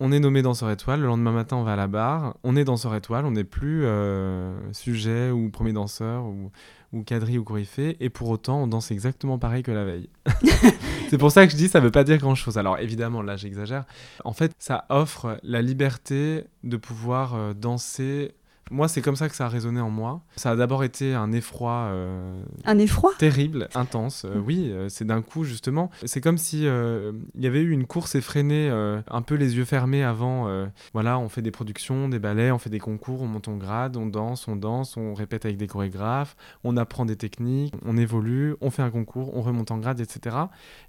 On 0.00 0.10
est 0.10 0.18
nommé 0.18 0.42
danseur 0.42 0.70
étoile, 0.72 1.00
le 1.00 1.06
lendemain 1.06 1.30
matin 1.30 1.56
on 1.56 1.62
va 1.62 1.74
à 1.74 1.76
la 1.76 1.86
barre, 1.86 2.36
on 2.42 2.56
est 2.56 2.64
danseur 2.64 2.96
étoile, 2.96 3.24
on 3.24 3.30
n'est 3.30 3.44
plus 3.44 3.84
euh, 3.84 4.52
sujet 4.72 5.30
ou 5.30 5.50
premier 5.50 5.72
danseur 5.72 6.24
ou, 6.24 6.50
ou 6.94 7.02
quadrille 7.02 7.38
ou 7.38 7.44
coryphée, 7.44 7.96
et 8.00 8.08
pour 8.08 8.28
autant 8.28 8.62
on 8.62 8.66
danse 8.66 8.90
exactement 8.90 9.38
pareil 9.38 9.62
que 9.62 9.72
la 9.72 9.84
veille. 9.84 10.08
C'est 11.10 11.18
pour 11.18 11.30
ça 11.30 11.46
que 11.46 11.52
je 11.52 11.56
dis 11.56 11.68
ça 11.68 11.80
veut 11.80 11.90
pas 11.90 12.04
dire 12.04 12.18
grand 12.18 12.34
chose. 12.34 12.58
Alors 12.58 12.78
évidemment 12.78 13.22
là 13.22 13.36
j'exagère. 13.36 13.84
En 14.24 14.32
fait 14.32 14.52
ça 14.58 14.84
offre 14.88 15.38
la 15.42 15.62
liberté 15.62 16.44
de 16.62 16.76
pouvoir 16.76 17.34
euh, 17.34 17.54
danser. 17.54 18.34
Moi 18.70 18.88
c'est 18.88 19.02
comme 19.02 19.16
ça 19.16 19.28
que 19.28 19.36
ça 19.36 19.46
a 19.46 19.48
résonné 19.48 19.80
en 19.80 19.90
moi. 19.90 20.22
Ça 20.36 20.52
a 20.52 20.56
d'abord 20.56 20.84
été 20.84 21.14
un 21.14 21.32
effroi 21.32 21.88
euh, 21.92 22.42
Un 22.64 22.78
effroi? 22.78 23.12
terrible, 23.18 23.68
intense. 23.74 24.24
Euh, 24.24 24.38
oui, 24.38 24.70
euh, 24.70 24.88
c'est 24.88 25.04
d'un 25.04 25.22
coup 25.22 25.44
justement. 25.44 25.90
C'est 26.04 26.20
comme 26.20 26.38
si 26.38 26.64
il 26.64 27.42
y 27.42 27.46
avait 27.46 27.60
eu 27.60 27.70
une 27.70 27.86
course 27.86 28.14
effrénée, 28.14 28.70
un 28.70 29.22
peu 29.22 29.34
les 29.34 29.56
yeux 29.56 29.64
fermés 29.64 30.02
avant. 30.02 30.48
voilà, 30.92 31.18
on 31.18 31.28
fait 31.28 31.42
des 31.42 31.50
productions, 31.50 32.08
des 32.08 32.18
ballets, 32.18 32.50
on 32.50 32.58
fait 32.58 32.70
des 32.70 32.78
concours, 32.78 33.22
on 33.22 33.26
monte 33.26 33.48
en 33.48 33.56
grade, 33.56 33.96
on 33.96 34.06
danse, 34.06 34.48
on 34.48 34.56
danse, 34.56 34.96
on 34.96 35.14
répète 35.14 35.44
avec 35.44 35.56
des 35.56 35.66
chorégraphes, 35.66 36.36
on 36.64 36.76
apprend 36.76 37.04
des 37.04 37.16
techniques, 37.16 37.74
on 37.84 37.96
évolue, 37.96 38.56
on 38.60 38.70
fait 38.70 38.82
un 38.82 38.90
concours, 38.90 39.36
on 39.36 39.42
remonte 39.42 39.70
en 39.70 39.78
grade, 39.78 40.00
etc. 40.00 40.36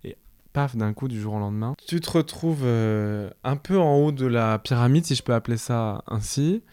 Et 0.03 0.17
paf, 0.53 0.75
d'un 0.75 0.93
coup, 0.93 1.07
du 1.07 1.19
jour 1.19 1.33
au 1.33 1.39
lendemain, 1.39 1.75
tu 1.87 1.99
te 1.99 2.09
retrouves 2.11 2.65
un 2.65 3.55
peu 3.57 3.77
en 3.77 3.95
haut 3.97 4.11
de 4.11 4.25
la 4.25 4.59
pyramide, 4.59 5.05
si 5.05 5.15
je 5.15 5.23
peux 5.23 5.33
appeler 5.33 5.57
ça 5.57 6.03
ainsi. 6.07 6.63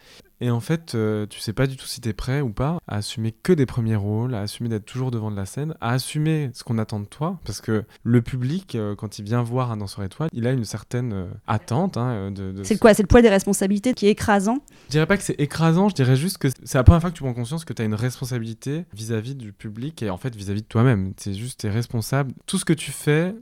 Et 0.43 0.49
en 0.51 0.59
fait, 0.59 0.93
euh, 0.93 1.25
tu 1.25 1.39
sais 1.39 1.53
pas 1.53 1.67
du 1.67 1.77
tout 1.77 1.85
si 1.85 2.01
tu 2.01 2.09
es 2.09 2.13
prêt 2.13 2.41
ou 2.41 2.49
pas 2.49 2.77
à 2.85 2.97
assumer 2.97 3.31
que 3.31 3.53
des 3.53 3.65
premiers 3.65 3.95
rôles, 3.95 4.35
à 4.35 4.41
assumer 4.41 4.67
d'être 4.67 4.83
toujours 4.85 5.09
devant 5.09 5.31
de 5.31 5.37
la 5.37 5.45
scène, 5.45 5.73
à 5.79 5.91
assumer 5.91 6.49
ce 6.53 6.65
qu'on 6.65 6.77
attend 6.79 6.99
de 6.99 7.05
toi. 7.05 7.39
Parce 7.45 7.61
que 7.61 7.85
le 8.03 8.21
public, 8.21 8.75
euh, 8.75 8.93
quand 8.93 9.19
il 9.19 9.23
vient 9.23 9.41
voir 9.41 9.71
un 9.71 9.77
danseur 9.77 10.03
étoile, 10.03 10.27
il 10.33 10.45
a 10.45 10.51
une 10.51 10.65
certaine 10.65 11.13
euh, 11.13 11.25
attente. 11.47 11.95
hein, 11.95 12.09
euh, 12.09 12.29
de, 12.29 12.51
de 12.51 12.63
C'est 12.65 12.77
quoi 12.77 12.93
C'est 12.93 13.03
le 13.03 13.07
poids 13.07 13.21
des 13.21 13.29
responsabilités 13.29 13.93
qui 13.93 14.07
est 14.07 14.09
écrasant? 14.09 14.57
Je 14.87 14.91
dirais 14.91 15.05
pas 15.05 15.15
que 15.15 15.23
c'est 15.23 15.39
écrasant, 15.39 15.87
je 15.87 15.95
dirais 15.95 16.17
juste 16.17 16.37
que 16.39 16.49
c'est 16.65 16.77
la 16.77 16.83
première 16.83 16.99
fois 16.99 17.11
que 17.11 17.15
tu 17.15 17.23
prends 17.23 17.33
conscience 17.33 17.63
que 17.63 17.71
tu 17.71 17.81
as 17.81 17.85
une 17.85 17.95
responsabilité 17.95 18.83
vis-à-vis 18.93 19.35
du 19.35 19.53
public 19.53 20.03
et 20.03 20.09
en 20.09 20.17
fait 20.17 20.35
vis-à-vis 20.35 20.63
de 20.63 20.67
toi-même. 20.67 21.13
C'est 21.15 21.33
juste, 21.33 21.61
tu 21.61 21.67
es 21.67 21.69
responsable. 21.69 22.33
Tout 22.47 22.57
ce 22.57 22.65
que 22.65 22.73
tu 22.73 22.91
fais, 22.91 23.33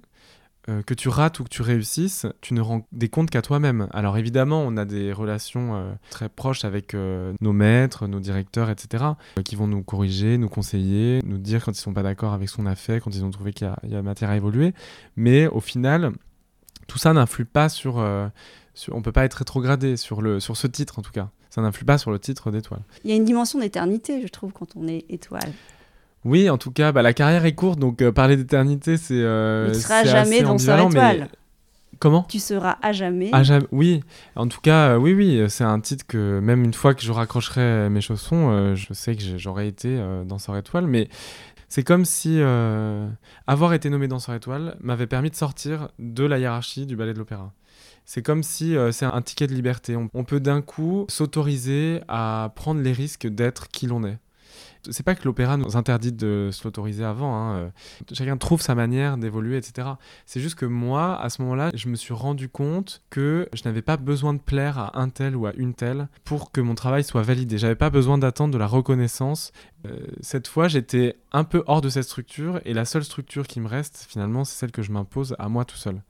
euh, 0.69 0.81
que 0.83 0.93
tu 0.93 1.09
rates 1.09 1.39
ou 1.39 1.43
que 1.43 1.49
tu 1.49 1.61
réussisses, 1.63 2.27
tu 2.41 2.53
ne 2.53 2.61
rends 2.61 2.85
des 2.91 3.09
comptes 3.09 3.29
qu'à 3.31 3.41
toi-même. 3.41 3.87
Alors 3.91 4.17
évidemment, 4.17 4.61
on 4.61 4.77
a 4.77 4.85
des 4.85 5.11
relations 5.11 5.75
euh, 5.75 5.91
très 6.11 6.29
proches 6.29 6.65
avec 6.65 6.93
euh, 6.93 7.33
nos 7.41 7.51
maîtres, 7.53 8.07
nos 8.07 8.19
directeurs, 8.19 8.69
etc., 8.69 9.03
qui 9.43 9.55
vont 9.55 9.67
nous 9.67 9.81
corriger, 9.83 10.37
nous 10.37 10.49
conseiller, 10.49 11.21
nous 11.25 11.37
dire 11.39 11.65
quand 11.65 11.71
ils 11.71 11.81
sont 11.81 11.93
pas 11.93 12.03
d'accord 12.03 12.33
avec 12.33 12.47
ce 12.49 12.57
qu'on 12.57 12.65
a 12.67 12.75
fait, 12.75 12.99
quand 12.99 13.13
ils 13.15 13.25
ont 13.25 13.31
trouvé 13.31 13.53
qu'il 13.53 13.71
y 13.83 13.89
y, 13.89 13.95
a 13.95 14.01
matière 14.03 14.29
à 14.29 14.35
évoluer. 14.37 14.73
Mais 15.15 15.47
au 15.47 15.61
final, 15.61 16.11
tout 16.87 16.97
ça 16.99 17.11
n'influe 17.13 17.45
pas 17.45 17.67
sur, 17.69 18.05
sur- 18.73 18.95
On 18.95 19.01
peut 19.01 19.11
pas 19.11 19.25
être 19.25 19.35
rétrogradé 19.35 19.97
sur, 19.97 20.21
le, 20.21 20.39
sur 20.39 20.57
ce 20.57 20.67
titre, 20.67 20.99
en 20.99 21.01
tout 21.01 21.11
cas. 21.11 21.29
Ça 21.49 21.61
n'influe 21.61 21.85
pas 21.85 21.97
sur 21.97 22.11
le 22.11 22.19
titre 22.19 22.51
d'étoile. 22.51 22.81
Il 23.03 23.09
y 23.09 23.13
a 23.13 23.15
une 23.17 23.25
dimension 23.25 23.59
d'éternité, 23.59 24.21
je 24.21 24.27
trouve, 24.27 24.53
quand 24.53 24.75
on 24.75 24.87
est 24.87 25.05
étoile. 25.09 25.51
Oui, 26.23 26.49
en 26.49 26.57
tout 26.57 26.71
cas, 26.71 26.91
bah, 26.91 27.01
la 27.01 27.13
carrière 27.13 27.45
est 27.45 27.55
courte, 27.55 27.79
donc 27.79 28.01
euh, 28.01 28.11
parler 28.11 28.37
d'éternité, 28.37 28.97
c'est. 28.97 29.15
euh, 29.15 29.71
tu 29.71 29.79
seras 29.79 30.03
jamais 30.03 30.41
mais- 30.41 30.43
étoile. 31.17 31.29
Comment? 31.99 32.23
Tu 32.23 32.39
seras 32.39 32.77
à 32.81 32.93
jamais. 32.93 33.29
Jamais- 33.43 33.67
oui, 33.71 34.01
en 34.35 34.47
tout 34.47 34.61
cas, 34.61 34.89
euh, 34.93 34.97
oui, 34.97 35.13
oui, 35.13 35.43
c'est 35.49 35.63
un 35.63 35.79
titre 35.79 36.05
que 36.07 36.39
même 36.39 36.63
une 36.63 36.73
fois 36.73 36.95
que 36.95 37.01
je 37.03 37.11
raccrocherai 37.11 37.89
mes 37.89 38.01
chaussons, 38.01 38.75
je 38.75 38.93
sais 38.93 39.15
que 39.15 39.21
j'aurais 39.37 39.67
été 39.67 39.97
euh, 39.99 40.23
danseur 40.23 40.57
étoile, 40.57 40.87
mais 40.87 41.09
c'est 41.69 41.83
comme 41.83 42.05
si 42.05 42.41
avoir 43.47 43.73
été 43.73 43.89
nommé 43.89 44.07
danseur 44.07 44.35
étoile 44.35 44.77
m'avait 44.81 45.07
permis 45.07 45.29
de 45.29 45.35
sortir 45.35 45.89
de 45.99 46.23
la 46.23 46.39
hiérarchie 46.39 46.85
du 46.85 46.95
ballet 46.95 47.13
de 47.13 47.19
l'opéra. 47.19 47.51
C'est 48.05 48.23
comme 48.23 48.43
si 48.43 48.75
euh, 48.75 48.91
c'est 48.91 49.05
un 49.05 49.21
ticket 49.21 49.47
de 49.47 49.53
liberté. 49.53 49.95
On, 49.95 50.09
on 50.13 50.23
peut 50.23 50.39
d'un 50.39 50.61
coup 50.61 51.05
s'autoriser 51.07 52.01
à 52.07 52.51
prendre 52.55 52.81
les 52.81 52.91
risques 52.91 53.27
d'être 53.27 53.67
qui 53.69 53.87
l'on 53.87 54.03
est. 54.03 54.17
C'est 54.89 55.03
pas 55.03 55.15
que 55.15 55.25
l'opéra 55.25 55.57
nous 55.57 55.77
interdit 55.77 56.11
de 56.11 56.49
se 56.51 56.63
l'autoriser 56.63 57.03
avant. 57.03 57.35
hein, 57.35 57.55
euh, 57.57 57.69
Chacun 58.13 58.37
trouve 58.37 58.61
sa 58.61 58.75
manière 58.75 59.17
d'évoluer, 59.17 59.57
etc. 59.57 59.89
C'est 60.25 60.39
juste 60.39 60.55
que 60.55 60.65
moi, 60.65 61.19
à 61.21 61.29
ce 61.29 61.41
moment-là, 61.43 61.71
je 61.73 61.87
me 61.87 61.95
suis 61.95 62.13
rendu 62.13 62.49
compte 62.49 63.03
que 63.09 63.47
je 63.53 63.61
n'avais 63.65 63.81
pas 63.81 63.97
besoin 63.97 64.33
de 64.33 64.39
plaire 64.39 64.79
à 64.79 64.99
un 64.99 65.09
tel 65.09 65.35
ou 65.35 65.45
à 65.45 65.53
une 65.55 65.73
telle 65.73 66.07
pour 66.23 66.51
que 66.51 66.61
mon 66.61 66.75
travail 66.75 67.03
soit 67.03 67.21
validé. 67.21 67.57
J'avais 67.57 67.75
pas 67.75 67.89
besoin 67.89 68.17
d'attendre 68.17 68.53
de 68.53 68.57
la 68.57 68.67
reconnaissance. 68.67 69.51
Euh, 69.85 69.97
cette 70.21 70.47
fois, 70.47 70.67
j'étais 70.67 71.17
un 71.31 71.43
peu 71.43 71.63
hors 71.67 71.81
de 71.81 71.89
cette 71.89 72.03
structure 72.03 72.59
et 72.65 72.73
la 72.73 72.85
seule 72.85 73.03
structure 73.03 73.47
qui 73.47 73.59
me 73.59 73.67
reste, 73.67 74.05
finalement, 74.09 74.43
c'est 74.45 74.57
celle 74.57 74.71
que 74.71 74.81
je 74.81 74.91
m'impose 74.91 75.35
à 75.39 75.49
moi 75.49 75.65
tout 75.65 75.77
seul. 75.77 76.01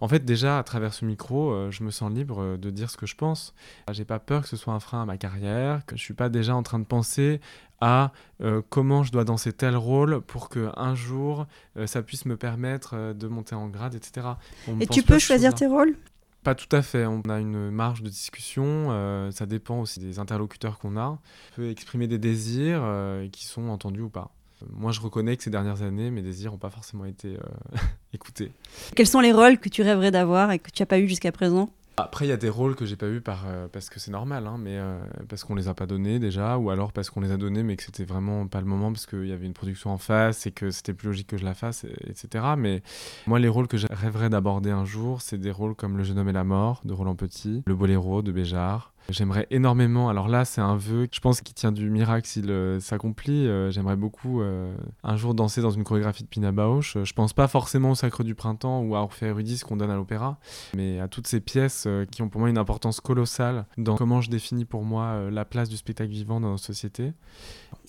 En 0.00 0.08
fait, 0.08 0.24
déjà, 0.24 0.58
à 0.58 0.62
travers 0.62 0.94
ce 0.94 1.04
micro, 1.04 1.52
euh, 1.52 1.70
je 1.70 1.84
me 1.84 1.90
sens 1.90 2.10
libre 2.10 2.42
euh, 2.42 2.56
de 2.56 2.70
dire 2.70 2.90
ce 2.90 2.96
que 2.96 3.06
je 3.06 3.14
pense. 3.14 3.54
J'ai 3.92 4.04
pas 4.04 4.18
peur 4.18 4.42
que 4.42 4.48
ce 4.48 4.56
soit 4.56 4.72
un 4.72 4.80
frein 4.80 5.02
à 5.02 5.04
ma 5.04 5.18
carrière, 5.18 5.84
que 5.86 5.96
je 5.96 6.02
suis 6.02 6.14
pas 6.14 6.28
déjà 6.28 6.54
en 6.54 6.62
train 6.62 6.78
de 6.78 6.84
penser 6.84 7.40
à 7.80 8.12
euh, 8.42 8.62
comment 8.68 9.02
je 9.02 9.12
dois 9.12 9.24
danser 9.24 9.52
tel 9.52 9.76
rôle 9.76 10.20
pour 10.20 10.48
que 10.48 10.70
un 10.76 10.94
jour 10.94 11.46
euh, 11.76 11.86
ça 11.86 12.02
puisse 12.02 12.26
me 12.26 12.36
permettre 12.36 12.94
euh, 12.94 13.14
de 13.14 13.26
monter 13.26 13.54
en 13.54 13.68
grade, 13.68 13.94
etc. 13.94 14.26
On 14.68 14.78
Et 14.80 14.86
tu 14.86 15.02
peux 15.02 15.18
choisir 15.18 15.54
tes 15.54 15.66
rôles? 15.66 15.96
Pas 16.42 16.54
tout 16.54 16.74
à 16.74 16.80
fait. 16.80 17.04
On 17.04 17.20
a 17.28 17.38
une 17.38 17.70
marge 17.70 18.02
de 18.02 18.08
discussion. 18.08 19.30
ça 19.30 19.44
dépend 19.44 19.80
aussi 19.80 20.00
des 20.00 20.18
interlocuteurs 20.18 20.78
qu'on 20.78 20.96
a. 20.96 21.08
On 21.08 21.18
peut 21.56 21.68
exprimer 21.68 22.06
des 22.06 22.16
désirs 22.16 22.82
qui 23.30 23.44
sont 23.44 23.68
entendus 23.68 24.00
ou 24.00 24.08
pas. 24.08 24.30
Moi, 24.70 24.92
je 24.92 25.00
reconnais 25.00 25.36
que 25.36 25.42
ces 25.42 25.50
dernières 25.50 25.82
années, 25.82 26.10
mes 26.10 26.22
désirs 26.22 26.52
n'ont 26.52 26.58
pas 26.58 26.70
forcément 26.70 27.04
été 27.04 27.36
euh, 27.36 27.78
écoutés. 28.12 28.52
Quels 28.96 29.06
sont 29.06 29.20
les 29.20 29.32
rôles 29.32 29.58
que 29.58 29.68
tu 29.68 29.82
rêverais 29.82 30.10
d'avoir 30.10 30.50
et 30.52 30.58
que 30.58 30.70
tu 30.70 30.82
n'as 30.82 30.86
pas 30.86 30.98
eu 30.98 31.08
jusqu'à 31.08 31.32
présent? 31.32 31.70
Après, 31.96 32.24
il 32.24 32.28
y 32.28 32.32
a 32.32 32.38
des 32.38 32.48
rôles 32.48 32.76
que 32.76 32.86
j'ai 32.86 32.96
pas 32.96 33.08
eu 33.08 33.20
par, 33.20 33.44
euh, 33.46 33.68
parce 33.70 33.90
que 33.90 34.00
c'est 34.00 34.10
normal, 34.10 34.46
hein, 34.46 34.56
mais 34.58 34.78
euh, 34.78 34.98
parce 35.28 35.44
qu'on 35.44 35.54
les 35.54 35.68
a 35.68 35.74
pas 35.74 35.84
donnés 35.84 36.18
déjà, 36.18 36.56
ou 36.56 36.70
alors 36.70 36.92
parce 36.92 37.10
qu'on 37.10 37.20
les 37.20 37.30
a 37.30 37.36
donnés 37.36 37.62
mais 37.62 37.76
que 37.76 37.82
c'était 37.82 38.04
vraiment 38.04 38.46
pas 38.46 38.60
le 38.60 38.66
moment 38.66 38.90
parce 38.90 39.04
qu'il 39.04 39.26
y 39.26 39.32
avait 39.32 39.44
une 39.44 39.52
production 39.52 39.90
en 39.90 39.98
face 39.98 40.46
et 40.46 40.50
que 40.50 40.70
c'était 40.70 40.94
plus 40.94 41.08
logique 41.08 41.26
que 41.26 41.36
je 41.36 41.44
la 41.44 41.52
fasse, 41.52 41.84
et- 41.84 42.10
etc. 42.10 42.44
Mais 42.56 42.82
moi, 43.26 43.38
les 43.38 43.48
rôles 43.48 43.68
que 43.68 43.76
je 43.76 43.86
rêverais 43.90 44.30
d'aborder 44.30 44.70
un 44.70 44.86
jour, 44.86 45.20
c'est 45.20 45.36
des 45.36 45.50
rôles 45.50 45.74
comme 45.74 45.98
Le 45.98 46.04
jeune 46.04 46.18
homme 46.18 46.28
et 46.30 46.32
la 46.32 46.44
mort 46.44 46.80
de 46.86 46.94
Roland 46.94 47.16
Petit, 47.16 47.62
Le 47.66 47.74
boléro 47.74 48.22
de 48.22 48.32
Béjart. 48.32 48.94
J'aimerais 49.10 49.46
énormément, 49.50 50.08
alors 50.08 50.28
là 50.28 50.44
c'est 50.44 50.60
un 50.60 50.76
vœu, 50.76 51.08
je 51.10 51.20
pense 51.20 51.40
qui 51.40 51.54
tient 51.54 51.72
du 51.72 51.90
miracle 51.90 52.26
s'il 52.26 52.50
euh, 52.50 52.80
s'accomplit, 52.80 53.46
euh, 53.46 53.70
j'aimerais 53.70 53.96
beaucoup 53.96 54.40
euh, 54.40 54.74
un 55.02 55.16
jour 55.16 55.34
danser 55.34 55.60
dans 55.60 55.70
une 55.70 55.84
chorégraphie 55.84 56.22
de 56.22 56.28
Pina 56.28 56.52
Bausch. 56.52 56.96
Je 57.02 57.12
pense 57.12 57.32
pas 57.32 57.48
forcément 57.48 57.90
au 57.90 57.94
Sacre 57.94 58.24
du 58.24 58.34
Printemps 58.34 58.82
ou 58.82 58.94
à 58.94 59.00
Orphée 59.00 59.28
Eurydice 59.28 59.64
qu'on 59.64 59.76
donne 59.76 59.90
à 59.90 59.96
l'opéra, 59.96 60.38
mais 60.74 61.00
à 61.00 61.08
toutes 61.08 61.26
ces 61.26 61.40
pièces 61.40 61.88
qui 62.10 62.22
ont 62.22 62.28
pour 62.28 62.40
moi 62.40 62.50
une 62.50 62.58
importance 62.58 63.00
colossale 63.00 63.66
dans 63.76 63.96
comment 63.96 64.20
je 64.20 64.30
définis 64.30 64.64
pour 64.64 64.84
moi 64.84 65.30
la 65.30 65.44
place 65.44 65.68
du 65.68 65.76
spectacle 65.76 66.10
vivant 66.10 66.40
dans 66.40 66.50
notre 66.50 66.64
société. 66.64 67.12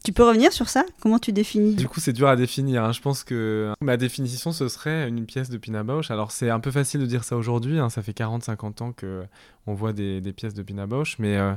Tu 0.03 0.13
peux 0.13 0.23
revenir 0.23 0.51
sur 0.51 0.67
ça? 0.67 0.83
Comment 0.99 1.19
tu 1.19 1.31
définis? 1.31 1.75
Du 1.75 1.87
coup, 1.87 1.99
c'est 1.99 2.13
dur 2.13 2.27
à 2.27 2.35
définir. 2.35 2.83
Hein. 2.83 2.91
Je 2.91 3.01
pense 3.01 3.23
que 3.23 3.71
ma 3.81 3.97
définition, 3.97 4.51
ce 4.51 4.67
serait 4.67 5.07
une 5.07 5.25
pièce 5.27 5.49
de 5.49 5.57
Pina 5.57 5.83
Bausch. 5.83 6.09
Alors, 6.09 6.31
c'est 6.31 6.49
un 6.49 6.59
peu 6.59 6.71
facile 6.71 7.01
de 7.01 7.05
dire 7.05 7.23
ça 7.23 7.37
aujourd'hui. 7.37 7.77
Hein. 7.77 7.89
Ça 7.89 8.01
fait 8.01 8.17
40-50 8.17 8.83
ans 8.83 8.93
qu'on 8.93 9.73
voit 9.75 9.93
des, 9.93 10.21
pièces 10.35 10.55
de 10.55 10.63
Pina 10.63 10.87
Bausch. 10.87 11.17
Mais 11.19 11.37
euh, 11.37 11.53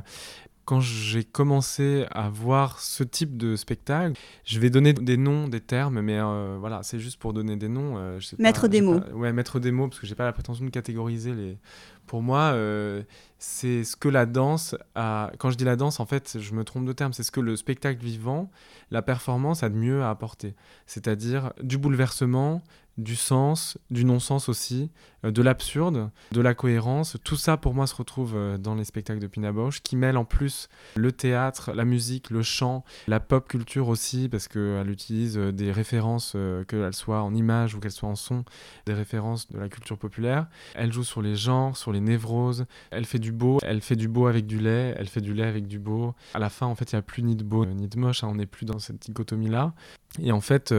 quand 0.65 0.79
j'ai 0.79 1.23
commencé 1.23 2.05
à 2.09 2.27
voir 2.27 2.79
ce 2.79 3.03
type 3.03 3.37
de 3.37 3.55
spectacle, 3.55 4.19
je 4.43 4.59
vais 4.59 4.71
donner 4.71 4.93
des 4.93 5.15
noms, 5.15 5.47
des 5.47 5.61
termes, 5.61 6.01
mais 6.01 6.19
euh, 6.19 6.57
voilà, 6.59 6.81
c'est 6.81 6.99
juste 6.99 7.19
pour 7.19 7.33
donner 7.33 7.55
des 7.55 7.69
noms. 7.69 7.97
Euh, 7.97 8.19
mettre 8.39 8.67
des 8.67 8.81
mots. 8.81 8.99
ouais, 9.13 9.31
mettre 9.31 9.59
des 9.59 9.71
mots, 9.71 9.87
parce 9.87 9.99
que 9.99 10.07
j'ai 10.07 10.15
pas 10.15 10.25
la 10.25 10.33
prétention 10.33 10.65
de 10.65 10.71
catégoriser 10.71 11.33
les. 11.33 11.57
Pour 12.07 12.21
moi, 12.21 12.51
euh, 12.53 13.03
c'est 13.37 13.83
ce 13.83 13.95
que 13.95 14.09
la 14.09 14.25
danse 14.25 14.75
a. 14.95 15.31
Quand 15.37 15.51
je 15.51 15.57
dis 15.57 15.65
la 15.65 15.75
danse, 15.75 15.99
en 15.99 16.05
fait, 16.05 16.37
je 16.39 16.53
me 16.53 16.63
trompe 16.63 16.85
de 16.85 16.93
terme. 16.93 17.13
C'est 17.13 17.23
ce 17.23 17.31
que 17.31 17.39
le 17.39 17.55
spectacle 17.55 18.03
vivant, 18.03 18.49
la 18.89 19.01
performance 19.01 19.61
a 19.61 19.69
de 19.69 19.75
mieux 19.75 20.01
à 20.03 20.09
apporter. 20.09 20.55
C'est-à-dire 20.87 21.53
du 21.61 21.77
bouleversement, 21.77 22.63
du 22.97 23.15
sens, 23.15 23.77
du 23.91 24.05
non-sens 24.05 24.49
aussi, 24.49 24.89
de 25.31 25.41
l'absurde, 25.41 26.09
de 26.31 26.41
la 26.41 26.53
cohérence. 26.53 27.17
Tout 27.23 27.35
ça, 27.35 27.57
pour 27.57 27.73
moi, 27.73 27.87
se 27.87 27.95
retrouve 27.95 28.33
euh, 28.35 28.57
dans 28.57 28.75
les 28.75 28.83
spectacles 28.83 29.19
de 29.19 29.27
Pina 29.27 29.51
Bausch, 29.51 29.81
qui 29.81 29.95
mêlent 29.95 30.17
en 30.17 30.25
plus 30.25 30.69
le 30.95 31.11
théâtre, 31.11 31.71
la 31.73 31.85
musique, 31.85 32.29
le 32.29 32.43
chant, 32.43 32.83
la 33.07 33.19
pop 33.19 33.47
culture 33.47 33.87
aussi, 33.87 34.29
parce 34.29 34.47
qu'elle 34.47 34.89
utilise 34.89 35.37
euh, 35.37 35.51
des 35.51 35.71
références, 35.71 36.35
qu'elles 36.67 36.93
soient 36.93 37.21
en 37.21 37.33
images 37.33 37.75
ou 37.75 37.79
qu'elles 37.79 37.91
soient 37.91 38.09
en 38.09 38.15
son, 38.15 38.43
des 38.85 38.93
références 38.93 39.49
de 39.51 39.59
la 39.59 39.69
culture 39.69 39.97
populaire. 39.97 40.47
Elle 40.75 40.91
joue 40.91 41.03
sur 41.03 41.21
les 41.21 41.35
genres, 41.35 41.77
sur 41.77 41.91
les 41.91 41.99
névroses. 41.99 42.65
Elle 42.91 43.05
fait 43.05 43.19
du 43.19 43.31
beau, 43.31 43.59
elle 43.63 43.81
fait 43.81 43.95
du 43.95 44.07
beau 44.07 44.27
avec 44.27 44.45
du 44.45 44.59
lait, 44.59 44.95
elle 44.97 45.07
fait 45.07 45.21
du 45.21 45.33
lait 45.33 45.45
avec 45.45 45.67
du 45.67 45.79
beau. 45.79 46.13
À 46.33 46.39
la 46.39 46.49
fin, 46.49 46.65
en 46.65 46.75
fait, 46.75 46.91
il 46.91 46.95
n'y 46.95 46.99
a 46.99 47.03
plus 47.03 47.23
ni 47.23 47.35
de 47.35 47.43
beau 47.43 47.65
ni 47.65 47.87
de 47.87 47.99
moche, 47.99 48.23
hein, 48.23 48.27
on 48.29 48.35
n'est 48.35 48.45
plus 48.45 48.65
dans 48.65 48.79
cette 48.79 49.01
dichotomie-là. 49.01 49.73
Et 50.21 50.31
en 50.31 50.39
fait, 50.39 50.73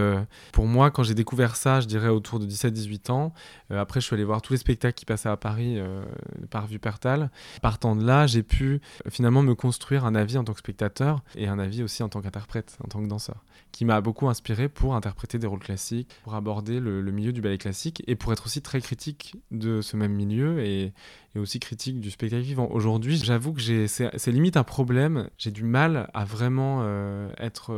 pour 0.52 0.66
moi, 0.66 0.90
quand 0.90 1.02
j'ai 1.02 1.14
découvert 1.14 1.56
ça, 1.56 1.80
je 1.80 1.86
dirais 1.86 2.08
autour 2.08 2.38
de 2.38 2.46
17-18 2.46 3.10
ans, 3.10 3.34
après, 3.68 4.00
je 4.00 4.06
suis 4.06 4.14
allé 4.14 4.24
voir 4.24 4.35
tous 4.40 4.52
les 4.52 4.58
spectacles 4.58 4.94
qui 4.98 5.04
passaient 5.04 5.28
à 5.28 5.36
Paris 5.36 5.78
euh, 5.78 6.04
par 6.50 6.66
Vupertal. 6.66 7.30
Partant 7.62 7.96
de 7.96 8.04
là, 8.04 8.26
j'ai 8.26 8.42
pu 8.42 8.80
euh, 9.06 9.10
finalement 9.10 9.42
me 9.42 9.54
construire 9.54 10.04
un 10.04 10.14
avis 10.14 10.38
en 10.38 10.44
tant 10.44 10.52
que 10.52 10.58
spectateur 10.58 11.22
et 11.34 11.48
un 11.48 11.58
avis 11.58 11.82
aussi 11.82 12.02
en 12.02 12.08
tant 12.08 12.20
qu'interprète, 12.20 12.78
en 12.84 12.88
tant 12.88 13.02
que 13.02 13.08
danseur, 13.08 13.44
qui 13.72 13.84
m'a 13.84 14.00
beaucoup 14.00 14.28
inspiré 14.28 14.68
pour 14.68 14.94
interpréter 14.94 15.38
des 15.38 15.46
rôles 15.46 15.60
classiques, 15.60 16.08
pour 16.24 16.34
aborder 16.34 16.80
le, 16.80 17.02
milieu 17.10 17.32
du 17.32 17.40
ballet 17.40 17.58
classique 17.58 18.02
et 18.06 18.16
pour 18.16 18.32
être 18.32 18.46
aussi 18.46 18.60
très 18.60 18.80
critique 18.80 19.36
de 19.50 19.80
ce 19.80 19.96
même 19.96 20.12
milieu 20.12 20.60
et, 20.60 20.92
aussi 21.36 21.60
critique 21.60 22.00
du 22.00 22.10
spectacle 22.10 22.42
vivant. 22.42 22.66
Aujourd'hui, 22.70 23.18
j'avoue 23.22 23.52
que 23.52 23.86
c'est 23.86 24.32
limite 24.32 24.56
un 24.56 24.64
problème. 24.64 25.28
J'ai 25.36 25.50
du 25.50 25.64
mal 25.64 26.08
à 26.14 26.24
vraiment 26.24 26.78
euh, 26.80 27.28
être 27.36 27.74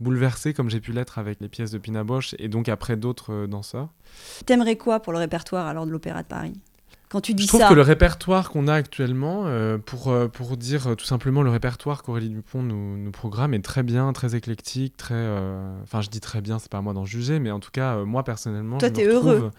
bouleversé 0.00 0.52
comme 0.52 0.70
j'ai 0.70 0.80
pu 0.80 0.92
l'être 0.92 1.18
avec 1.18 1.40
les 1.40 1.48
pièces 1.48 1.70
de 1.70 1.78
Pina 1.78 2.04
Bausch 2.04 2.34
et 2.38 2.48
donc 2.48 2.68
après 2.68 2.96
d'autres 2.96 3.32
euh, 3.32 3.46
danseurs. 3.46 3.88
T'aimerais 4.44 4.76
quoi 4.76 5.00
pour 5.00 5.12
le 5.12 5.18
répertoire 5.18 5.66
alors 5.66 5.86
de 5.86 5.90
l'Opéra 5.90 6.22
de 6.22 6.28
Paris? 6.28 6.54
Quand 7.08 7.20
tu 7.20 7.34
dis 7.34 7.44
je 7.44 7.48
trouve 7.48 7.68
que 7.68 7.74
le 7.74 7.82
répertoire 7.82 8.50
qu'on 8.50 8.66
a 8.66 8.74
actuellement, 8.74 9.44
euh, 9.46 9.78
pour, 9.78 10.08
euh, 10.08 10.26
pour 10.26 10.56
dire 10.56 10.96
tout 10.96 11.04
simplement 11.04 11.42
le 11.42 11.50
répertoire 11.50 12.02
qu'Aurélie 12.02 12.30
Dupont 12.30 12.62
nous, 12.62 12.96
nous, 12.96 13.10
programme 13.12 13.54
est 13.54 13.64
très 13.64 13.84
bien, 13.84 14.12
très 14.12 14.34
éclectique, 14.34 14.96
très. 14.96 15.28
Enfin, 15.84 16.00
je 16.00 16.10
dis 16.10 16.18
très 16.18 16.40
bien, 16.40 16.58
c'est 16.58 16.70
pas 16.70 16.78
à 16.78 16.82
moi 16.82 16.94
d'en 16.94 17.04
juger, 17.04 17.38
mais 17.38 17.52
en 17.52 17.60
tout 17.60 17.70
cas, 17.70 18.04
moi 18.04 18.24
personnellement. 18.24 18.78
Toi, 18.78 18.90
t'es 18.90 19.06
heureux. 19.06 19.52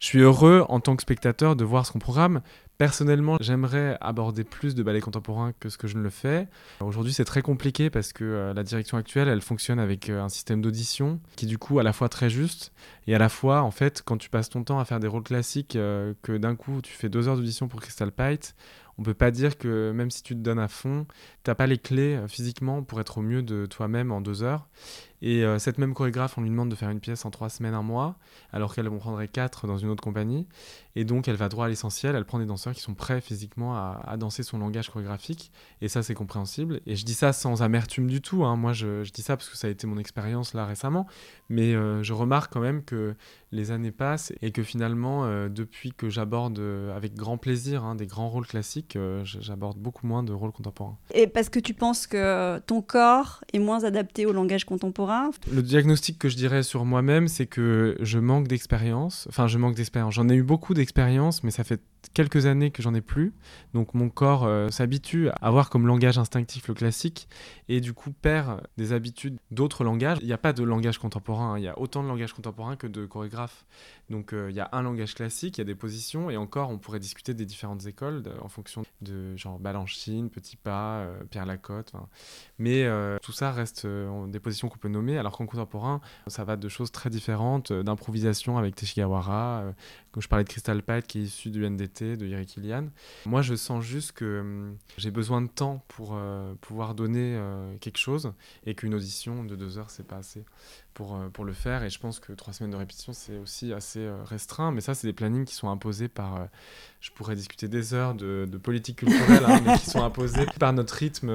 Je 0.00 0.06
suis 0.06 0.20
heureux 0.20 0.64
en 0.68 0.80
tant 0.80 0.96
que 0.96 1.02
spectateur 1.02 1.56
de 1.56 1.64
voir 1.64 1.86
ce 1.86 1.92
qu'on 1.92 1.98
programme. 1.98 2.40
Personnellement, 2.78 3.38
j'aimerais 3.40 3.96
aborder 4.02 4.44
plus 4.44 4.74
de 4.74 4.82
ballet 4.82 5.00
contemporain 5.00 5.54
que 5.58 5.70
ce 5.70 5.78
que 5.78 5.88
je 5.88 5.96
ne 5.96 6.02
le 6.02 6.10
fais. 6.10 6.46
Aujourd'hui, 6.80 7.14
c'est 7.14 7.24
très 7.24 7.40
compliqué 7.40 7.88
parce 7.88 8.12
que 8.12 8.24
euh, 8.24 8.52
la 8.52 8.62
direction 8.64 8.98
actuelle, 8.98 9.28
elle 9.28 9.40
fonctionne 9.40 9.78
avec 9.78 10.10
euh, 10.10 10.22
un 10.22 10.28
système 10.28 10.60
d'audition 10.60 11.18
qui 11.36 11.46
du 11.46 11.56
coup 11.56 11.78
à 11.78 11.82
la 11.82 11.94
fois 11.94 12.10
très 12.10 12.28
juste 12.28 12.72
et 13.06 13.14
à 13.14 13.18
la 13.18 13.30
fois, 13.30 13.62
en 13.62 13.70
fait, 13.70 14.02
quand 14.04 14.18
tu 14.18 14.28
passes 14.28 14.50
ton 14.50 14.62
temps 14.62 14.78
à 14.78 14.84
faire 14.84 15.00
des 15.00 15.06
rôles 15.06 15.22
classiques, 15.22 15.74
euh, 15.74 16.12
que 16.20 16.36
d'un 16.36 16.54
coup 16.54 16.82
tu 16.82 16.92
fais 16.92 17.08
deux 17.08 17.28
heures 17.28 17.36
d'audition 17.36 17.66
pour 17.66 17.80
Crystal 17.80 18.12
Pite, 18.12 18.54
on 18.98 19.02
peut 19.02 19.14
pas 19.14 19.30
dire 19.30 19.56
que 19.56 19.92
même 19.92 20.10
si 20.10 20.22
tu 20.22 20.34
te 20.34 20.40
donnes 20.40 20.58
à 20.58 20.68
fond, 20.68 21.06
t'as 21.44 21.54
pas 21.54 21.66
les 21.66 21.78
clés 21.78 22.18
physiquement 22.28 22.82
pour 22.82 22.98
être 23.00 23.18
au 23.18 23.22
mieux 23.22 23.42
de 23.42 23.66
toi-même 23.66 24.10
en 24.10 24.22
deux 24.22 24.42
heures. 24.42 24.68
Et 25.20 25.44
cette 25.58 25.76
même 25.76 25.92
chorégraphe, 25.92 26.38
on 26.38 26.40
lui 26.40 26.48
demande 26.48 26.70
de 26.70 26.74
faire 26.74 26.88
une 26.88 27.00
pièce 27.00 27.26
en 27.26 27.30
trois 27.30 27.50
semaines, 27.50 27.74
un 27.74 27.82
mois, 27.82 28.16
alors 28.54 28.74
qu'elle 28.74 28.88
en 28.88 28.96
prendrait 28.96 29.28
quatre 29.28 29.66
dans 29.66 29.76
une 29.76 29.90
autre 29.90 30.02
compagnie. 30.02 30.46
Et 30.94 31.04
donc, 31.04 31.28
elle 31.28 31.36
va 31.36 31.50
droit 31.50 31.66
à 31.66 31.68
l'essentiel. 31.68 32.16
Elle 32.16 32.24
prend 32.24 32.38
des 32.38 32.46
danseurs 32.46 32.65
qui 32.72 32.80
sont 32.80 32.94
prêts 32.94 33.20
physiquement 33.20 33.76
à, 33.76 34.16
danser 34.16 34.42
son 34.42 34.58
langage 34.58 34.90
chorégraphique. 34.90 35.50
Et 35.80 35.88
ça, 35.88 36.02
c'est 36.02 36.14
compréhensible. 36.14 36.80
Et 36.86 36.96
je 36.96 37.04
dis 37.04 37.14
ça 37.14 37.32
sans 37.32 37.62
amertume 37.62 38.08
du 38.08 38.20
tout. 38.20 38.44
Hein. 38.44 38.56
Moi, 38.56 38.72
je, 38.72 39.10
dis 39.10 39.22
ça 39.22 39.36
parce 39.36 39.48
que 39.48 39.56
ça 39.56 39.66
a 39.66 39.70
été 39.70 39.86
mon 39.86 39.98
expérience 39.98 40.54
là 40.54 40.66
récemment. 40.66 41.06
Mais 41.48 41.74
euh, 41.74 42.02
je 42.02 42.12
remarque 42.12 42.52
quand 42.52 42.60
même 42.60 42.82
que 42.82 43.14
les 43.52 43.70
années 43.70 43.92
passent 43.92 44.32
et 44.42 44.50
que 44.50 44.62
finalement, 44.62 45.24
euh, 45.24 45.48
depuis 45.48 45.92
que 45.92 46.10
j'aborde 46.10 46.60
avec 46.94 47.14
grand 47.14 47.38
plaisir 47.38 47.84
hein, 47.84 47.94
des 47.94 48.06
grands 48.06 48.28
rôles 48.28 48.46
classiques, 48.46 48.98
j'aborde 49.24 49.78
beaucoup 49.78 50.06
moins 50.06 50.22
de 50.22 50.32
rôles 50.32 50.52
contemporains. 50.52 50.98
Et 51.14 51.26
parce 51.26 51.48
que 51.48 51.60
tu 51.60 51.74
penses 51.74 52.06
que 52.06 52.58
ton 52.60 52.82
corps 52.82 53.44
est 53.52 53.58
moins 53.58 53.84
adapté 53.84 54.26
au 54.26 54.32
langage 54.32 54.64
contemporain? 54.64 55.30
Le 55.50 55.62
diagnostic 55.62 56.18
que 56.18 56.28
je 56.28 56.36
dirais 56.36 56.62
sur 56.62 56.84
moi-même, 56.84 57.28
c'est 57.28 57.46
que 57.46 57.96
je 58.00 58.18
manque 58.18 58.48
d'expérience. 58.48 59.26
Enfin, 59.28 59.46
je 59.46 59.58
manque 59.58 59.76
d'expérience. 59.76 60.14
J'en 60.14 60.28
ai 60.28 60.34
eu 60.34 60.42
beaucoup 60.42 60.74
d'expérience, 60.74 61.42
mais 61.44 61.50
ça 61.50 61.64
fait 61.64 61.80
quelques 62.14 62.46
années 62.46 62.70
que 62.70 62.82
j'en 62.82 62.94
ai 62.94 63.00
plus. 63.00 63.34
Donc 63.74 63.94
mon 63.94 64.08
corps 64.08 64.44
euh, 64.44 64.70
s'habitue 64.70 65.28
à 65.28 65.34
avoir 65.42 65.70
comme 65.70 65.86
langage 65.86 66.18
instinctif 66.18 66.68
le 66.68 66.74
classique 66.74 67.28
et 67.68 67.80
du 67.80 67.92
coup 67.92 68.10
perd 68.10 68.62
des 68.76 68.92
habitudes 68.92 69.36
d'autres 69.50 69.84
langages. 69.84 70.18
Il 70.20 70.26
n'y 70.26 70.32
a 70.32 70.38
pas 70.38 70.52
de 70.52 70.62
langage 70.62 70.98
contemporain, 70.98 71.35
il 71.56 71.62
y 71.62 71.68
a 71.68 71.78
autant 71.78 72.02
de 72.02 72.08
langage 72.08 72.32
contemporain 72.32 72.76
que 72.76 72.86
de 72.86 73.06
chorégraphes. 73.06 73.64
Donc 74.10 74.32
euh, 74.32 74.50
il 74.50 74.56
y 74.56 74.60
a 74.60 74.68
un 74.72 74.82
langage 74.82 75.14
classique, 75.14 75.58
il 75.58 75.60
y 75.60 75.62
a 75.62 75.64
des 75.64 75.74
positions 75.74 76.30
et 76.30 76.36
encore 76.36 76.70
on 76.70 76.78
pourrait 76.78 77.00
discuter 77.00 77.34
des 77.34 77.44
différentes 77.44 77.86
écoles 77.86 78.22
en 78.40 78.48
fonction 78.48 78.84
de 79.00 79.36
genre 79.36 79.58
Balanchine, 79.58 80.30
Petit 80.30 80.56
Pas, 80.56 80.98
euh, 80.98 81.24
Pierre 81.30 81.46
Lacotte. 81.46 81.92
Mais 82.58 82.86
tout 83.22 83.32
ça 83.32 83.52
reste 83.52 83.86
des 83.86 84.40
positions 84.40 84.68
qu'on 84.68 84.78
peut 84.78 84.88
nommer 84.88 85.18
alors 85.18 85.36
qu'en 85.36 85.46
contemporain 85.46 86.00
ça 86.26 86.44
va 86.44 86.56
de 86.56 86.68
choses 86.68 86.92
très 86.92 87.10
différentes, 87.10 87.72
d'improvisation 87.72 88.58
avec 88.58 88.74
Teshigawara, 88.74 89.64
comme 90.12 90.22
je 90.22 90.28
parlais 90.28 90.44
de 90.44 90.48
Crystal 90.48 90.82
Pite 90.82 91.06
qui 91.06 91.18
est 91.18 91.22
issu 91.22 91.50
du 91.50 91.68
NDT, 91.68 92.16
de 92.16 92.26
Eric 92.26 92.56
Ilian. 92.56 92.88
Moi, 93.24 93.42
je 93.42 93.54
sens 93.54 93.84
juste 93.84 94.12
que 94.12 94.72
j'ai 94.96 95.10
besoin 95.10 95.42
de 95.42 95.48
temps 95.48 95.84
pour 95.88 96.10
euh, 96.14 96.54
pouvoir 96.60 96.94
donner 96.94 97.36
euh, 97.36 97.76
quelque 97.78 97.98
chose 97.98 98.32
et 98.64 98.74
qu'une 98.74 98.94
audition 98.94 99.44
de 99.44 99.56
deux 99.56 99.78
heures, 99.78 99.90
c'est 99.90 100.06
pas 100.06 100.16
assez 100.16 100.44
pour, 100.94 101.16
euh, 101.16 101.25
pour 101.32 101.44
le 101.44 101.52
faire. 101.52 101.82
Et 101.82 101.90
je 101.90 101.98
pense 101.98 102.20
que 102.20 102.32
trois 102.32 102.52
semaines 102.52 102.70
de 102.72 102.76
répétition, 102.76 103.12
c'est 103.12 103.38
aussi 103.38 103.72
assez 103.72 104.08
restreint. 104.24 104.72
Mais 104.72 104.80
ça, 104.80 104.94
c'est 104.94 105.06
des 105.06 105.12
plannings 105.12 105.44
qui 105.44 105.54
sont 105.54 105.68
imposés 105.68 106.08
par. 106.08 106.48
Je 107.06 107.12
pourrais 107.12 107.36
discuter 107.36 107.68
des 107.68 107.94
heures 107.94 108.14
de, 108.14 108.48
politique 108.60 108.96
culturelle, 108.96 109.44
hein, 109.46 109.60
mais 109.64 109.78
qui 109.78 109.88
sont 109.88 110.02
imposés 110.02 110.44
par 110.58 110.72
notre 110.72 110.92
rythme, 110.92 111.30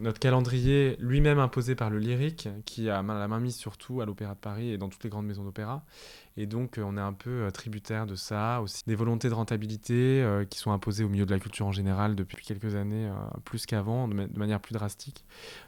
notre 0.00 0.18
calendrier 0.18 0.96
lui-même 0.98 1.38
imposé 1.38 1.76
par 1.76 1.90
le 1.90 2.00
lyrique, 2.00 2.48
qui 2.64 2.90
a 2.90 3.02
la 3.02 3.28
main 3.28 3.38
mise 3.38 3.54
surtout 3.54 4.00
à 4.00 4.04
l'Opéra 4.04 4.34
de 4.34 4.40
Paris 4.40 4.72
et 4.72 4.78
dans 4.78 4.88
toutes 4.88 5.04
les 5.04 5.10
grandes 5.10 5.26
maisons 5.26 5.44
d'opéra. 5.44 5.84
Et 6.38 6.46
donc, 6.46 6.76
euh, 6.76 6.82
on 6.84 6.98
est 6.98 7.00
un 7.00 7.14
peu 7.14 7.30
euh, 7.30 7.50
tributaire 7.50 8.06
de 8.06 8.14
ça, 8.14 8.60
aussi 8.60 8.82
des 8.86 8.94
volontés 8.94 9.30
de 9.30 9.34
rentabilité 9.34 9.94
euh, 9.94 10.44
qui 10.44 10.58
sont 10.58 10.70
imposées 10.70 11.02
au 11.02 11.08
milieu 11.08 11.24
de 11.24 11.30
la 11.30 11.40
culture 11.40 11.66
en 11.66 11.72
général 11.72 12.14
depuis 12.14 12.44
quelques 12.44 12.74
années, 12.74 13.10
plus 13.44 13.64
qu'avant, 13.64 14.06
de, 14.06 14.14
manière 14.36 14.60
plus 14.60 14.74
drastique. 14.74 15.24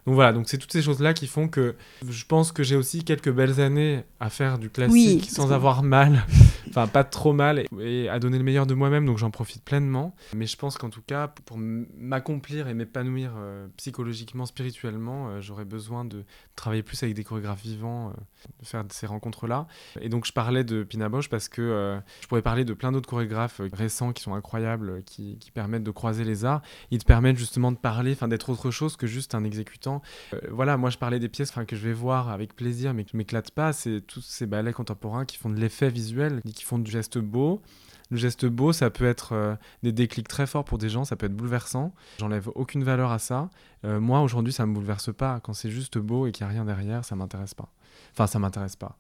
Donc 0.07 0.15
voilà, 0.15 0.33
donc 0.33 0.49
c'est 0.49 0.59
toutes 0.59 0.73
ces 0.73 0.83
choses-là 0.83 1.15
qui 1.15 1.27
font 1.27 1.49
que 1.49 1.75
je 2.07 2.25
pense 2.27 2.53
que 2.53 2.63
j'ai 2.63 2.77
aussi 2.77 3.03
quelques 3.03 3.33
belles 3.33 3.61
années 3.61 4.05
à 4.21 4.29
faire 4.29 4.59
du 4.59 4.69
classique 4.69 5.31
sans 5.31 5.53
avoir 5.53 5.83
mal, 5.83 6.27
enfin 6.69 6.87
pas 6.87 7.05
trop 7.05 7.33
mal, 7.33 7.65
et, 7.81 8.09
à 8.11 8.19
donner 8.19 8.37
le 8.37 8.45
meilleur 8.45 8.67
de 8.67 8.75
moi-même, 8.75 9.07
donc 9.07 9.17
j'en 9.17 9.28
profite 9.31 9.65
pleinement. 9.65 10.15
Mais 10.35 10.47
je 10.47 10.57
pense 10.57 10.77
qu'en 10.79 10.91
tout 10.91 11.03
cas, 11.03 11.29
pour 11.29 11.59
m'accomplir 11.59 12.69
et 12.69 12.75
m'épanouir 12.75 13.33
psychologiquement, 13.77 14.47
spirituellement, 14.47 15.41
j'aurais 15.41 15.65
besoin 15.65 16.05
de 16.05 16.25
travailler 16.57 16.83
plus 16.83 17.03
avec 17.03 17.15
des 17.15 17.25
chorégraphes 17.25 17.63
vivants, 17.63 18.13
de 18.61 18.67
faire 18.67 18.85
ces 18.91 19.07
rencontres-là. 19.07 19.67
Et 20.01 20.09
donc 20.09 20.27
je 20.27 20.33
parlais 20.33 20.65
de 20.65 20.83
Pina 20.83 21.09
Bausch 21.09 21.29
parce 21.29 21.49
que 21.49 21.63
euh, 21.63 21.99
je 22.21 22.27
pourrais 22.27 22.43
parler 22.43 22.65
de 22.65 22.73
plein 22.75 22.93
d'autres 22.93 23.09
chorégraphes 23.09 23.61
euh, 23.61 23.69
récents 23.73 24.13
qui 24.13 24.23
sont 24.23 24.35
incroyables, 24.35 24.91
euh, 24.91 25.01
qui, 25.05 25.39
permettent 25.55 25.85
de 25.85 25.91
croiser 25.91 26.25
les 26.25 26.45
arts. 26.45 26.63
Ils 26.91 26.99
te 26.99 27.05
permettent 27.05 27.39
justement 27.39 27.73
de 27.73 27.77
parler, 27.77 28.13
enfin 28.13 28.29
d'être 28.29 28.51
autre 28.51 28.71
chose 28.71 28.97
que 28.97 29.07
juste 29.07 29.35
un 29.35 29.45
exécutant. 29.45 30.03
voilà, 30.51 30.77
moi 30.77 30.91
je 30.91 30.99
parlais 30.99 31.19
des 31.19 31.29
pièces 31.29 31.51
que 31.51 31.75
je 31.75 31.89
vais 31.89 31.93
voir 31.93 32.29
avec 32.29 32.55
plaisir 32.55 32.95
mais 32.95 33.05
qui 33.05 33.17
ne 33.17 33.19
m'éclatent 33.19 33.51
pas. 33.51 33.73
C'est 33.73 34.01
tous 34.03 34.21
ces 34.21 34.47
ballets 34.47 34.73
contemporains 34.73 35.25
qui 35.25 35.37
font 35.37 35.51
de 35.51 35.59
l'effet 35.59 35.89
visuel, 35.89 36.43
qui 36.55 36.65
font 36.65 36.79
du 36.79 36.91
geste 36.91 37.19
beau. 37.19 37.61
Le 38.11 38.17
geste 38.17 38.47
beau, 38.47 38.73
ça 38.73 38.91
peut 38.91 39.05
être 39.05 39.59
des 39.83 39.93
déclics 39.93 40.29
très 40.29 40.47
forts 40.47 40.65
pour 40.65 40.79
des 40.79 40.89
gens, 40.89 41.05
ça 41.05 41.17
peut 41.17 41.27
être 41.27 41.37
bouleversant. 41.37 41.93
J'enlève 42.19 42.49
aucune 42.55 42.83
valeur 42.83 43.13
à 43.13 43.19
ça. 43.19 43.51
moi, 43.85 44.23
aujourd'hui, 44.23 44.53
ça 44.53 44.65
me 44.65 44.73
bouleverse 44.73 45.13
pas. 45.15 45.41
Quand 45.41 45.53
c'est 45.53 45.71
juste 45.71 45.99
beau 45.99 46.27
et 46.27 46.33
qu'il 46.33 46.47
n'y 46.47 46.51
a 46.51 46.55
rien 46.55 46.65
derrière, 46.65 47.05
ça 47.05 47.17
m'intéresse 47.17 47.55
pas. 47.55 47.69
Enfin, 48.13 48.27
ça 48.27 48.39
m'intéresse 48.39 48.77
pas 48.77 48.97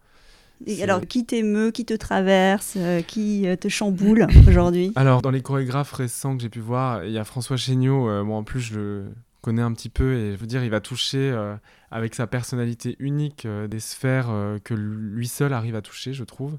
alors, 0.83 1.01
qui 1.07 1.25
t'émeut, 1.25 1.71
qui 1.71 1.85
te 1.85 1.95
traverse, 1.95 2.75
euh, 2.77 3.01
qui 3.03 3.47
euh, 3.47 3.57
te 3.57 3.69
chamboule 3.69 4.27
aujourd'hui? 4.49 4.93
Alors, 4.97 5.23
dans 5.23 5.31
les 5.31 5.43
chorégraphes 5.43 5.93
récents 5.93 6.37
que 6.37 6.43
j'ai 6.43 6.49
pu 6.49 6.61
voir, 6.61 7.05
il 7.05 7.13
y 7.13 7.19
a 7.19 7.25
François 7.25 7.57
Chéniaud. 7.57 8.09
Euh, 8.09 8.25
moi, 8.25 8.37
en 8.39 8.45
plus, 8.45 8.61
je 8.61 8.75
le 8.75 9.05
connais 9.41 9.62
un 9.62 9.72
petit 9.72 9.89
peu 9.89 10.14
et 10.14 10.32
je 10.32 10.36
veux 10.36 10.47
dire, 10.47 10.64
il 10.64 10.70
va 10.70 10.80
toucher 10.80 11.36
avec 11.91 12.14
sa 12.14 12.26
personnalité 12.26 12.97
unique 12.99 13.47
des 13.47 13.80
sphères 13.80 14.28
que 14.64 14.74
lui 14.74 15.28
seul 15.28 15.53
arrive 15.53 15.74
à 15.76 15.82
toucher, 15.82 16.12
je 16.12 16.24
trouve. 16.24 16.59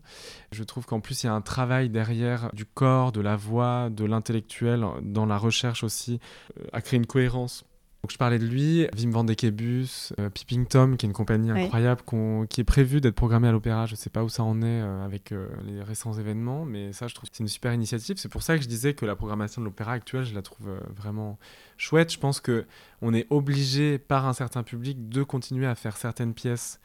Je 0.51 0.63
trouve 0.63 0.86
qu'en 0.86 0.99
plus, 0.99 1.23
il 1.23 1.27
y 1.27 1.30
a 1.30 1.34
un 1.34 1.41
travail 1.41 1.89
derrière 1.89 2.49
du 2.53 2.65
corps, 2.65 3.11
de 3.11 3.21
la 3.21 3.36
voix, 3.36 3.89
de 3.89 4.05
l'intellectuel, 4.05 4.86
dans 5.01 5.25
la 5.25 5.38
recherche 5.38 5.84
aussi, 5.84 6.19
à 6.73 6.82
créer 6.82 6.97
une 6.97 7.05
cohérence 7.05 7.65
donc 8.02 8.12
je 8.12 8.18
parlais 8.18 8.39
de 8.39 8.45
lui, 8.45 8.88
Wim 8.97 9.12
van 9.12 9.26
Dekebus, 9.26 10.14
euh, 10.20 10.30
Peeping 10.30 10.66
Tom, 10.66 10.95
qui 10.95 11.06
est 11.06 11.10
une 11.10 11.14
compagnie 11.14 11.52
incroyable, 11.52 12.02
qui 12.50 12.62
est 12.62 12.66
prévue 12.66 13.02
d'être 13.02 13.16
programmée 13.16 13.50
à 13.50 13.52
l'opéra. 13.52 13.88
Je 13.88 13.93
ne 13.93 13.97
sais 13.97 14.10
pas 14.10 14.24
où 14.24 14.30
ça 14.30 14.43
en 14.43 14.62
est 14.62 14.82
euh, 14.82 15.04
avec 15.04 15.34
euh, 15.34 15.50
les 15.66 15.84
récents 15.84 16.14
événements, 16.14 16.64
mais 16.64 16.93
ça, 16.93 17.08
je 17.08 17.16
trouve 17.16 17.30
que 17.30 17.36
c'est 17.36 17.43
une 17.43 17.50
super 17.50 17.74
initiative. 17.74 18.16
C'est 18.18 18.30
pour 18.30 18.41
ça 18.41 18.56
que 18.56 18.64
je 18.64 18.70
disais 18.70 18.93
que 18.93 19.06
la 19.06 19.18
programmation 19.18 19.62
de 19.62 19.66
l'opéra 19.66 19.91
actuelle, 19.91 20.24
je 20.24 20.34
la 20.34 20.41
trouve 20.41 20.80
vraiment 20.95 21.38
chouette. 21.76 22.14
Je 22.14 22.20
pense 22.20 22.39
que 22.39 22.66
on 23.02 23.14
est 23.14 23.28
obligé 23.30 23.97
par 23.97 24.28
un 24.28 24.34
certain 24.34 24.64
public 24.64 25.10
de 25.10 25.24
continuer 25.24 25.68
à 25.68 25.76
faire 25.76 25.97
certaines 25.97 26.34
pièces 26.34 26.80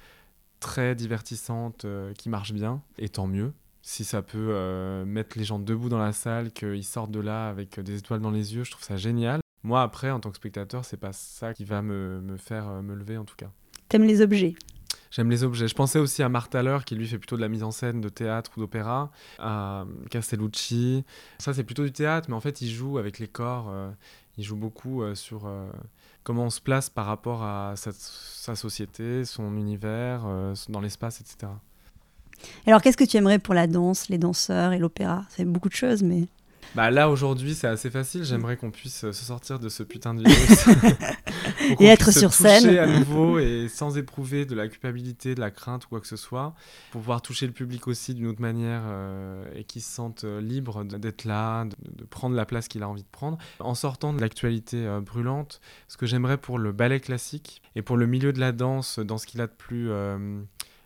très 0.59 0.97
divertissantes 0.97 1.87
qui 2.19 2.29
marchent 2.29 2.55
bien, 2.55 2.83
et 2.99 3.09
tant 3.09 3.27
mieux 3.27 3.53
si 3.87 4.03
ça 4.03 4.23
peut 4.23 5.05
mettre 5.05 5.37
les 5.37 5.45
gens 5.45 5.59
debout 5.59 5.91
dans 5.91 5.99
la 5.99 6.13
salle, 6.13 6.53
qu'ils 6.53 6.85
sortent 6.85 7.11
de 7.11 7.21
là 7.21 7.51
avec 7.51 7.79
des 7.81 7.99
étoiles 7.99 8.21
dans 8.21 8.31
les 8.31 8.55
yeux, 8.55 8.65
je 8.65 8.71
trouve 8.71 8.83
ça 8.83 8.97
génial. 8.97 9.44
Moi, 9.65 9.83
après, 9.83 10.11
en 10.11 10.21
tant 10.21 10.31
que 10.31 10.37
spectateur, 10.37 10.85
c'est 10.85 10.99
pas 10.99 11.15
ça 11.15 11.55
qui 11.55 11.65
va 11.65 11.81
me, 11.81 12.21
me 12.21 12.37
faire 12.37 12.69
euh, 12.69 12.83
me 12.83 12.95
lever, 12.95 13.17
en 13.17 13.25
tout 13.25 13.35
cas. 13.35 13.51
T'aimes 13.89 14.05
les 14.05 14.21
objets? 14.21 14.55
J'aime 15.11 15.31
les 15.31 15.43
objets. 15.43 15.69
Je 15.69 15.75
pensais 15.75 15.99
aussi 15.99 16.23
à 16.23 16.29
Martha 16.29 16.63
qui 16.85 16.95
lui 16.95 17.07
fait 17.07 17.19
plutôt 17.19 17.37
de 17.37 17.41
la 17.41 17.49
mise 17.49 17.63
en 17.63 17.71
scène 17.71 18.03
de 18.03 18.11
théâtre 18.11 18.51
ou 18.57 18.61
d'opéra, 18.61 19.11
à 19.39 19.87
Castellucci. 20.11 21.05
Ça, 21.39 21.55
c'est 21.55 21.65
plutôt 21.65 21.85
du 21.85 21.93
théâtre, 21.93 22.29
mais 22.29 22.35
en 22.35 22.41
fait, 22.41 22.61
il 22.61 22.69
joue 22.69 22.99
avec 22.99 23.19
les 23.19 23.29
corps. 23.29 23.69
Euh, 23.71 23.91
il 24.37 24.45
joue 24.45 24.57
beaucoup 24.57 25.03
euh, 25.03 25.15
sur 25.15 25.49
comment 26.25 26.45
on 26.45 26.51
se 26.51 26.61
place 26.61 26.91
par 26.91 27.07
rapport 27.07 27.43
à 27.43 27.75
sa, 27.77 27.93
sa 27.93 28.57
société, 28.57 29.25
son 29.25 29.57
univers, 29.57 30.27
dans 30.69 30.81
l'espace, 30.81 31.21
etc. 31.21 31.53
Alors, 32.67 32.83
qu'est-ce 32.83 32.97
que 32.97 33.05
tu 33.05 33.17
aimerais 33.17 33.39
pour 33.39 33.55
la 33.55 33.67
danse, 33.67 34.09
les 34.09 34.19
danseurs 34.19 34.73
et 34.73 34.79
l'opéra? 34.79 35.25
C'est 35.31 35.45
beaucoup 35.45 35.69
de 35.69 35.75
choses, 35.75 36.03
mais. 36.03 36.27
Bah 36.75 36.91
là 36.91 37.09
aujourd'hui 37.09 37.55
c'est 37.55 37.67
assez 37.67 37.91
facile. 37.91 38.25
J'aimerais 38.25 38.57
qu'on 38.57 38.71
puisse 38.71 39.05
euh, 39.05 39.13
se 39.13 39.25
sortir 39.25 39.59
de 39.59 39.69
ce 39.69 39.83
putain 39.83 40.15
de 40.15 40.23
virus 40.23 40.67
et 41.81 41.87
être 41.87 42.13
sur 42.13 42.33
scène 42.33 42.77
à 42.79 42.87
nouveau 42.87 43.39
et 43.39 43.69
sans 43.69 43.97
éprouver 43.97 44.45
de 44.45 44.55
la 44.55 44.69
culpabilité, 44.69 45.35
de 45.35 45.41
la 45.41 45.51
crainte 45.51 45.87
ou 45.87 45.89
quoi 45.89 46.01
que 46.01 46.07
ce 46.07 46.17
soit, 46.17 46.55
pour 46.91 47.01
pouvoir 47.01 47.23
toucher 47.23 47.47
le 47.47 47.53
public 47.53 47.87
aussi 47.87 48.15
d'une 48.15 48.27
autre 48.27 48.41
manière 48.41 48.83
euh, 48.87 49.45
et 49.55 49.65
qu'il 49.65 49.83
se 49.83 49.91
sente 49.91 50.25
euh, 50.25 50.41
libre 50.41 50.85
d'être 50.85 51.25
là, 51.25 51.65
de, 51.65 52.05
prendre 52.05 52.35
la 52.37 52.45
place 52.45 52.69
qu'il 52.69 52.83
a 52.83 52.89
envie 52.89 53.03
de 53.03 53.09
prendre, 53.11 53.39
en 53.61 53.75
sortant 53.75 54.13
de 54.13 54.21
l'actualité 54.21 54.99
brûlante. 55.01 55.61
Ce 55.89 55.97
que 55.97 56.07
j'aimerais 56.07 56.39
pour 56.39 56.59
le 56.59 56.73
ballet 56.73 57.01
classique 57.01 57.63
et 57.77 57.83
pour 57.83 57.97
le 57.97 58.07
milieu 58.07 58.33
de 58.33 58.41
la 58.41 58.53
danse, 58.53 58.99
dans 58.99 59.19
ce 59.19 59.27
qu'il 59.27 59.41
a 59.41 59.47
de 59.47 59.53
plus 59.53 59.91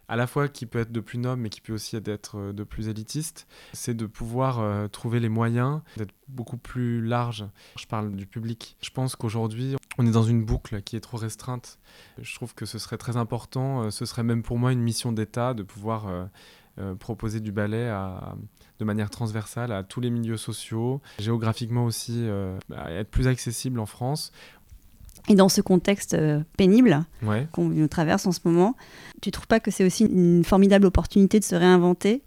à 0.09 0.17
la 0.17 0.27
fois 0.27 0.49
qui 0.49 0.67
peut 0.67 0.81
être 0.81 0.93
de 0.93 1.01
plus 1.01 1.19
noble 1.19 1.43
mais 1.43 1.51
qui 1.51 1.61
peut 1.61 1.75
aussi 1.75 1.97
être 1.97 2.39
euh, 2.39 2.53
de 2.53 2.65
plus 2.65 2.89
élitiste, 2.89 3.47
c'est 3.73 3.95
de 3.95 4.07
pouvoir 4.07 4.59
euh, 4.59 4.89
trouver 4.89 5.21
les 5.21 5.29
moyens 5.29 5.81
d'être 5.97 6.15
beaucoup 6.29 6.57
plus 6.57 7.03
large. 7.03 7.45
Je 7.79 7.87
parle 7.87 8.13
du 8.13 8.27
public. 8.27 8.77
Je 8.81 8.91
pense 8.91 9.17
qu'aujourd'hui, 9.17 9.77
on 9.99 10.07
est 10.07 10.11
dans 10.11 10.23
une 10.23 10.45
boucle 10.45 10.83
qui 10.83 10.97
est 10.97 11.01
trop 11.01 11.19
restreinte. 11.19 11.79
Je 12.21 12.35
trouve 12.35 12.55
que 12.55 12.67
ce 12.67 12.79
serait 12.79 12.99
très 12.99 13.17
important, 13.17 13.85
euh, 13.85 13.91
ce 13.91 14.07
serait 14.07 14.23
même 14.23 14.43
pour 14.43 14.59
moi 14.59 14.73
une 14.73 14.81
mission 14.81 15.13
d'État 15.13 15.55
de 15.55 15.63
pouvoir 15.63 16.07
proposer 17.01 17.41
du 17.41 17.51
ballet 17.51 17.93
de 18.79 18.85
manière 18.85 19.11
transversale 19.11 19.73
à 19.73 19.83
tous 19.83 20.01
les 20.01 20.11
milieux 20.11 20.37
sociaux, 20.37 21.03
géographiquement 21.19 21.85
aussi 21.85 22.25
être 22.71 23.11
plus 23.11 23.27
accessible 23.27 23.81
en 23.81 23.87
France. 23.87 24.31
Et 25.29 25.35
dans 25.35 25.49
ce 25.49 25.61
contexte 25.61 26.15
euh, 26.15 26.41
pénible 26.57 27.05
qu'on 27.53 27.89
traverse 27.89 28.27
en 28.27 28.33
ce 28.33 28.41
moment, 28.45 28.77
tu 29.21 29.31
trouves 29.31 29.47
pas 29.47 29.61
que 29.61 29.71
c'est 29.71 29.85
aussi 29.85 30.05
une 30.05 30.43
formidable 30.43 30.87
opportunité 30.87 31.39
de 31.39 31.45
se 31.45 31.55
réinventer? 31.55 32.23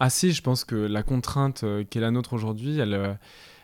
Ah 0.00 0.10
si, 0.10 0.32
je 0.32 0.42
pense 0.42 0.64
que 0.64 0.76
la 0.76 1.02
contrainte 1.02 1.64
euh, 1.64 1.84
qui 1.84 1.98
est 1.98 2.00
la 2.00 2.10
nôtre 2.10 2.32
aujourd'hui, 2.32 2.78
elle, 2.78 2.94
euh, 2.94 3.12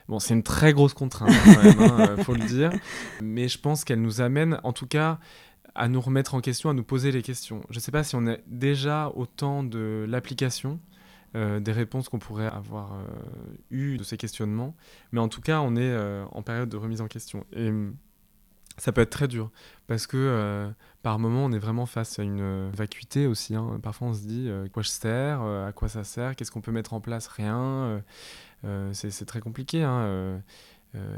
bon, 0.09 0.19
c'est 0.19 0.35
une 0.35 0.43
très 0.43 0.73
grosse 0.73 0.93
contrainte, 0.93 1.33
il 1.47 1.83
hein, 1.83 2.17
faut 2.25 2.35
le 2.35 2.45
dire, 2.45 2.71
mais 3.23 3.49
je 3.49 3.59
pense 3.59 3.85
qu'elle 3.85 4.03
nous 4.03 4.21
amène, 4.21 4.59
en 4.65 4.73
tout 4.73 4.87
cas, 4.87 5.19
à 5.75 5.89
nous 5.89 6.01
remettre 6.01 6.35
en 6.35 6.41
question, 6.41 6.71
à 6.71 6.75
nous 6.75 6.85
poser 6.85 7.11
les 7.11 7.23
questions. 7.23 7.63
Je 7.71 7.77
ne 7.77 7.81
sais 7.81 7.93
pas 7.93 8.05
si 8.05 8.17
on 8.17 8.27
est 8.27 8.43
déjà 8.47 9.11
au 9.15 9.27
temps 9.27 9.65
de 9.65 10.05
l'application. 10.09 10.79
des 11.35 11.73
réponses 11.73 12.09
qu'on 12.09 12.21
pourrait 12.21 12.47
avoir 12.47 12.93
eues 13.73 13.97
de 13.97 14.05
ces 14.05 14.17
questionnements. 14.17 14.77
Mais 15.11 15.19
en 15.19 15.27
tout 15.27 15.41
cas, 15.41 15.63
on 15.63 15.75
est 15.75 15.93
en 16.31 16.43
période 16.43 16.69
de 16.69 16.77
remise 16.77 17.01
en 17.01 17.09
question. 17.09 17.45
Et 17.53 17.73
ça 18.77 18.93
peut 18.93 19.01
être 19.01 19.11
très 19.11 19.29
dur 19.29 19.51
parce 19.87 20.07
que 20.07 20.17
euh, 20.17 20.69
par 21.03 21.19
moment 21.19 21.45
on 21.45 21.53
est 21.53 21.59
vraiment 21.59 21.87
face 21.87 22.19
à 22.19 22.23
une 22.23 22.41
euh, 22.41 22.71
vacuité 22.75 23.27
aussi. 23.27 23.55
Hein. 23.55 23.79
Parfois 23.83 24.09
on 24.09 24.15
se 24.15 24.23
dit 24.23 24.47
euh, 24.49 24.69
quoi 24.69 24.83
je 24.83 24.89
sers, 24.89 25.41
à 25.43 25.73
quoi 25.73 25.89
ça 25.89 26.05
sert, 26.05 26.35
qu'est-ce 26.37 26.51
qu'on 26.51 26.61
peut 26.61 26.73
mettre 26.73 26.95
en 26.95 27.01
place, 27.01 27.29
rien. 27.29 28.03
c'est 28.93 29.27
très 29.27 29.41
compliqué. 29.41 29.83
Hein, 29.83 30.43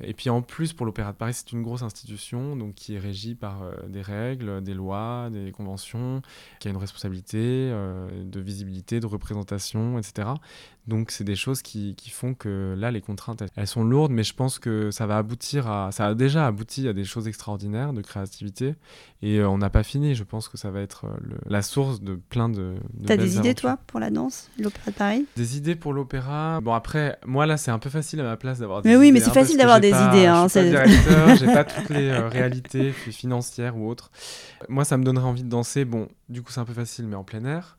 et 0.03 0.15
puis 0.15 0.31
en 0.31 0.43
plus, 0.43 0.73
pour 0.73 0.87
l'Opéra 0.87 1.13
de 1.13 1.17
Paris, 1.17 1.35
c'est 1.35 1.53
une 1.53 1.63
grosse 1.63 1.83
institution 1.83 2.57
donc, 2.57 2.75
qui 2.75 2.95
est 2.95 2.99
régie 2.99 3.35
par 3.35 3.63
euh, 3.63 3.73
des 3.89 4.03
règles, 4.03 4.63
des 4.63 4.75
lois, 4.75 5.29
des 5.31 5.53
conventions, 5.53 6.23
qui 6.61 6.69
a 6.69 6.71
une 6.71 6.77
responsabilité 6.77 7.39
euh, 7.39 8.09
de 8.25 8.41
visibilité, 8.41 9.01
de 9.01 9.07
représentation, 9.07 9.99
etc. 9.99 10.29
Donc 10.87 11.11
c'est 11.11 11.25
des 11.25 11.35
choses 11.35 11.63
qui, 11.63 11.97
qui, 11.97 12.11
font 12.11 12.35
que 12.35 12.75
là, 12.79 12.93
les 12.93 13.01
contraintes, 13.01 13.43
elles, 13.57 13.67
sont 13.67 13.83
lourdes, 13.83 14.13
mais 14.13 14.23
je 14.23 14.35
pense 14.35 14.61
que 14.61 14.93
ça 14.93 15.07
va 15.07 15.19
aboutir 15.19 15.69
à... 15.69 15.91
Ça 15.91 16.07
a 16.07 16.15
déjà 16.15 16.47
abouti 16.47 16.87
à 16.87 16.93
des 16.93 17.03
choses 17.03 17.27
extraordinaires 17.27 17.93
de 17.93 18.03
créativité. 18.03 18.77
Et 19.21 19.43
on 19.43 19.59
n'a 19.59 19.69
pas 19.69 19.83
fini. 19.83 20.15
Je 20.15 20.23
pense 20.23 20.49
que 20.49 20.57
ça 20.57 20.71
va 20.71 20.81
être 20.81 21.07
la 21.47 21.63
source 21.63 22.01
de 22.01 22.15
plein 22.15 22.49
de... 22.49 22.77
de 22.95 23.07
T'as 23.07 23.17
des 23.17 23.37
idées, 23.37 23.57
toi, 23.57 23.79
pour 23.89 23.99
la 23.99 24.11
danse, 24.11 24.49
l'Opéra 24.61 24.91
de 24.93 24.97
Paris? 24.97 25.27
Des 25.37 25.57
idées 25.57 25.75
pour 25.75 25.93
l'opéra? 25.93 26.61
Bon, 26.61 26.73
après, 26.73 27.19
moi, 27.27 27.47
là, 27.47 27.57
c'est 27.57 27.73
un 27.73 27.81
peu 27.81 27.91
facile 27.91 28.21
à 28.21 28.25
ma 28.25 28.37
place 28.37 28.61
d'avoir 28.61 28.83
des 28.83 28.89
Mais 28.89 28.97
oui, 28.97 29.11
mais 29.11 29.19
c'est 29.19 29.33
facile 29.33 29.59
avoir 29.67 29.81
des 29.81 29.89
idées. 29.89 30.27
Hein, 30.27 30.45
je 30.45 30.59
suis 30.59 30.73
pas 30.73 30.85
directeur, 30.87 31.37
j'ai 31.37 31.47
pas 31.47 31.65
toutes 31.65 31.89
les 31.91 32.09
euh, 32.09 32.29
réalités 32.29 32.93
financières 32.93 33.77
ou 33.77 33.89
autres. 33.89 34.11
Moi, 34.69 34.85
ça 34.85 34.97
me 34.97 35.05
donnerait 35.05 35.27
envie 35.27 35.45
de 35.45 35.49
danser. 35.49 35.85
Bon, 35.85 36.09
du 36.29 36.43
coup, 36.43 36.53
c'est 36.53 36.61
un 36.61 36.65
peu 36.65 36.73
facile, 36.73 37.07
mais 37.07 37.17
en 37.17 37.25
plein 37.25 37.45
air. 37.45 37.77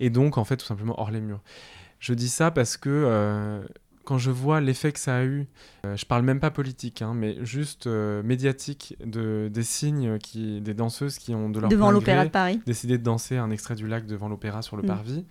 Et 0.00 0.10
donc, 0.10 0.38
en 0.38 0.44
fait, 0.44 0.56
tout 0.56 0.66
simplement 0.66 0.98
hors 1.00 1.10
les 1.10 1.20
murs. 1.20 1.40
Je 1.98 2.14
dis 2.14 2.28
ça 2.28 2.50
parce 2.50 2.76
que 2.76 2.90
euh, 2.90 3.62
quand 4.04 4.18
je 4.18 4.30
vois 4.30 4.60
l'effet 4.60 4.92
que 4.92 4.98
ça 4.98 5.16
a 5.16 5.24
eu, 5.24 5.46
euh, 5.86 5.96
je 5.96 6.04
parle 6.04 6.22
même 6.22 6.40
pas 6.40 6.50
politique, 6.50 7.02
hein, 7.02 7.14
mais 7.14 7.38
juste 7.44 7.86
médiatique, 7.86 8.96
de, 9.04 9.48
des 9.52 9.62
signes, 9.62 10.18
qui, 10.18 10.60
des 10.60 10.74
danseuses 10.74 11.18
qui 11.18 11.34
ont 11.34 11.48
de 11.48 11.60
leur 11.60 11.70
devant 11.70 11.90
l'Opéra 11.90 12.24
de 12.24 12.30
Paris 12.30 12.60
décidé 12.66 12.98
de 12.98 13.02
danser 13.02 13.36
un 13.38 13.50
extrait 13.50 13.74
du 13.74 13.86
lac 13.86 14.06
devant 14.06 14.28
l'Opéra 14.28 14.62
sur 14.62 14.76
le 14.76 14.82
mm. 14.82 14.86
parvis. 14.86 15.24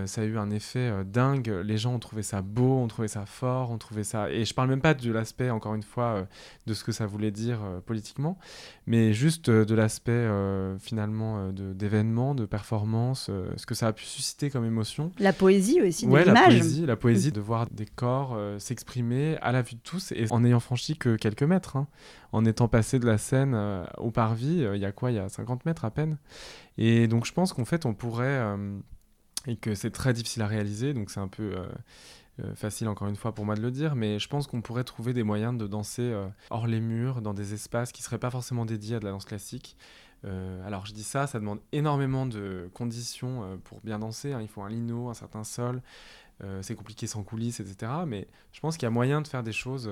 Euh, 0.00 0.06
ça 0.06 0.22
a 0.22 0.24
eu 0.24 0.38
un 0.38 0.50
effet 0.50 0.78
euh, 0.78 1.04
dingue. 1.04 1.48
Les 1.64 1.76
gens 1.76 1.94
ont 1.94 1.98
trouvé 1.98 2.22
ça 2.22 2.42
beau, 2.42 2.76
ont 2.76 2.88
trouvé 2.88 3.08
ça 3.08 3.26
fort, 3.26 3.70
ont 3.70 3.78
trouvé 3.78 4.04
ça. 4.04 4.30
Et 4.30 4.44
je 4.44 4.54
parle 4.54 4.68
même 4.68 4.80
pas 4.80 4.94
de 4.94 5.12
l'aspect, 5.12 5.50
encore 5.50 5.74
une 5.74 5.82
fois, 5.82 6.04
euh, 6.04 6.24
de 6.66 6.74
ce 6.74 6.84
que 6.84 6.92
ça 6.92 7.06
voulait 7.06 7.30
dire 7.30 7.58
politiquement, 7.86 8.38
mais 8.86 9.12
juste 9.12 9.50
de 9.50 9.74
l'aspect 9.74 10.28
finalement 10.78 11.50
d'événements, 11.52 12.34
de, 12.34 12.44
performances, 12.44 13.30
ce 13.56 13.66
que 13.66 13.74
ça 13.74 13.88
a 13.88 13.92
pu 13.92 14.04
susciter 14.04 14.50
comme 14.50 14.64
émotion. 14.64 15.12
La 15.18 15.32
poésie 15.32 15.80
aussi, 15.80 16.06
de 16.06 16.10
ouais, 16.10 16.24
la 16.24 16.34
poésie, 16.44 16.86
la 16.86 16.96
poésie 16.96 17.32
de 17.32 17.40
voir 17.40 17.66
des 17.70 17.86
corps 17.86 18.38
s'exprimer 18.58 19.38
à 19.40 19.52
la 19.52 19.62
vue 19.62 19.76
de 19.76 19.80
tous 19.80 20.12
et 20.12 20.26
en 20.30 20.40
n'ayant 20.40 20.60
franchi 20.60 20.96
que 20.96 21.16
quelques 21.16 21.42
mètres. 21.42 21.76
Hein. 21.76 21.88
En 22.32 22.44
étant 22.44 22.68
passé 22.68 22.98
de 22.98 23.06
la 23.06 23.18
scène 23.18 23.56
au 23.96 24.10
parvis, 24.10 24.66
il 24.74 24.80
y 24.80 24.84
a 24.84 24.92
quoi? 24.92 25.10
Il 25.10 25.16
y 25.16 25.20
a 25.20 25.28
50 25.28 25.64
mètres 25.64 25.84
à 25.84 25.90
peine. 25.90 26.18
Et 26.76 27.08
donc 27.08 27.24
je 27.24 27.32
pense 27.32 27.52
qu'en 27.52 27.64
fait, 27.64 27.86
on 27.86 27.94
pourrait 27.94 28.56
et 29.46 29.56
que 29.56 29.74
c'est 29.74 29.90
très 29.90 30.12
difficile 30.12 30.42
à 30.42 30.46
réaliser, 30.46 30.94
donc 30.94 31.10
c'est 31.10 31.20
un 31.20 31.28
peu 31.28 31.54
euh, 31.54 31.66
euh, 32.44 32.54
facile 32.54 32.88
encore 32.88 33.08
une 33.08 33.16
fois 33.16 33.34
pour 33.34 33.44
moi 33.44 33.54
de 33.54 33.60
le 33.60 33.70
dire, 33.70 33.94
mais 33.94 34.18
je 34.18 34.28
pense 34.28 34.46
qu'on 34.46 34.60
pourrait 34.60 34.84
trouver 34.84 35.12
des 35.12 35.22
moyens 35.22 35.56
de 35.56 35.66
danser 35.66 36.02
euh, 36.02 36.26
hors 36.50 36.66
les 36.66 36.80
murs, 36.80 37.22
dans 37.22 37.34
des 37.34 37.54
espaces 37.54 37.92
qui 37.92 38.02
ne 38.02 38.04
seraient 38.04 38.18
pas 38.18 38.30
forcément 38.30 38.64
dédiés 38.64 38.96
à 38.96 39.00
de 39.00 39.04
la 39.04 39.10
danse 39.10 39.24
classique. 39.24 39.76
alors 40.66 40.84
je 40.84 40.92
dis 40.92 41.04
ça, 41.04 41.26
ça 41.26 41.38
demande 41.38 41.60
énormément 41.72 42.26
de 42.26 42.68
conditions 42.74 43.60
pour 43.64 43.80
bien 43.82 44.00
danser, 44.00 44.32
hein. 44.32 44.42
il 44.42 44.48
faut 44.48 44.62
un 44.62 44.68
lino, 44.68 45.08
un 45.08 45.14
certain 45.14 45.44
sol, 45.44 45.80
c'est 46.60 46.74
compliqué 46.74 47.06
sans 47.06 47.22
coulisses, 47.22 47.60
etc. 47.60 47.92
Mais 48.06 48.26
je 48.52 48.60
pense 48.60 48.76
qu'il 48.76 48.86
y 48.86 48.86
a 48.86 48.90
moyen 48.90 49.20
de 49.20 49.28
faire 49.28 49.44
des 49.44 49.52
choses 49.52 49.88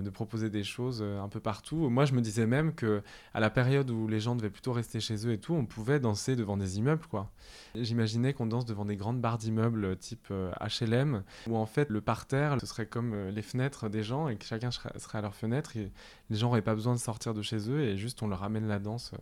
de 0.00 0.10
proposer 0.10 0.48
des 0.48 0.64
choses 0.64 1.00
euh, 1.02 1.20
un 1.20 1.28
peu 1.28 1.40
partout. 1.40 1.90
Moi, 1.90 2.04
je 2.04 2.14
me 2.14 2.20
disais 2.20 2.46
même 2.46 2.74
que 2.74 3.02
à 3.34 3.40
la 3.40 3.50
période 3.50 3.90
où 3.90 4.08
les 4.08 4.20
gens 4.20 4.36
devaient 4.36 4.50
plutôt 4.50 4.72
rester 4.72 5.00
chez 5.00 5.26
eux 5.26 5.32
et 5.32 5.38
tout, 5.38 5.54
on 5.54 5.66
pouvait 5.66 6.00
danser 6.00 6.36
devant 6.36 6.56
des 6.56 6.78
immeubles, 6.78 7.06
quoi. 7.10 7.30
J'imaginais 7.74 8.32
qu'on 8.32 8.46
danse 8.46 8.64
devant 8.64 8.84
des 8.84 8.96
grandes 8.96 9.20
barres 9.20 9.38
d'immeubles 9.38 9.96
type 9.96 10.28
HLM, 10.30 11.14
euh, 11.16 11.20
où 11.50 11.56
en 11.56 11.66
fait 11.66 11.90
le 11.90 12.00
parterre, 12.00 12.56
ce 12.60 12.66
serait 12.66 12.86
comme 12.86 13.28
les 13.28 13.42
fenêtres 13.42 13.88
des 13.88 14.02
gens 14.02 14.28
et 14.28 14.36
que 14.36 14.44
chacun 14.44 14.70
serait 14.70 15.18
à 15.18 15.20
leur 15.20 15.34
fenêtre 15.34 15.76
et 15.76 15.90
les 16.30 16.36
gens 16.36 16.48
n'auraient 16.48 16.62
pas 16.62 16.74
besoin 16.74 16.94
de 16.94 17.00
sortir 17.00 17.34
de 17.34 17.42
chez 17.42 17.68
eux 17.70 17.80
et 17.82 17.96
juste 17.96 18.22
on 18.22 18.28
leur 18.28 18.42
amène 18.42 18.68
la 18.68 18.78
danse 18.78 19.12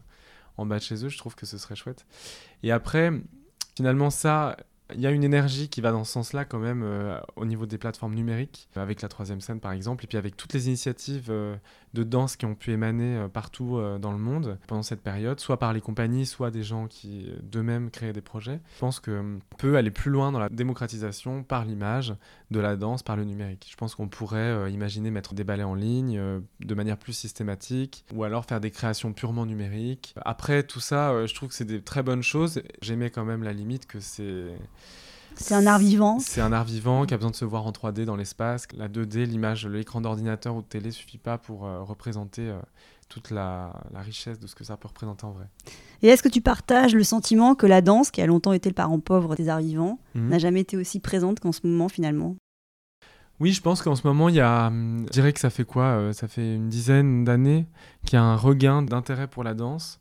en 0.57 0.67
bas 0.67 0.79
de 0.79 0.83
chez 0.83 1.05
eux. 1.05 1.09
Je 1.09 1.19
trouve 1.19 1.35
que 1.35 1.47
ce 1.47 1.59
serait 1.59 1.77
chouette. 1.77 2.07
Et 2.63 2.71
après, 2.73 3.13
finalement, 3.77 4.11
ça, 4.11 4.57
Il 4.95 5.01
y 5.01 5.07
a 5.07 5.11
une 5.11 5.25
énergie 5.25 5.69
qui 5.69 5.81
va 5.81 5.93
dans 5.93 6.05
ce 6.05 6.13
sens-là 6.13 6.45
quand 6.45 6.59
même 6.59 6.83
euh, 6.83 7.19
au 7.37 7.45
niveau 7.45 7.67
des 7.67 7.79
plateformes 7.79 8.15
numériques, 8.15 8.69
avec 8.75 9.03
la 9.03 9.09
troisième 9.09 9.41
scène 9.41 9.61
par 9.61 9.73
exemple, 9.73 10.05
et 10.05 10.07
puis 10.07 10.19
avec 10.19 10.37
toutes 10.37 10.53
les 10.53 10.69
initiatives 10.69 11.29
euh, 11.31 11.57
de 11.95 12.03
danse 12.05 12.37
qui 12.37 12.47
ont 12.47 12.55
pu 12.55 12.73
émaner 12.73 13.17
euh, 13.17 13.29
partout 13.29 13.81
dans 14.01 14.13
le 14.13 14.19
monde 14.19 14.59
pendant 14.67 14.83
cette 14.83 15.03
période, 15.03 15.41
soit 15.41 15.59
par 15.59 15.73
les 15.73 15.81
compagnies, 15.81 16.27
soit 16.27 16.51
des 16.51 16.63
gens 16.63 16.87
qui 16.87 17.31
d'eux-mêmes 17.43 17.91
créaient 17.91 18.13
des 18.13 18.21
projets. 18.21 18.61
Je 18.75 18.81
pense 18.81 19.01
qu'on 19.01 19.41
peut 19.59 19.77
aller 19.77 19.91
plus 19.91 20.11
loin 20.11 20.33
dans 20.33 20.39
la 20.39 20.49
démocratisation 20.49 21.43
par 21.43 21.65
l'image 21.65 22.15
de 22.51 22.61
la 22.61 22.77
danse, 22.77 23.03
par 23.03 23.17
le 23.17 23.25
numérique. 23.25 23.69
Je 23.71 23.77
pense 23.77 23.95
qu'on 23.95 24.09
pourrait 24.09 24.71
imaginer 24.73 25.11
mettre 25.11 25.35
des 25.35 25.45
ballets 25.45 25.63
en 25.63 25.75
ligne 25.75 26.21
de 26.61 26.75
manière 26.75 26.97
plus 26.97 27.13
systématique, 27.13 28.05
ou 28.15 28.25
alors 28.25 28.45
faire 28.45 28.61
des 28.61 28.71
créations 28.71 29.13
purement 29.13 29.47
numériques. 29.47 30.15
Après 30.25 30.63
tout 30.63 30.81
ça, 30.81 31.27
je 31.27 31.35
trouve 31.35 31.51
que 31.51 31.55
c'est 31.55 31.65
des 31.65 31.83
très 31.83 32.03
bonnes 32.03 32.23
choses. 32.23 32.63
J'aimais 32.83 33.11
quand 33.11 33.25
même 33.25 33.43
la 33.43 33.53
limite 33.53 33.87
que 33.87 34.01
c'est 34.01 34.47
c'est 35.37 35.55
un 35.55 35.67
art 35.67 35.79
vivant. 35.79 36.19
C'est 36.19 36.41
un 36.41 36.53
art 36.53 36.65
vivant 36.65 37.07
qui 37.07 37.15
a 37.15 37.17
besoin 37.17 37.31
de 37.31 37.37
se 37.37 37.45
voir 37.45 37.67
en 37.67 37.73
3D 37.73 38.05
dans 38.05 38.17
l'espace. 38.17 38.67
La 38.77 38.89
2D, 38.89 39.25
l'image, 39.25 39.67
l'écran 39.67 40.01
d'ordinateur 40.01 40.55
ou 40.55 40.63
de 40.63 40.67
télé 40.67 40.91
suffit 40.91 41.19
pas 41.19 41.39
pour 41.39 41.65
euh, 41.65 41.83
représenter 41.83 42.49
euh, 42.49 42.59
toute 43.09 43.31
la, 43.31 43.73
richesse 43.95 44.39
de 44.39 44.47
ce 44.47 44.55
que 44.55 44.65
ça 44.65 44.77
peut 44.77 44.89
représenter 44.89 45.25
en 45.25 45.33
vrai. 45.33 45.47
Et 46.03 46.09
est-ce 46.09 46.23
que 46.23 46.29
tu 46.29 46.41
partages 46.41 46.95
le 46.95 47.05
sentiment 47.05 47.55
que 47.55 47.67
la 47.67 47.83
danse, 47.83 48.11
qui 48.11 48.23
a 48.23 48.27
longtemps 48.27 48.53
été 48.53 48.69
le 48.69 48.75
parent 48.75 49.01
pauvre 49.01 49.35
des 49.35 49.49
arts 49.49 49.61
vivants, 49.61 49.99
mhm. 50.15 50.29
n'a 50.29 50.39
jamais 50.39 50.61
été 50.61 50.77
aussi 50.77 51.01
présente 51.01 51.41
qu'en 51.41 51.53
ce 51.53 51.67
moment 51.67 51.89
finalement? 51.89 52.37
Oui, 53.41 53.53
je 53.53 53.63
pense 53.63 53.81
qu'en 53.81 53.97
ce 53.97 54.07
moment, 54.07 54.29
il 54.29 54.35
y 54.35 54.41
a, 54.41 54.67
hum, 54.67 55.07
je 55.07 55.13
dirais 55.13 55.33
que 55.33 55.41
ça 55.41 55.51
fait 55.51 55.65
quoi 55.65 55.85
euh, 55.85 56.13
Ça 56.13 56.29
fait 56.29 56.57
une 56.57 56.69
dizaine 56.69 57.25
d'années 57.25 57.67
qu'il 58.05 58.17
y 58.17 58.21
a 58.21 58.23
un 58.23 58.37
regain 58.37 58.83
d'intérêt 58.83 59.27
pour 59.27 59.45
la 59.45 59.55
danse. 59.55 59.99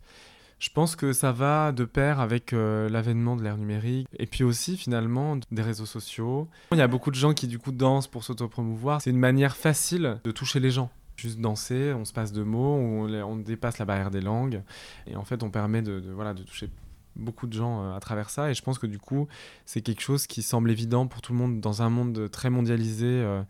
Je 0.60 0.70
pense 0.70 0.98
que 0.98 1.14
ça 1.14 1.32
va 1.32 1.72
de 1.72 1.86
pair 1.86 2.20
avec 2.20 2.52
euh, 2.52 2.90
l'avènement 2.90 3.38
de 3.38 3.44
l'ère 3.44 3.58
numérique 3.58 4.08
et 4.18 4.26
puis 4.26 4.44
aussi 4.44 4.76
finalement 4.76 5.38
des 5.52 5.62
réseaux 5.62 5.86
sociaux. 5.86 6.50
Il 6.74 6.78
y 6.78 6.82
a 6.82 6.88
beaucoup 6.90 7.12
de 7.12 7.16
gens 7.16 7.34
qui 7.34 7.48
du 7.48 7.60
coup 7.60 7.72
dansent 7.72 8.08
pour 8.08 8.26
s'autopromouvoir. 8.26 9.02
C'est 9.02 9.10
une 9.10 9.20
manière 9.20 9.56
facile 9.56 10.20
de 10.26 10.32
toucher 10.32 10.60
les 10.60 10.70
gens. 10.70 10.92
Juste 11.16 11.40
danser, 11.40 11.94
on 11.94 12.04
se 12.04 12.12
passe 12.12 12.34
de 12.34 12.44
mots, 12.44 12.76
on, 12.76 13.38
dépasse 13.38 13.78
la 13.78 13.86
barrière 13.86 14.12
des 14.12 14.20
langues 14.20 14.62
et 15.08 15.16
en 15.16 15.24
fait 15.24 15.44
on 15.44 15.50
permet 15.50 15.82
de, 15.82 16.04
voilà, 16.14 16.34
de 16.34 16.44
toucher 16.44 16.70
beaucoup 17.16 17.48
de 17.48 17.54
gens 17.54 17.82
euh, 17.82 17.96
à 17.96 18.00
travers 18.02 18.30
ça 18.30 18.52
et 18.52 18.54
je 18.54 18.62
pense 18.62 18.80
que 18.80 18.88
du 18.88 19.00
coup 19.00 19.28
c'est 19.66 19.82
quelque 19.82 20.02
chose 20.02 20.28
qui 20.28 20.42
semble 20.42 20.72
évident 20.72 21.08
pour 21.08 21.22
tout 21.22 21.32
le 21.32 21.40
monde 21.40 21.62
dans 21.62 21.82
un 21.82 21.90
monde 21.90 22.30
très 22.32 22.50
mondialisé, 22.50 23.06
euh, 23.08 23.42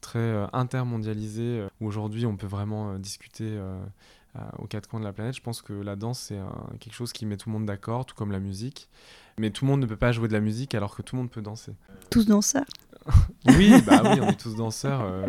très 0.00 0.46
intermondialisé 0.52 1.64
où 1.80 1.86
aujourd'hui 1.86 2.26
on 2.26 2.36
peut 2.36 2.46
vraiment 2.46 2.96
discuter 2.98 3.58
aux 4.58 4.66
quatre 4.66 4.88
coins 4.88 5.00
de 5.00 5.04
la 5.04 5.12
planète. 5.12 5.34
Je 5.34 5.42
pense 5.42 5.62
que 5.62 5.72
la 5.72 5.96
danse, 5.96 6.18
c'est 6.20 6.38
quelque 6.80 6.94
chose 6.94 7.12
qui 7.12 7.26
met 7.26 7.36
tout 7.36 7.48
le 7.48 7.54
monde 7.54 7.66
d'accord, 7.66 8.06
tout 8.06 8.14
comme 8.14 8.32
la 8.32 8.40
musique. 8.40 8.88
Mais 9.38 9.50
tout 9.50 9.64
le 9.64 9.70
monde 9.70 9.80
ne 9.80 9.86
peut 9.86 9.96
pas 9.96 10.12
jouer 10.12 10.28
de 10.28 10.32
la 10.32 10.40
musique 10.40 10.74
alors 10.74 10.96
que 10.96 11.02
tout 11.02 11.14
le 11.14 11.22
monde 11.22 11.30
peut 11.30 11.42
danser. 11.42 11.72
Tous 12.10 12.26
danseurs 12.26 12.64
oui, 13.48 13.72
bah 13.86 14.02
oui, 14.04 14.20
on 14.20 14.28
est 14.28 14.40
tous 14.40 14.56
danseurs 14.56 15.02
euh, 15.04 15.26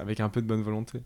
avec 0.00 0.20
un 0.20 0.28
peu 0.28 0.42
de 0.42 0.46
bonne 0.46 0.62
volonté. 0.62 1.00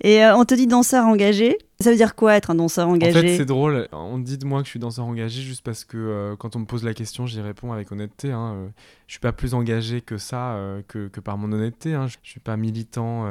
Et 0.00 0.24
euh, 0.24 0.36
on 0.36 0.44
te 0.44 0.54
dit 0.54 0.66
danseur 0.66 1.06
engagé. 1.06 1.58
Ça 1.80 1.90
veut 1.90 1.96
dire 1.96 2.14
quoi 2.14 2.34
être 2.34 2.50
un 2.50 2.54
danseur 2.54 2.88
engagé 2.88 3.18
En 3.18 3.22
fait, 3.22 3.36
c'est 3.36 3.44
drôle. 3.44 3.88
On 3.92 4.18
dit 4.18 4.38
de 4.38 4.44
moi 4.44 4.60
que 4.60 4.66
je 4.66 4.70
suis 4.70 4.80
danseur 4.80 5.04
engagé 5.04 5.42
juste 5.42 5.62
parce 5.64 5.84
que 5.84 5.96
euh, 5.96 6.36
quand 6.36 6.56
on 6.56 6.60
me 6.60 6.64
pose 6.66 6.84
la 6.84 6.94
question, 6.94 7.26
j'y 7.26 7.40
réponds 7.40 7.72
avec 7.72 7.92
honnêteté. 7.92 8.32
Hein, 8.32 8.70
je 9.06 9.12
suis 9.12 9.20
pas 9.20 9.32
plus 9.32 9.54
engagé 9.54 10.00
que 10.00 10.18
ça, 10.18 10.58
que, 10.88 11.08
que, 11.08 11.20
par 11.20 11.38
mon 11.38 11.52
honnêteté. 11.52 11.94
Hein. 11.94 12.06
Je, 12.08 12.16
je 12.22 12.30
suis 12.30 12.40
pas 12.40 12.56
militant. 12.56 13.26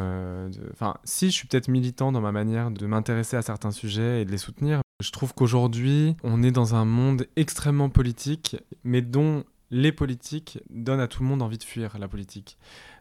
Enfin, 0.71 0.95
si, 1.03 1.27
je 1.29 1.35
suis 1.35 1.47
peut-être 1.47 1.67
militant 1.67 2.11
dans 2.11 2.21
ma 2.21 2.31
manière 2.31 2.71
de 2.71 2.85
m'intéresser 2.85 3.37
à 3.37 3.41
certains 3.41 3.71
sujets 3.71 4.21
et 4.21 4.25
de 4.25 4.31
les 4.31 4.37
soutenir. 4.37 4.81
Je 4.99 5.11
trouve 5.11 5.35
qu'aujourd'hui, 5.35 6.15
on 6.23 6.41
est 6.41 6.51
dans 6.51 6.73
un 6.73 6.83
monde 6.83 7.27
extrêmement 7.35 7.89
politique, 7.89 8.57
mais 8.83 9.03
dont 9.03 9.43
les 9.71 9.91
politiques 9.91 10.59
donnent 10.69 10.99
à 10.99 11.07
tout 11.07 11.23
le 11.23 11.29
monde 11.29 11.41
envie 11.41 11.57
de 11.57 11.63
fuir 11.63 11.97
la 11.99 12.07
politique. 12.07 12.57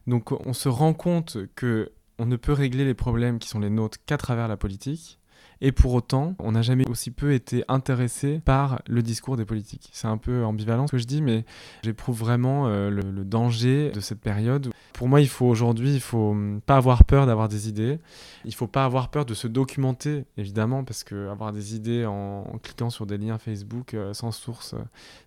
Donc 0.06 0.32
on 0.32 0.52
se 0.52 0.68
rend 0.68 0.94
compte 0.94 1.38
que 1.54 1.92
on 2.18 2.26
ne 2.26 2.36
peut 2.36 2.52
régler 2.52 2.84
les 2.84 2.94
problèmes 2.94 3.38
qui 3.38 3.48
sont 3.48 3.60
les 3.60 3.70
nôtres 3.70 3.98
qu'à 4.06 4.16
travers 4.16 4.48
la 4.48 4.56
politique 4.56 5.18
et 5.60 5.72
pour 5.72 5.94
autant, 5.94 6.34
on 6.38 6.52
n'a 6.52 6.62
jamais 6.62 6.86
aussi 6.88 7.10
peu 7.10 7.32
été 7.32 7.64
intéressé 7.68 8.40
par 8.44 8.82
le 8.86 9.02
discours 9.02 9.36
des 9.36 9.44
politiques. 9.44 9.88
C'est 9.92 10.06
un 10.06 10.18
peu 10.18 10.44
ambivalent 10.44 10.86
ce 10.86 10.92
que 10.92 10.98
je 10.98 11.06
dis, 11.06 11.22
mais 11.22 11.44
j'éprouve 11.82 12.18
vraiment 12.18 12.66
euh, 12.66 12.90
le, 12.90 13.24
danger 13.24 13.90
de 13.90 14.00
cette 14.00 14.20
période. 14.20 14.70
Pour 14.92 15.08
moi, 15.08 15.20
il 15.20 15.28
faut 15.28 15.46
aujourd'hui, 15.46 15.94
il 15.94 16.00
faut 16.00 16.30
hum, 16.30 16.60
pas 16.64 16.76
avoir 16.76 17.04
peur 17.04 17.26
d'avoir 17.26 17.48
des 17.48 17.68
idées. 17.68 17.98
Il 18.44 18.54
faut 18.54 18.66
pas 18.66 18.84
avoir 18.84 19.08
peur 19.08 19.24
de 19.24 19.34
se 19.34 19.48
documenter, 19.48 20.24
évidemment, 20.36 20.84
parce 20.84 21.04
que 21.04 21.28
avoir 21.28 21.52
des 21.52 21.74
idées 21.74 22.04
en, 22.04 22.44
cliquant 22.62 22.90
sur 22.90 23.06
des 23.06 23.18
liens 23.18 23.38
Facebook 23.38 23.94
euh, 23.94 24.12
sans 24.12 24.30
source, 24.32 24.70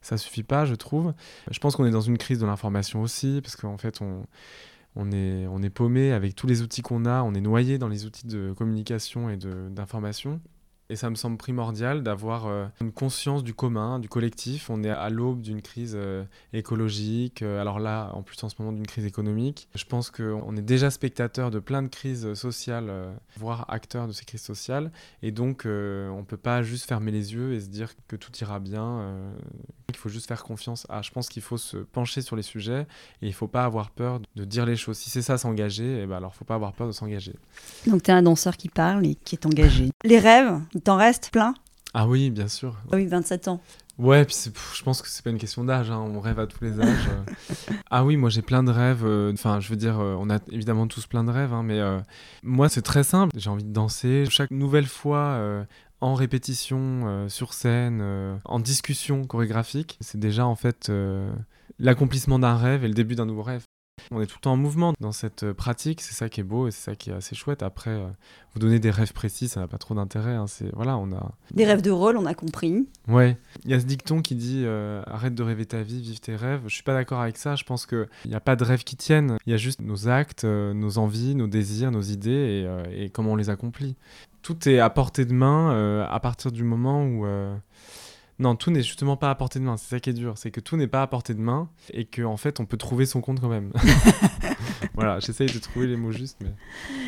ça 0.01 0.09
ça 0.09 0.17
suffit 0.17 0.43
pas, 0.43 0.65
je 0.65 0.73
trouve. 0.73 1.13
Je 1.51 1.59
pense 1.59 1.75
qu'on 1.75 1.85
est 1.85 1.91
dans 1.91 2.01
une 2.01 2.17
crise 2.17 2.39
de 2.39 2.45
l'information 2.47 3.01
aussi, 3.01 3.41
parce 3.43 3.55
qu'en 3.55 3.77
fait, 3.77 4.01
on 4.01 4.23
on 4.95 5.11
est, 5.11 5.47
on 5.47 5.61
est 5.61 5.69
paumé 5.69 6.11
avec 6.11 6.35
tous 6.35 6.47
les 6.47 6.61
outils 6.61 6.81
qu'on 6.81 7.05
a, 7.05 7.21
on 7.23 7.33
est 7.33 7.41
noyé 7.41 7.77
dans 7.77 7.87
les 7.87 8.05
outils 8.05 8.27
de 8.27 8.53
communication 8.53 9.29
et 9.29 9.37
d'information. 9.37 10.41
Et 10.91 10.95
ça 10.95 11.11
me 11.11 11.15
semble 11.15 11.37
primordial 11.37 12.01
d'avoir 12.01 12.47
euh, 12.47 12.65
une 12.81 12.91
conscience 12.91 13.43
du 13.43 13.53
commun, 13.53 13.99
du 13.99 14.09
collectif. 14.09 14.71
On 14.71 14.83
est 14.83 14.89
à 14.89 15.11
l'aube 15.11 15.39
d'une 15.39 15.61
crise 15.61 15.93
euh, 15.95 16.23
écologique, 16.51 17.43
euh, 17.43 17.61
alors 17.61 17.77
là, 17.77 18.09
en 18.15 18.23
plus 18.23 18.43
en 18.43 18.49
ce 18.49 18.55
moment 18.57 18.71
d'une 18.71 18.87
crise 18.87 19.05
économique. 19.05 19.69
Je 19.75 19.85
pense 19.85 20.09
qu'on 20.09 20.57
est 20.57 20.63
déjà 20.63 20.89
spectateur 20.89 21.51
de 21.51 21.59
plein 21.59 21.83
de 21.83 21.89
crises 21.89 22.33
sociales, 22.33 22.91
voire 23.37 23.65
acteur 23.69 24.07
de 24.07 24.13
ces 24.13 24.25
crises 24.25 24.41
sociales. 24.41 24.91
Et 25.21 25.31
donc, 25.31 25.61
on 25.65 25.69
ne 25.69 26.25
peut 26.25 26.37
pas 26.37 26.63
juste 26.63 26.87
fermer 26.87 27.11
les 27.11 27.33
yeux 27.33 27.53
et 27.53 27.59
se 27.59 27.67
dire 27.67 27.93
que 28.07 28.15
tout 28.15 28.31
ira 28.41 28.59
bien. 28.59 29.15
il 29.89 29.95
faut 29.95 30.09
juste 30.09 30.27
faire 30.27 30.43
confiance 30.43 30.87
à. 30.89 31.03
Je 31.03 31.11
pense 31.11 31.29
qu'il 31.29 31.43
faut 31.43 31.57
se 31.57 31.77
pencher 31.77 32.21
sur 32.21 32.35
les 32.35 32.41
sujets 32.41 32.81
et 33.21 33.27
il 33.27 33.29
ne 33.29 33.33
faut 33.33 33.47
pas 33.47 33.63
avoir 33.63 33.91
peur 33.91 34.19
de 34.35 34.43
dire 34.43 34.65
les 34.65 34.75
choses. 34.75 34.97
Si 34.97 35.11
c'est 35.11 35.21
ça, 35.21 35.37
s'engager, 35.37 36.01
eh 36.01 36.05
ben 36.07 36.17
alors 36.17 36.31
il 36.31 36.35
ne 36.35 36.39
faut 36.39 36.45
pas 36.45 36.55
avoir 36.55 36.73
peur 36.73 36.87
de 36.87 36.93
s'engager. 36.93 37.35
Donc, 37.85 38.03
tu 38.03 38.11
es 38.11 38.13
un 38.13 38.23
danseur 38.23 38.57
qui 38.57 38.69
parle 38.69 39.05
et 39.05 39.15
qui 39.15 39.35
est 39.35 39.45
engagé. 39.45 39.91
les 40.03 40.19
rêves 40.19 40.59
il 40.79 40.81
t'en 40.81 40.95
reste 40.95 41.29
plein 41.31 41.55
Ah 41.93 42.07
oui, 42.07 42.29
bien 42.29 42.47
sûr. 42.47 42.77
Ah 42.89 42.95
oui, 42.95 43.05
27 43.05 43.49
ans. 43.49 43.59
Ouais, 43.97 44.23
puis 44.23 44.33
je 44.73 44.83
pense 44.83 45.01
que 45.01 45.09
c'est 45.09 45.21
pas 45.21 45.29
une 45.29 45.37
question 45.37 45.65
d'âge, 45.65 45.91
hein. 45.91 45.99
on 45.99 46.21
rêve 46.21 46.39
à 46.39 46.47
tous 46.47 46.63
les 46.63 46.79
âges. 46.79 47.09
ah 47.91 48.05
oui, 48.05 48.15
moi 48.15 48.29
j'ai 48.29 48.41
plein 48.41 48.63
de 48.63 48.71
rêves, 48.71 49.03
euh, 49.03 49.33
enfin 49.33 49.59
je 49.59 49.67
veux 49.67 49.75
dire, 49.75 49.99
euh, 49.99 50.15
on 50.17 50.29
a 50.29 50.39
évidemment 50.53 50.87
tous 50.87 51.05
plein 51.05 51.25
de 51.25 51.31
rêves, 51.31 51.51
hein, 51.51 51.63
mais 51.63 51.81
euh, 51.81 51.99
moi 52.41 52.69
c'est 52.69 52.81
très 52.81 53.03
simple, 53.03 53.33
j'ai 53.35 53.49
envie 53.49 53.65
de 53.65 53.73
danser. 53.73 54.23
Chaque 54.29 54.51
nouvelle 54.51 54.87
fois 54.87 55.37
en 55.99 56.13
répétition, 56.13 57.27
sur 57.27 57.53
scène, 57.53 58.39
en 58.45 58.61
discussion 58.61 59.27
chorégraphique, 59.27 59.97
c'est 59.99 60.19
déjà 60.19 60.45
en 60.45 60.55
fait 60.55 60.89
l'accomplissement 61.77 62.39
d'un 62.39 62.55
rêve 62.55 62.85
et 62.85 62.87
le 62.87 62.93
début 62.93 63.15
d'un 63.15 63.25
nouveau 63.25 63.43
rêve. 63.43 63.65
On 64.11 64.21
est 64.21 64.25
tout 64.25 64.37
le 64.37 64.41
temps 64.41 64.53
en 64.53 64.57
mouvement 64.57 64.93
dans 64.99 65.11
cette 65.11 65.43
euh, 65.43 65.53
pratique, 65.53 66.01
c'est 66.01 66.13
ça 66.13 66.29
qui 66.29 66.41
est 66.41 66.43
beau 66.43 66.67
et 66.67 66.71
c'est 66.71 66.91
ça 66.91 66.95
qui 66.95 67.09
est 67.09 67.13
assez 67.13 67.35
chouette. 67.35 67.63
Après, 67.63 67.91
euh, 67.91 68.07
vous 68.53 68.59
donner 68.59 68.79
des 68.79 68.91
rêves 68.91 69.13
précis, 69.13 69.47
ça 69.47 69.59
n'a 69.59 69.67
pas 69.67 69.77
trop 69.77 69.95
d'intérêt. 69.95 70.33
Hein. 70.33 70.47
C'est 70.47 70.73
voilà, 70.75 70.97
on 70.97 71.11
a 71.11 71.31
des 71.51 71.65
rêves 71.65 71.81
de 71.81 71.91
rôle, 71.91 72.17
on 72.17 72.25
a 72.25 72.33
compris. 72.33 72.87
Ouais, 73.07 73.37
il 73.65 73.71
y 73.71 73.73
a 73.73 73.79
ce 73.79 73.85
dicton 73.85 74.21
qui 74.21 74.35
dit 74.35 74.63
euh, 74.65 75.01
arrête 75.07 75.35
de 75.35 75.43
rêver 75.43 75.65
ta 75.65 75.81
vie, 75.81 76.01
vive 76.01 76.19
tes 76.19 76.35
rêves. 76.35 76.61
Je 76.67 76.73
suis 76.73 76.83
pas 76.83 76.93
d'accord 76.93 77.21
avec 77.21 77.37
ça. 77.37 77.55
Je 77.55 77.63
pense 77.63 77.85
que 77.85 78.07
il 78.25 78.29
n'y 78.29 78.35
a 78.35 78.41
pas 78.41 78.55
de 78.55 78.63
rêves 78.63 78.83
qui 78.83 78.95
tiennent. 78.95 79.37
Il 79.45 79.51
y 79.51 79.53
a 79.53 79.57
juste 79.57 79.81
nos 79.81 80.07
actes, 80.07 80.43
nos 80.43 80.97
envies, 80.97 81.35
nos 81.35 81.47
désirs, 81.47 81.91
nos 81.91 82.01
idées 82.01 82.67
et, 82.91 83.03
et, 83.03 83.09
comment 83.09 83.33
on 83.33 83.35
les 83.35 83.49
accomplit. 83.49 83.95
Tout 84.41 84.69
est 84.69 84.79
à 84.79 84.89
portée 84.89 85.25
de 85.25 85.33
main 85.33 86.05
à 86.09 86.19
partir 86.19 86.51
du 86.51 86.63
moment 86.63 87.05
où 87.05 87.25
non, 88.39 88.55
tout 88.55 88.71
n'est 88.71 88.81
justement 88.81 89.17
pas 89.17 89.29
à 89.29 89.35
portée 89.35 89.59
de 89.59 89.65
main. 89.65 89.75
C'est 89.75 89.89
ça 89.89 89.99
qui 89.99 90.09
est 90.09 90.13
dur. 90.13 90.37
C'est 90.37 90.49
que 90.49 90.61
tout 90.61 90.77
n'est 90.77 90.87
pas 90.87 91.01
à 91.01 91.07
portée 91.07 91.33
de 91.33 91.41
main 91.41 91.69
et 91.91 92.05
qu'en 92.05 92.31
en 92.31 92.37
fait, 92.37 92.61
on 92.61 92.65
peut 92.65 92.77
trouver 92.77 93.05
son 93.05 93.19
compte 93.19 93.41
quand 93.41 93.49
même. 93.49 93.73
voilà, 94.93 95.19
j'essaye 95.19 95.47
de 95.47 95.59
trouver 95.59 95.87
les 95.87 95.97
mots 95.97 96.13
justes. 96.13 96.37
Mais... 96.41 96.53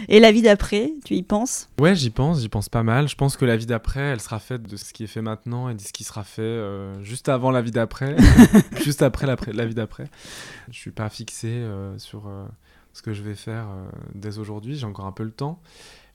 Et 0.09 0.19
la 0.19 0.33
vie 0.33 0.41
d'après, 0.41 0.91
tu 1.05 1.15
y 1.15 1.23
penses? 1.23 1.69
Ouais, 1.79 1.95
j'y 1.95 2.09
pense. 2.09 2.41
J'y 2.41 2.49
pense 2.49 2.67
pas 2.67 2.83
mal. 2.83 3.07
Je 3.07 3.15
pense 3.15 3.37
que 3.37 3.45
la 3.45 3.55
vie 3.55 3.65
d'après, 3.65 4.01
elle 4.01 4.19
sera 4.19 4.39
faite 4.39 4.63
de 4.63 4.75
ce 4.75 4.91
qui 4.91 5.05
est 5.05 5.07
fait 5.07 5.21
maintenant 5.21 5.69
et 5.69 5.73
de 5.73 5.79
ce 5.79 5.93
qui 5.93 6.03
sera 6.03 6.25
fait 6.25 6.41
euh, 6.41 7.01
juste 7.01 7.29
avant 7.29 7.51
la 7.51 7.61
vie 7.61 7.71
d'après, 7.71 8.17
juste 8.83 9.01
après 9.01 9.25
la, 9.25 9.37
la 9.53 9.65
vie 9.65 9.75
d'après. 9.75 10.09
Je 10.69 10.77
suis 10.77 10.91
pas 10.91 11.07
fixé 11.07 11.47
euh, 11.47 11.97
sur 11.97 12.27
euh, 12.27 12.45
ce 12.93 13.01
que 13.01 13.13
je 13.13 13.23
vais 13.23 13.35
faire 13.35 13.67
dès 14.13 14.37
aujourd'hui. 14.37 14.75
J'ai 14.75 14.85
encore 14.85 15.05
un 15.05 15.11
peu 15.11 15.23
le 15.23 15.31
temps. 15.31 15.61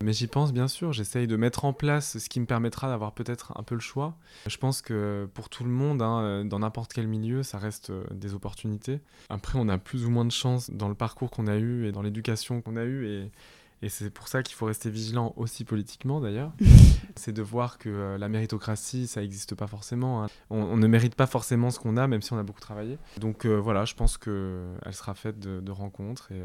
Mais 0.02 0.12
j'y 0.12 0.26
pense 0.26 0.52
bien 0.52 0.68
sûr, 0.68 0.92
j'essaye 0.92 1.26
de 1.26 1.36
mettre 1.36 1.64
en 1.64 1.72
place 1.72 2.18
ce 2.18 2.28
qui 2.28 2.38
me 2.40 2.46
permettra 2.46 2.88
d'avoir 2.88 3.12
peut-être 3.12 3.52
un 3.56 3.62
peu 3.62 3.74
le 3.74 3.80
choix. 3.80 4.14
Je 4.46 4.56
pense 4.58 4.82
que 4.82 5.28
pour 5.32 5.48
tout 5.48 5.64
le 5.64 5.70
monde, 5.70 6.02
hein, 6.02 6.44
dans 6.44 6.58
n'importe 6.58 6.92
quel 6.92 7.06
milieu, 7.06 7.42
ça 7.42 7.58
reste 7.58 7.90
euh, 7.90 8.04
des 8.10 8.34
opportunités. 8.34 9.00
Après, 9.30 9.58
on 9.58 9.68
a 9.68 9.78
plus 9.78 10.04
ou 10.04 10.10
moins 10.10 10.24
de 10.24 10.32
chance 10.32 10.70
dans 10.70 10.88
le 10.88 10.94
parcours 10.94 11.30
qu'on 11.30 11.46
a 11.46 11.56
eu 11.56 11.86
et 11.86 11.92
dans 11.92 12.02
l'éducation 12.02 12.60
qu'on 12.60 12.76
a 12.76 12.84
eue. 12.84 13.30
Et 13.82 13.88
c'est 13.88 14.10
pour 14.10 14.28
ça 14.28 14.42
qu'il 14.42 14.54
faut 14.54 14.66
rester 14.66 14.90
vigilant 14.90 15.32
aussi 15.36 15.64
politiquement 15.64 16.20
d'ailleurs. 16.20 16.52
c'est 17.16 17.32
de 17.32 17.42
voir 17.42 17.78
que 17.78 17.88
euh, 17.88 18.18
la 18.18 18.28
méritocratie, 18.28 19.06
ça 19.06 19.20
n'existe 19.20 19.54
pas 19.54 19.66
forcément. 19.66 20.24
Hein. 20.24 20.28
On, 20.50 20.76
ne 20.76 20.86
mérite 20.86 21.14
pas 21.14 21.26
forcément 21.26 21.70
ce 21.70 21.78
qu'on 21.78 21.96
a, 21.96 22.06
même 22.06 22.22
si 22.22 22.32
on 22.32 22.38
a 22.38 22.42
beaucoup 22.42 22.60
travaillé. 22.60 22.98
Donc 23.18 23.44
euh, 23.44 23.56
voilà, 23.56 23.84
je 23.84 23.94
pense 23.94 24.18
qu'elle 24.18 24.92
sera 24.92 25.14
faite 25.14 25.38
de, 25.38 25.70
rencontres 25.70 26.32
et 26.32 26.42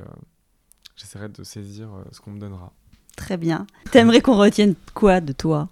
j'essaierai 0.96 1.30
de 1.30 1.44
saisir 1.44 1.90
ce 2.12 2.20
qu'on 2.20 2.32
me 2.32 2.40
donnera. 2.40 2.74
Très 3.16 3.38
bien. 3.38 3.66
T'aimerais 3.92 4.22
qu'on 4.22 4.36
retienne 4.38 4.76
quoi 4.94 5.22
de 5.22 5.32
toi? 5.32 5.70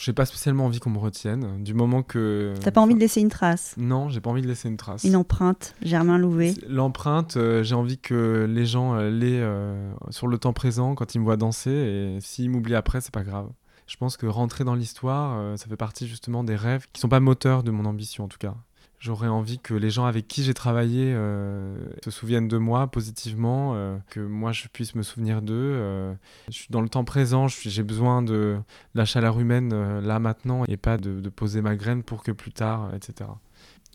J'ai 0.00 0.12
pas 0.12 0.26
spécialement 0.26 0.66
envie 0.66 0.80
qu'on 0.80 0.90
me 0.90 0.98
retienne. 0.98 1.62
Du 1.62 1.74
moment 1.74 2.02
que. 2.02 2.54
T'as 2.60 2.70
pas 2.70 2.80
envie 2.80 2.94
de 2.94 3.00
laisser 3.00 3.20
une 3.20 3.28
trace 3.28 3.74
Non, 3.76 4.08
j'ai 4.08 4.20
pas 4.20 4.30
envie 4.30 4.42
de 4.42 4.46
laisser 4.46 4.68
une 4.68 4.76
trace. 4.76 5.04
Une 5.04 5.16
empreinte, 5.16 5.74
Germain 5.82 6.18
Louvet. 6.18 6.54
L'empreinte, 6.66 7.36
euh, 7.36 7.62
j'ai 7.62 7.74
envie 7.74 7.98
que 7.98 8.46
les 8.48 8.66
gens 8.66 8.94
euh, 8.94 9.10
l'aient 9.10 9.40
euh, 9.40 9.90
sur 10.10 10.26
le 10.26 10.38
temps 10.38 10.52
présent 10.52 10.94
quand 10.94 11.14
ils 11.14 11.18
me 11.18 11.24
voient 11.24 11.36
danser 11.36 11.70
et 11.70 12.18
s'ils 12.20 12.50
m'oublient 12.50 12.74
après, 12.74 13.00
c'est 13.00 13.14
pas 13.14 13.24
grave. 13.24 13.48
Je 13.86 13.96
pense 13.96 14.16
que 14.16 14.26
rentrer 14.26 14.64
dans 14.64 14.74
l'histoire, 14.74 15.56
ça 15.56 15.66
fait 15.66 15.76
partie 15.76 16.06
justement 16.06 16.44
des 16.44 16.56
rêves 16.56 16.86
qui 16.92 17.00
sont 17.00 17.08
pas 17.08 17.20
moteurs 17.20 17.62
de 17.62 17.70
mon 17.70 17.86
ambition 17.86 18.24
en 18.24 18.28
tout 18.28 18.36
cas. 18.36 18.54
J'aurais 19.00 19.28
envie 19.28 19.60
que 19.60 19.74
les 19.74 19.90
gens 19.90 20.06
avec 20.06 20.26
qui 20.26 20.42
j'ai 20.42 20.54
travaillé 20.54 21.12
euh, 21.14 21.76
se 22.02 22.10
souviennent 22.10 22.48
de 22.48 22.56
moi 22.56 22.88
positivement, 22.88 23.74
euh, 23.74 23.96
que 24.10 24.18
moi 24.18 24.50
je 24.50 24.66
puisse 24.66 24.96
me 24.96 25.02
souvenir 25.02 25.40
d'eux. 25.40 25.54
Euh. 25.54 26.12
je 26.48 26.54
suis 26.54 26.66
dans 26.70 26.80
le 26.80 26.88
temps 26.88 27.04
présent, 27.04 27.46
j'ai 27.46 27.84
besoin 27.84 28.22
de, 28.22 28.58
la 28.94 29.04
chaleur 29.04 29.38
humaine 29.38 30.00
là 30.00 30.18
maintenant 30.18 30.64
et 30.66 30.76
pas 30.76 30.96
de, 30.96 31.20
de, 31.20 31.28
poser 31.28 31.62
ma 31.62 31.76
graine 31.76 32.02
pour 32.02 32.24
que 32.24 32.32
plus 32.32 32.50
tard, 32.50 32.92
etc. 32.92 33.30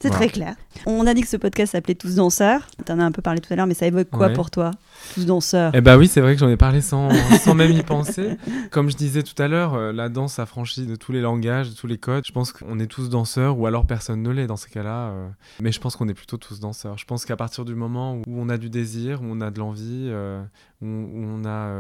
C'est 0.03 0.09
très 0.09 0.27
clair. 0.27 0.55
On 0.85 1.07
a 1.07 1.13
dit 1.13 1.21
que 1.21 1.29
ce 1.29 1.37
podcast 1.37 1.71
s'appelait 1.71 1.95
Tous 1.95 2.15
danseurs. 2.15 2.67
Tu 2.85 2.91
en 2.91 2.99
as 2.99 3.05
un 3.05 3.13
peu 3.13 3.21
parlé 3.21 3.39
tout 3.39 3.53
à 3.53 3.55
l'heure, 3.55 3.67
mais 3.67 3.73
ça 3.73 3.87
évoque 3.87 4.09
quoi 4.09 4.29
pour 4.31 4.51
toi 4.51 4.71
Tous 5.13 5.25
danseurs? 5.25 5.71
Eh 5.73 5.79
bah 5.79 5.97
oui, 5.97 6.09
c'est 6.09 6.19
vrai 6.19 6.33
que 6.33 6.41
j'en 6.41 6.49
ai 6.49 6.57
parlé 6.57 6.81
sans, 6.81 7.09
sans 7.39 7.55
même 7.55 7.71
y 7.71 7.83
penser. 7.83 8.37
Comme 8.71 8.89
je 8.89 8.97
disais 8.97 9.23
tout 9.23 9.41
à 9.41 9.47
l'heure, 9.47 9.75
euh, 9.75 9.93
la 9.93 10.09
danse 10.09 10.39
a 10.39 10.45
franchi 10.45 10.85
de 10.85 10.97
tous 10.97 11.13
les 11.13 11.21
langages, 11.21 11.69
de 11.69 11.75
tous 11.75 11.87
les 11.87 11.97
codes. 11.97 12.25
Je 12.27 12.33
pense 12.33 12.51
qu'on 12.51 12.79
est 12.79 12.87
tous 12.87 13.07
danseurs, 13.07 13.57
ou 13.57 13.65
alors 13.65 13.85
personne 13.85 14.21
ne 14.21 14.29
l'est 14.29 14.45
dans 14.45 14.57
ces 14.57 14.69
cas-là. 14.71 15.07
Euh. 15.07 15.29
Mais 15.61 15.71
je 15.71 15.79
pense 15.79 15.95
qu'on 15.95 16.09
est 16.09 16.13
plutôt 16.13 16.35
tous 16.35 16.59
danseurs. 16.59 16.97
Je 16.97 17.05
pense 17.05 17.23
qu'à 17.23 17.37
partir 17.37 17.63
du 17.63 17.73
moment 17.73 18.15
où 18.15 18.23
on 18.27 18.49
a 18.49 18.57
du 18.57 18.69
désir, 18.69 19.21
où 19.21 19.25
on 19.29 19.39
a 19.39 19.51
de 19.51 19.59
l'envie, 19.59 20.09
euh, 20.09 20.43
où, 20.81 20.85
on 20.85 21.45
a 21.45 21.71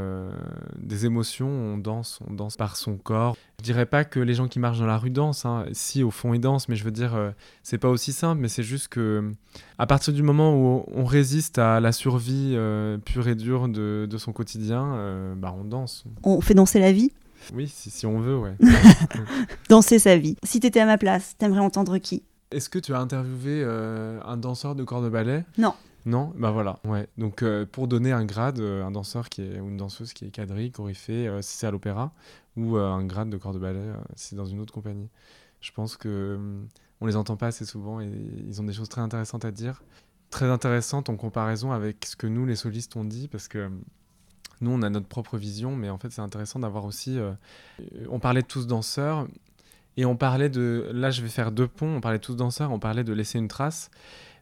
des 0.77 1.05
émotions, 1.05 1.49
on 1.49 1.77
danse, 1.77 2.19
on 2.29 2.33
danse 2.33 2.55
par 2.55 2.77
son 2.77 2.95
corps. 2.95 3.35
Je 3.59 3.65
dirais 3.65 3.85
pas 3.85 4.05
que 4.05 4.21
les 4.21 4.33
gens 4.33 4.47
qui 4.47 4.59
marchent 4.59 4.79
dans 4.79 4.85
la 4.85 4.97
rue 4.97 5.09
dansent. 5.09 5.45
Hein. 5.45 5.65
Si, 5.73 6.03
au 6.03 6.11
fond, 6.11 6.33
ils 6.33 6.39
dansent, 6.39 6.69
mais 6.69 6.77
je 6.77 6.85
veux 6.85 6.91
dire, 6.91 7.11
c'est 7.63 7.77
pas 7.77 7.89
aussi 7.89 8.12
simple, 8.13 8.41
mais 8.41 8.47
c'est 8.47 8.63
juste 8.63 8.87
que 8.87 9.31
à 9.77 9.85
partir 9.85 10.13
du 10.13 10.23
moment 10.23 10.55
où 10.55 10.85
on 10.93 11.05
résiste 11.05 11.57
à 11.57 11.79
la 11.79 11.91
survie 11.91 12.53
euh, 12.55 12.97
pure 12.97 13.27
et 13.27 13.35
dure 13.35 13.67
de, 13.67 14.07
de 14.09 14.17
son 14.17 14.31
quotidien, 14.31 14.95
euh, 14.95 15.35
bah 15.35 15.53
on 15.57 15.63
danse. 15.63 16.05
On 16.23 16.39
fait 16.39 16.53
danser 16.53 16.79
la 16.79 16.91
vie? 16.91 17.11
Oui, 17.53 17.67
si, 17.67 17.89
si 17.89 18.05
on 18.05 18.19
veut, 18.19 18.37
ouais. 18.37 18.55
danser 19.69 19.99
sa 19.99 20.17
vie. 20.17 20.37
Si 20.43 20.59
tu 20.59 20.67
étais 20.67 20.79
à 20.79 20.85
ma 20.85 20.97
place, 20.97 21.35
t'aimerais 21.37 21.59
entendre 21.59 21.97
qui? 21.97 22.23
Est-ce 22.51 22.69
que 22.69 22.79
tu 22.79 22.93
as 22.93 22.99
interviewé 22.99 23.61
euh, 23.63 24.21
un 24.23 24.37
danseur 24.37 24.75
de 24.75 24.83
corps 24.83 25.01
de 25.01 25.09
ballet? 25.09 25.43
Non. 25.57 25.73
Non, 26.05 26.33
bah 26.37 26.51
voilà, 26.51 26.79
ouais. 26.85 27.07
Donc 27.17 27.43
pour 27.71 27.87
donner 27.87 28.11
un 28.11 28.25
grade, 28.25 28.59
un 28.59 28.91
danseur 28.91 29.29
qui 29.29 29.41
est 29.41 29.59
ou 29.61 29.69
une 29.69 29.77
danseuse 29.77 30.11
qui 30.11 30.25
est 30.25 30.31
cadrée, 30.31 30.69
fait 30.93 31.29
si 31.41 31.57
c'est 31.57 31.65
à 31.65 31.71
l'opéra, 31.71 32.11
ou 32.57 32.75
un 32.75 33.05
grade 33.05 33.29
de 33.29 33.37
corps 33.37 33.53
de 33.53 33.59
ballet 33.59 33.79
si 34.17 34.29
c'est 34.29 34.35
dans 34.35 34.45
une 34.45 34.59
autre 34.59 34.73
compagnie. 34.73 35.07
Je 35.63 35.71
pense 35.71 35.95
que 35.95 36.35
hum, 36.35 36.67
on 37.03 37.05
les 37.05 37.17
entend 37.17 37.35
pas 37.35 37.47
assez 37.47 37.65
souvent 37.65 37.99
et 37.99 38.09
ils 38.47 38.61
ont 38.61 38.63
des 38.63 38.71
choses 38.71 38.87
très 38.87 39.01
intéressantes 39.01 39.43
à 39.43 39.51
dire. 39.51 39.83
Très 40.29 40.45
intéressantes 40.45 41.09
en 41.09 41.17
comparaison 41.17 41.73
avec 41.73 42.05
ce 42.05 42.15
que 42.15 42.27
nous, 42.27 42.45
les 42.45 42.55
solistes, 42.55 42.95
on 42.95 43.03
dit, 43.03 43.27
parce 43.27 43.49
que 43.49 43.57
euh, 43.57 43.69
nous, 44.61 44.71
on 44.71 44.81
a 44.83 44.89
notre 44.89 45.07
propre 45.07 45.37
vision, 45.37 45.75
mais 45.75 45.89
en 45.89 45.97
fait, 45.97 46.11
c'est 46.11 46.21
intéressant 46.21 46.59
d'avoir 46.59 46.85
aussi. 46.85 47.19
Euh, 47.19 47.33
on 48.09 48.19
parlait 48.19 48.41
de 48.41 48.47
tous 48.47 48.67
danseurs, 48.67 49.27
et 49.97 50.05
on 50.05 50.15
parlait 50.15 50.47
de. 50.47 50.89
Là, 50.93 51.11
je 51.11 51.21
vais 51.21 51.27
faire 51.27 51.51
deux 51.51 51.67
ponts. 51.67 51.97
On 51.97 51.99
parlait 51.99 52.19
de 52.19 52.23
tous 52.23 52.37
danseurs, 52.37 52.71
on 52.71 52.79
parlait 52.79 53.03
de 53.03 53.11
laisser 53.11 53.37
une 53.37 53.49
trace 53.49 53.91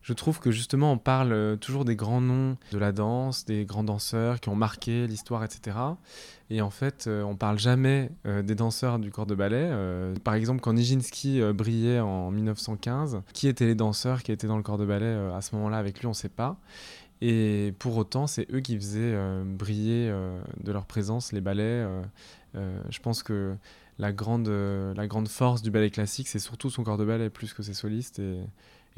je 0.01 0.13
trouve 0.13 0.39
que 0.39 0.51
justement 0.51 0.91
on 0.91 0.97
parle 0.97 1.31
euh, 1.31 1.55
toujours 1.55 1.85
des 1.85 1.95
grands 1.95 2.21
noms 2.21 2.57
de 2.71 2.77
la 2.77 2.91
danse, 2.91 3.45
des 3.45 3.65
grands 3.65 3.83
danseurs 3.83 4.39
qui 4.39 4.49
ont 4.49 4.55
marqué 4.55 5.07
l'histoire, 5.07 5.43
etc. 5.43 5.77
Et 6.49 6.61
en 6.61 6.69
fait, 6.69 7.05
euh, 7.07 7.23
on 7.23 7.35
parle 7.35 7.59
jamais 7.59 8.09
euh, 8.25 8.41
des 8.41 8.55
danseurs 8.55 8.99
du 8.99 9.11
corps 9.11 9.25
de 9.25 9.35
ballet. 9.35 9.71
par 10.23 10.33
exemple, 10.33 10.61
quand 10.61 10.73
Nijinsky 10.73 11.41
brillait 11.53 11.99
en 11.99 12.31
1915, 12.31 13.21
qui 13.33 13.47
étaient 13.47 13.65
les 13.65 13.75
danseurs 13.75 14.23
qui 14.23 14.31
étaient 14.31 14.47
dans 14.47 14.57
le 14.57 14.63
corps 14.63 14.77
de 14.77 14.85
ballet 14.85 15.15
à 15.33 15.41
ce 15.41 15.55
moment-là 15.55 15.77
avec 15.77 15.99
lui, 15.99 16.07
on 16.07 16.11
ne 16.11 16.15
sait 16.15 16.29
pas. 16.29 16.57
Et 17.21 17.73
pour 17.77 17.97
autant, 17.97 18.25
c'est 18.25 18.51
eux 18.51 18.61
qui 18.61 18.75
faisaient 18.77 19.15
briller 19.45 20.11
de 20.63 20.71
leur 20.71 20.85
présence 20.85 21.31
les 21.33 21.41
ballets. 21.41 21.85
je 22.55 22.99
pense 22.99 23.21
que 23.23 23.55
la 23.99 24.11
grande, 24.11 24.49
la 24.49 25.07
grande 25.07 25.27
force 25.27 25.61
du 25.61 25.69
ballet 25.69 25.91
classique, 25.91 26.27
c'est 26.27 26.39
surtout 26.39 26.69
son 26.69 26.83
corps 26.83 26.97
de 26.97 27.05
ballet 27.05 27.29
plus 27.29 27.53
que 27.53 27.63
ses 27.63 27.73
solistes. 27.73 28.21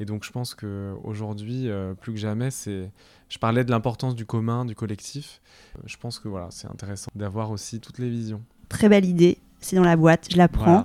Et 0.00 0.04
donc 0.04 0.24
je 0.24 0.30
pense 0.30 0.54
qu'aujourd'hui, 0.54 1.68
euh, 1.68 1.94
plus 1.94 2.12
que 2.12 2.18
jamais, 2.18 2.50
c'est... 2.50 2.90
je 3.28 3.38
parlais 3.38 3.64
de 3.64 3.70
l'importance 3.70 4.14
du 4.14 4.26
commun, 4.26 4.64
du 4.64 4.74
collectif. 4.74 5.40
Euh, 5.76 5.82
je 5.86 5.96
pense 5.96 6.18
que 6.18 6.28
voilà, 6.28 6.48
c'est 6.50 6.68
intéressant 6.68 7.10
d'avoir 7.14 7.50
aussi 7.50 7.80
toutes 7.80 7.98
les 7.98 8.10
visions. 8.10 8.42
Très 8.68 8.88
belle 8.88 9.04
idée, 9.04 9.38
c'est 9.60 9.76
dans 9.76 9.84
la 9.84 9.96
boîte, 9.96 10.28
je 10.30 10.36
la 10.36 10.48
prends. 10.48 10.82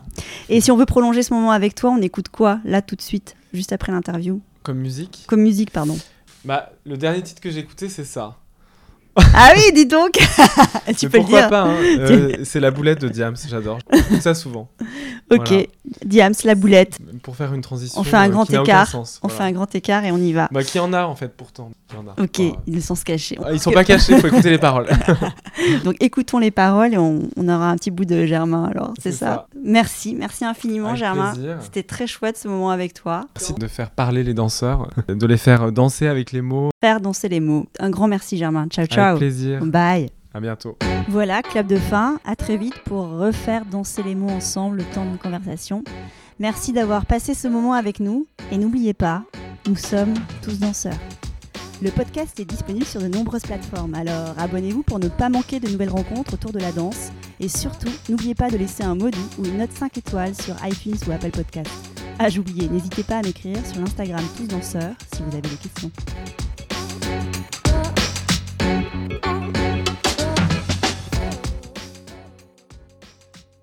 Et 0.47 0.61
si 0.61 0.71
on 0.71 0.77
veut 0.77 0.85
prolonger 0.85 1.23
ce 1.23 1.33
moment 1.33 1.51
avec 1.51 1.75
toi, 1.75 1.91
on 1.91 2.01
écoute 2.01 2.29
quoi 2.29 2.59
là 2.65 2.81
tout 2.81 2.95
de 2.95 3.01
suite, 3.01 3.35
juste 3.53 3.73
après 3.73 3.91
l'interview? 3.91 4.41
Comme 4.63 4.79
musique? 4.79 5.25
Comme 5.27 5.41
musique, 5.41 5.71
pardon. 5.71 5.97
Bah, 6.45 6.71
le 6.85 6.97
dernier 6.97 7.21
titre 7.23 7.41
que 7.41 7.49
j'ai 7.49 7.59
écouté, 7.59 7.89
c'est 7.89 8.05
ça. 8.05 8.37
Ah 9.15 9.51
oui, 9.55 9.71
dis 9.73 9.85
donc 9.85 10.11
Tu 10.97 11.09
peux 11.09 11.19
le 11.19 11.23
dire. 11.25 11.49
pas, 11.49 11.63
hein. 11.63 11.75
euh, 11.99 12.37
c'est 12.43 12.59
la 12.59 12.71
boulette 12.71 13.01
de 13.01 13.09
Diams, 13.09 13.35
j'adore. 13.47 13.79
J'écoute 13.91 14.21
ça 14.21 14.33
souvent. 14.33 14.69
Ok, 15.31 15.53
Diams, 16.03 16.33
la 16.43 16.55
boulette. 16.55 16.97
Pour 17.21 17.35
faire 17.35 17.53
une 17.53 17.61
transition. 17.61 18.01
On 18.01 18.03
fait 18.03 18.17
un 18.17 18.25
euh, 18.25 18.29
grand 18.29 18.49
écart. 18.49 18.91
on 19.21 19.29
fait 19.29 19.43
un 19.43 19.51
grand 19.51 19.75
écart 19.75 20.03
et 20.03 20.11
on 20.11 20.17
y 20.17 20.33
va. 20.33 20.47
Bah, 20.51 20.63
qui 20.63 20.79
en 20.79 20.91
a 20.91 21.05
en 21.05 21.15
fait 21.15 21.37
pourtant. 21.37 21.69
Ok, 22.17 22.41
ils 22.65 22.81
sont 22.81 22.95
se 22.95 23.05
cacher. 23.05 23.37
Ah, 23.43 23.53
ils 23.53 23.59
sont 23.59 23.71
pas 23.71 23.83
cachés, 23.83 24.13
il 24.13 24.19
faut 24.19 24.27
écouter 24.27 24.49
les 24.49 24.57
paroles. 24.57 24.87
Donc 25.83 25.97
écoutons 25.99 26.39
les 26.39 26.49
paroles 26.49 26.95
et 26.95 26.97
on, 26.97 27.29
aura 27.37 27.69
un 27.69 27.75
petit 27.75 27.91
bout 27.91 28.05
de 28.05 28.25
Germain 28.25 28.65
alors, 28.71 28.93
c'est 28.99 29.11
ça. 29.11 29.47
Merci, 29.63 30.15
merci 30.15 30.45
infiniment 30.45 30.95
Germain. 30.95 31.33
C'était 31.61 31.83
très 31.83 32.07
chouette 32.07 32.37
ce 32.37 32.47
moment 32.47 32.71
avec 32.71 32.95
toi. 32.95 33.27
Merci 33.35 33.53
de 33.53 33.67
faire 33.67 33.91
parler 33.91 34.23
les 34.23 34.33
danseurs, 34.33 34.89
de 35.07 35.27
les 35.27 35.37
faire 35.37 35.71
danser 35.71 36.07
avec 36.07 36.31
les 36.31 36.41
mots. 36.41 36.71
Faire 36.81 37.01
danser 37.01 37.27
les 37.27 37.41
mots. 37.41 37.65
Un 37.79 37.89
grand 37.89 38.07
merci 38.07 38.37
Germain. 38.37 38.67
Ciao 38.69 38.85
ciao. 38.85 39.07
Avec 39.07 39.19
plaisir. 39.19 39.65
Bye. 39.65 40.09
À 40.33 40.39
bientôt. 40.39 40.77
Voilà, 41.09 41.41
clap 41.41 41.67
de 41.67 41.75
fin. 41.75 42.19
À 42.23 42.37
très 42.37 42.55
vite 42.55 42.79
pour 42.85 43.09
refaire 43.09 43.65
danser 43.65 44.01
les 44.03 44.15
mots 44.15 44.29
ensemble 44.29 44.77
le 44.77 44.83
temps 44.85 45.03
d'une 45.03 45.17
conversation. 45.17 45.83
Merci 46.39 46.71
d'avoir 46.71 47.05
passé 47.05 47.33
ce 47.33 47.49
moment 47.49 47.73
avec 47.73 47.99
nous 47.99 48.27
et 48.51 48.57
n'oubliez 48.57 48.93
pas, 48.93 49.23
nous 49.67 49.75
sommes 49.75 50.13
tous 50.41 50.57
danseurs. 50.59 50.93
Le 51.81 51.91
podcast 51.91 52.39
est 52.39 52.45
disponible 52.45 52.85
sur 52.85 53.01
de 53.01 53.07
nombreuses 53.07 53.41
plateformes, 53.41 53.93
alors 53.93 54.35
abonnez-vous 54.37 54.83
pour 54.83 54.99
ne 54.99 55.09
pas 55.09 55.27
manquer 55.27 55.59
de 55.59 55.69
nouvelles 55.69 55.89
rencontres 55.89 56.35
autour 56.35 56.53
de 56.53 56.59
la 56.59 56.71
danse. 56.71 57.11
Et 57.41 57.49
surtout, 57.49 57.89
n'oubliez 58.07 58.35
pas 58.35 58.49
de 58.49 58.57
laisser 58.57 58.83
un 58.83 58.95
mot 58.95 59.09
ou 59.37 59.45
une 59.45 59.57
note 59.57 59.73
5 59.73 59.97
étoiles 59.97 60.35
sur 60.35 60.55
iTunes 60.65 60.97
ou 61.07 61.11
Apple 61.11 61.31
Podcast. 61.31 61.71
Ah, 62.19 62.29
j'oubliais, 62.29 62.69
n'hésitez 62.69 63.03
pas 63.03 63.17
à 63.17 63.21
m'écrire 63.21 63.65
sur 63.65 63.79
l'Instagram 63.79 64.23
Tous 64.37 64.47
Danseurs 64.47 64.93
si 65.13 65.23
vous 65.23 65.31
avez 65.31 65.41
des 65.41 65.55
questions. 65.55 65.91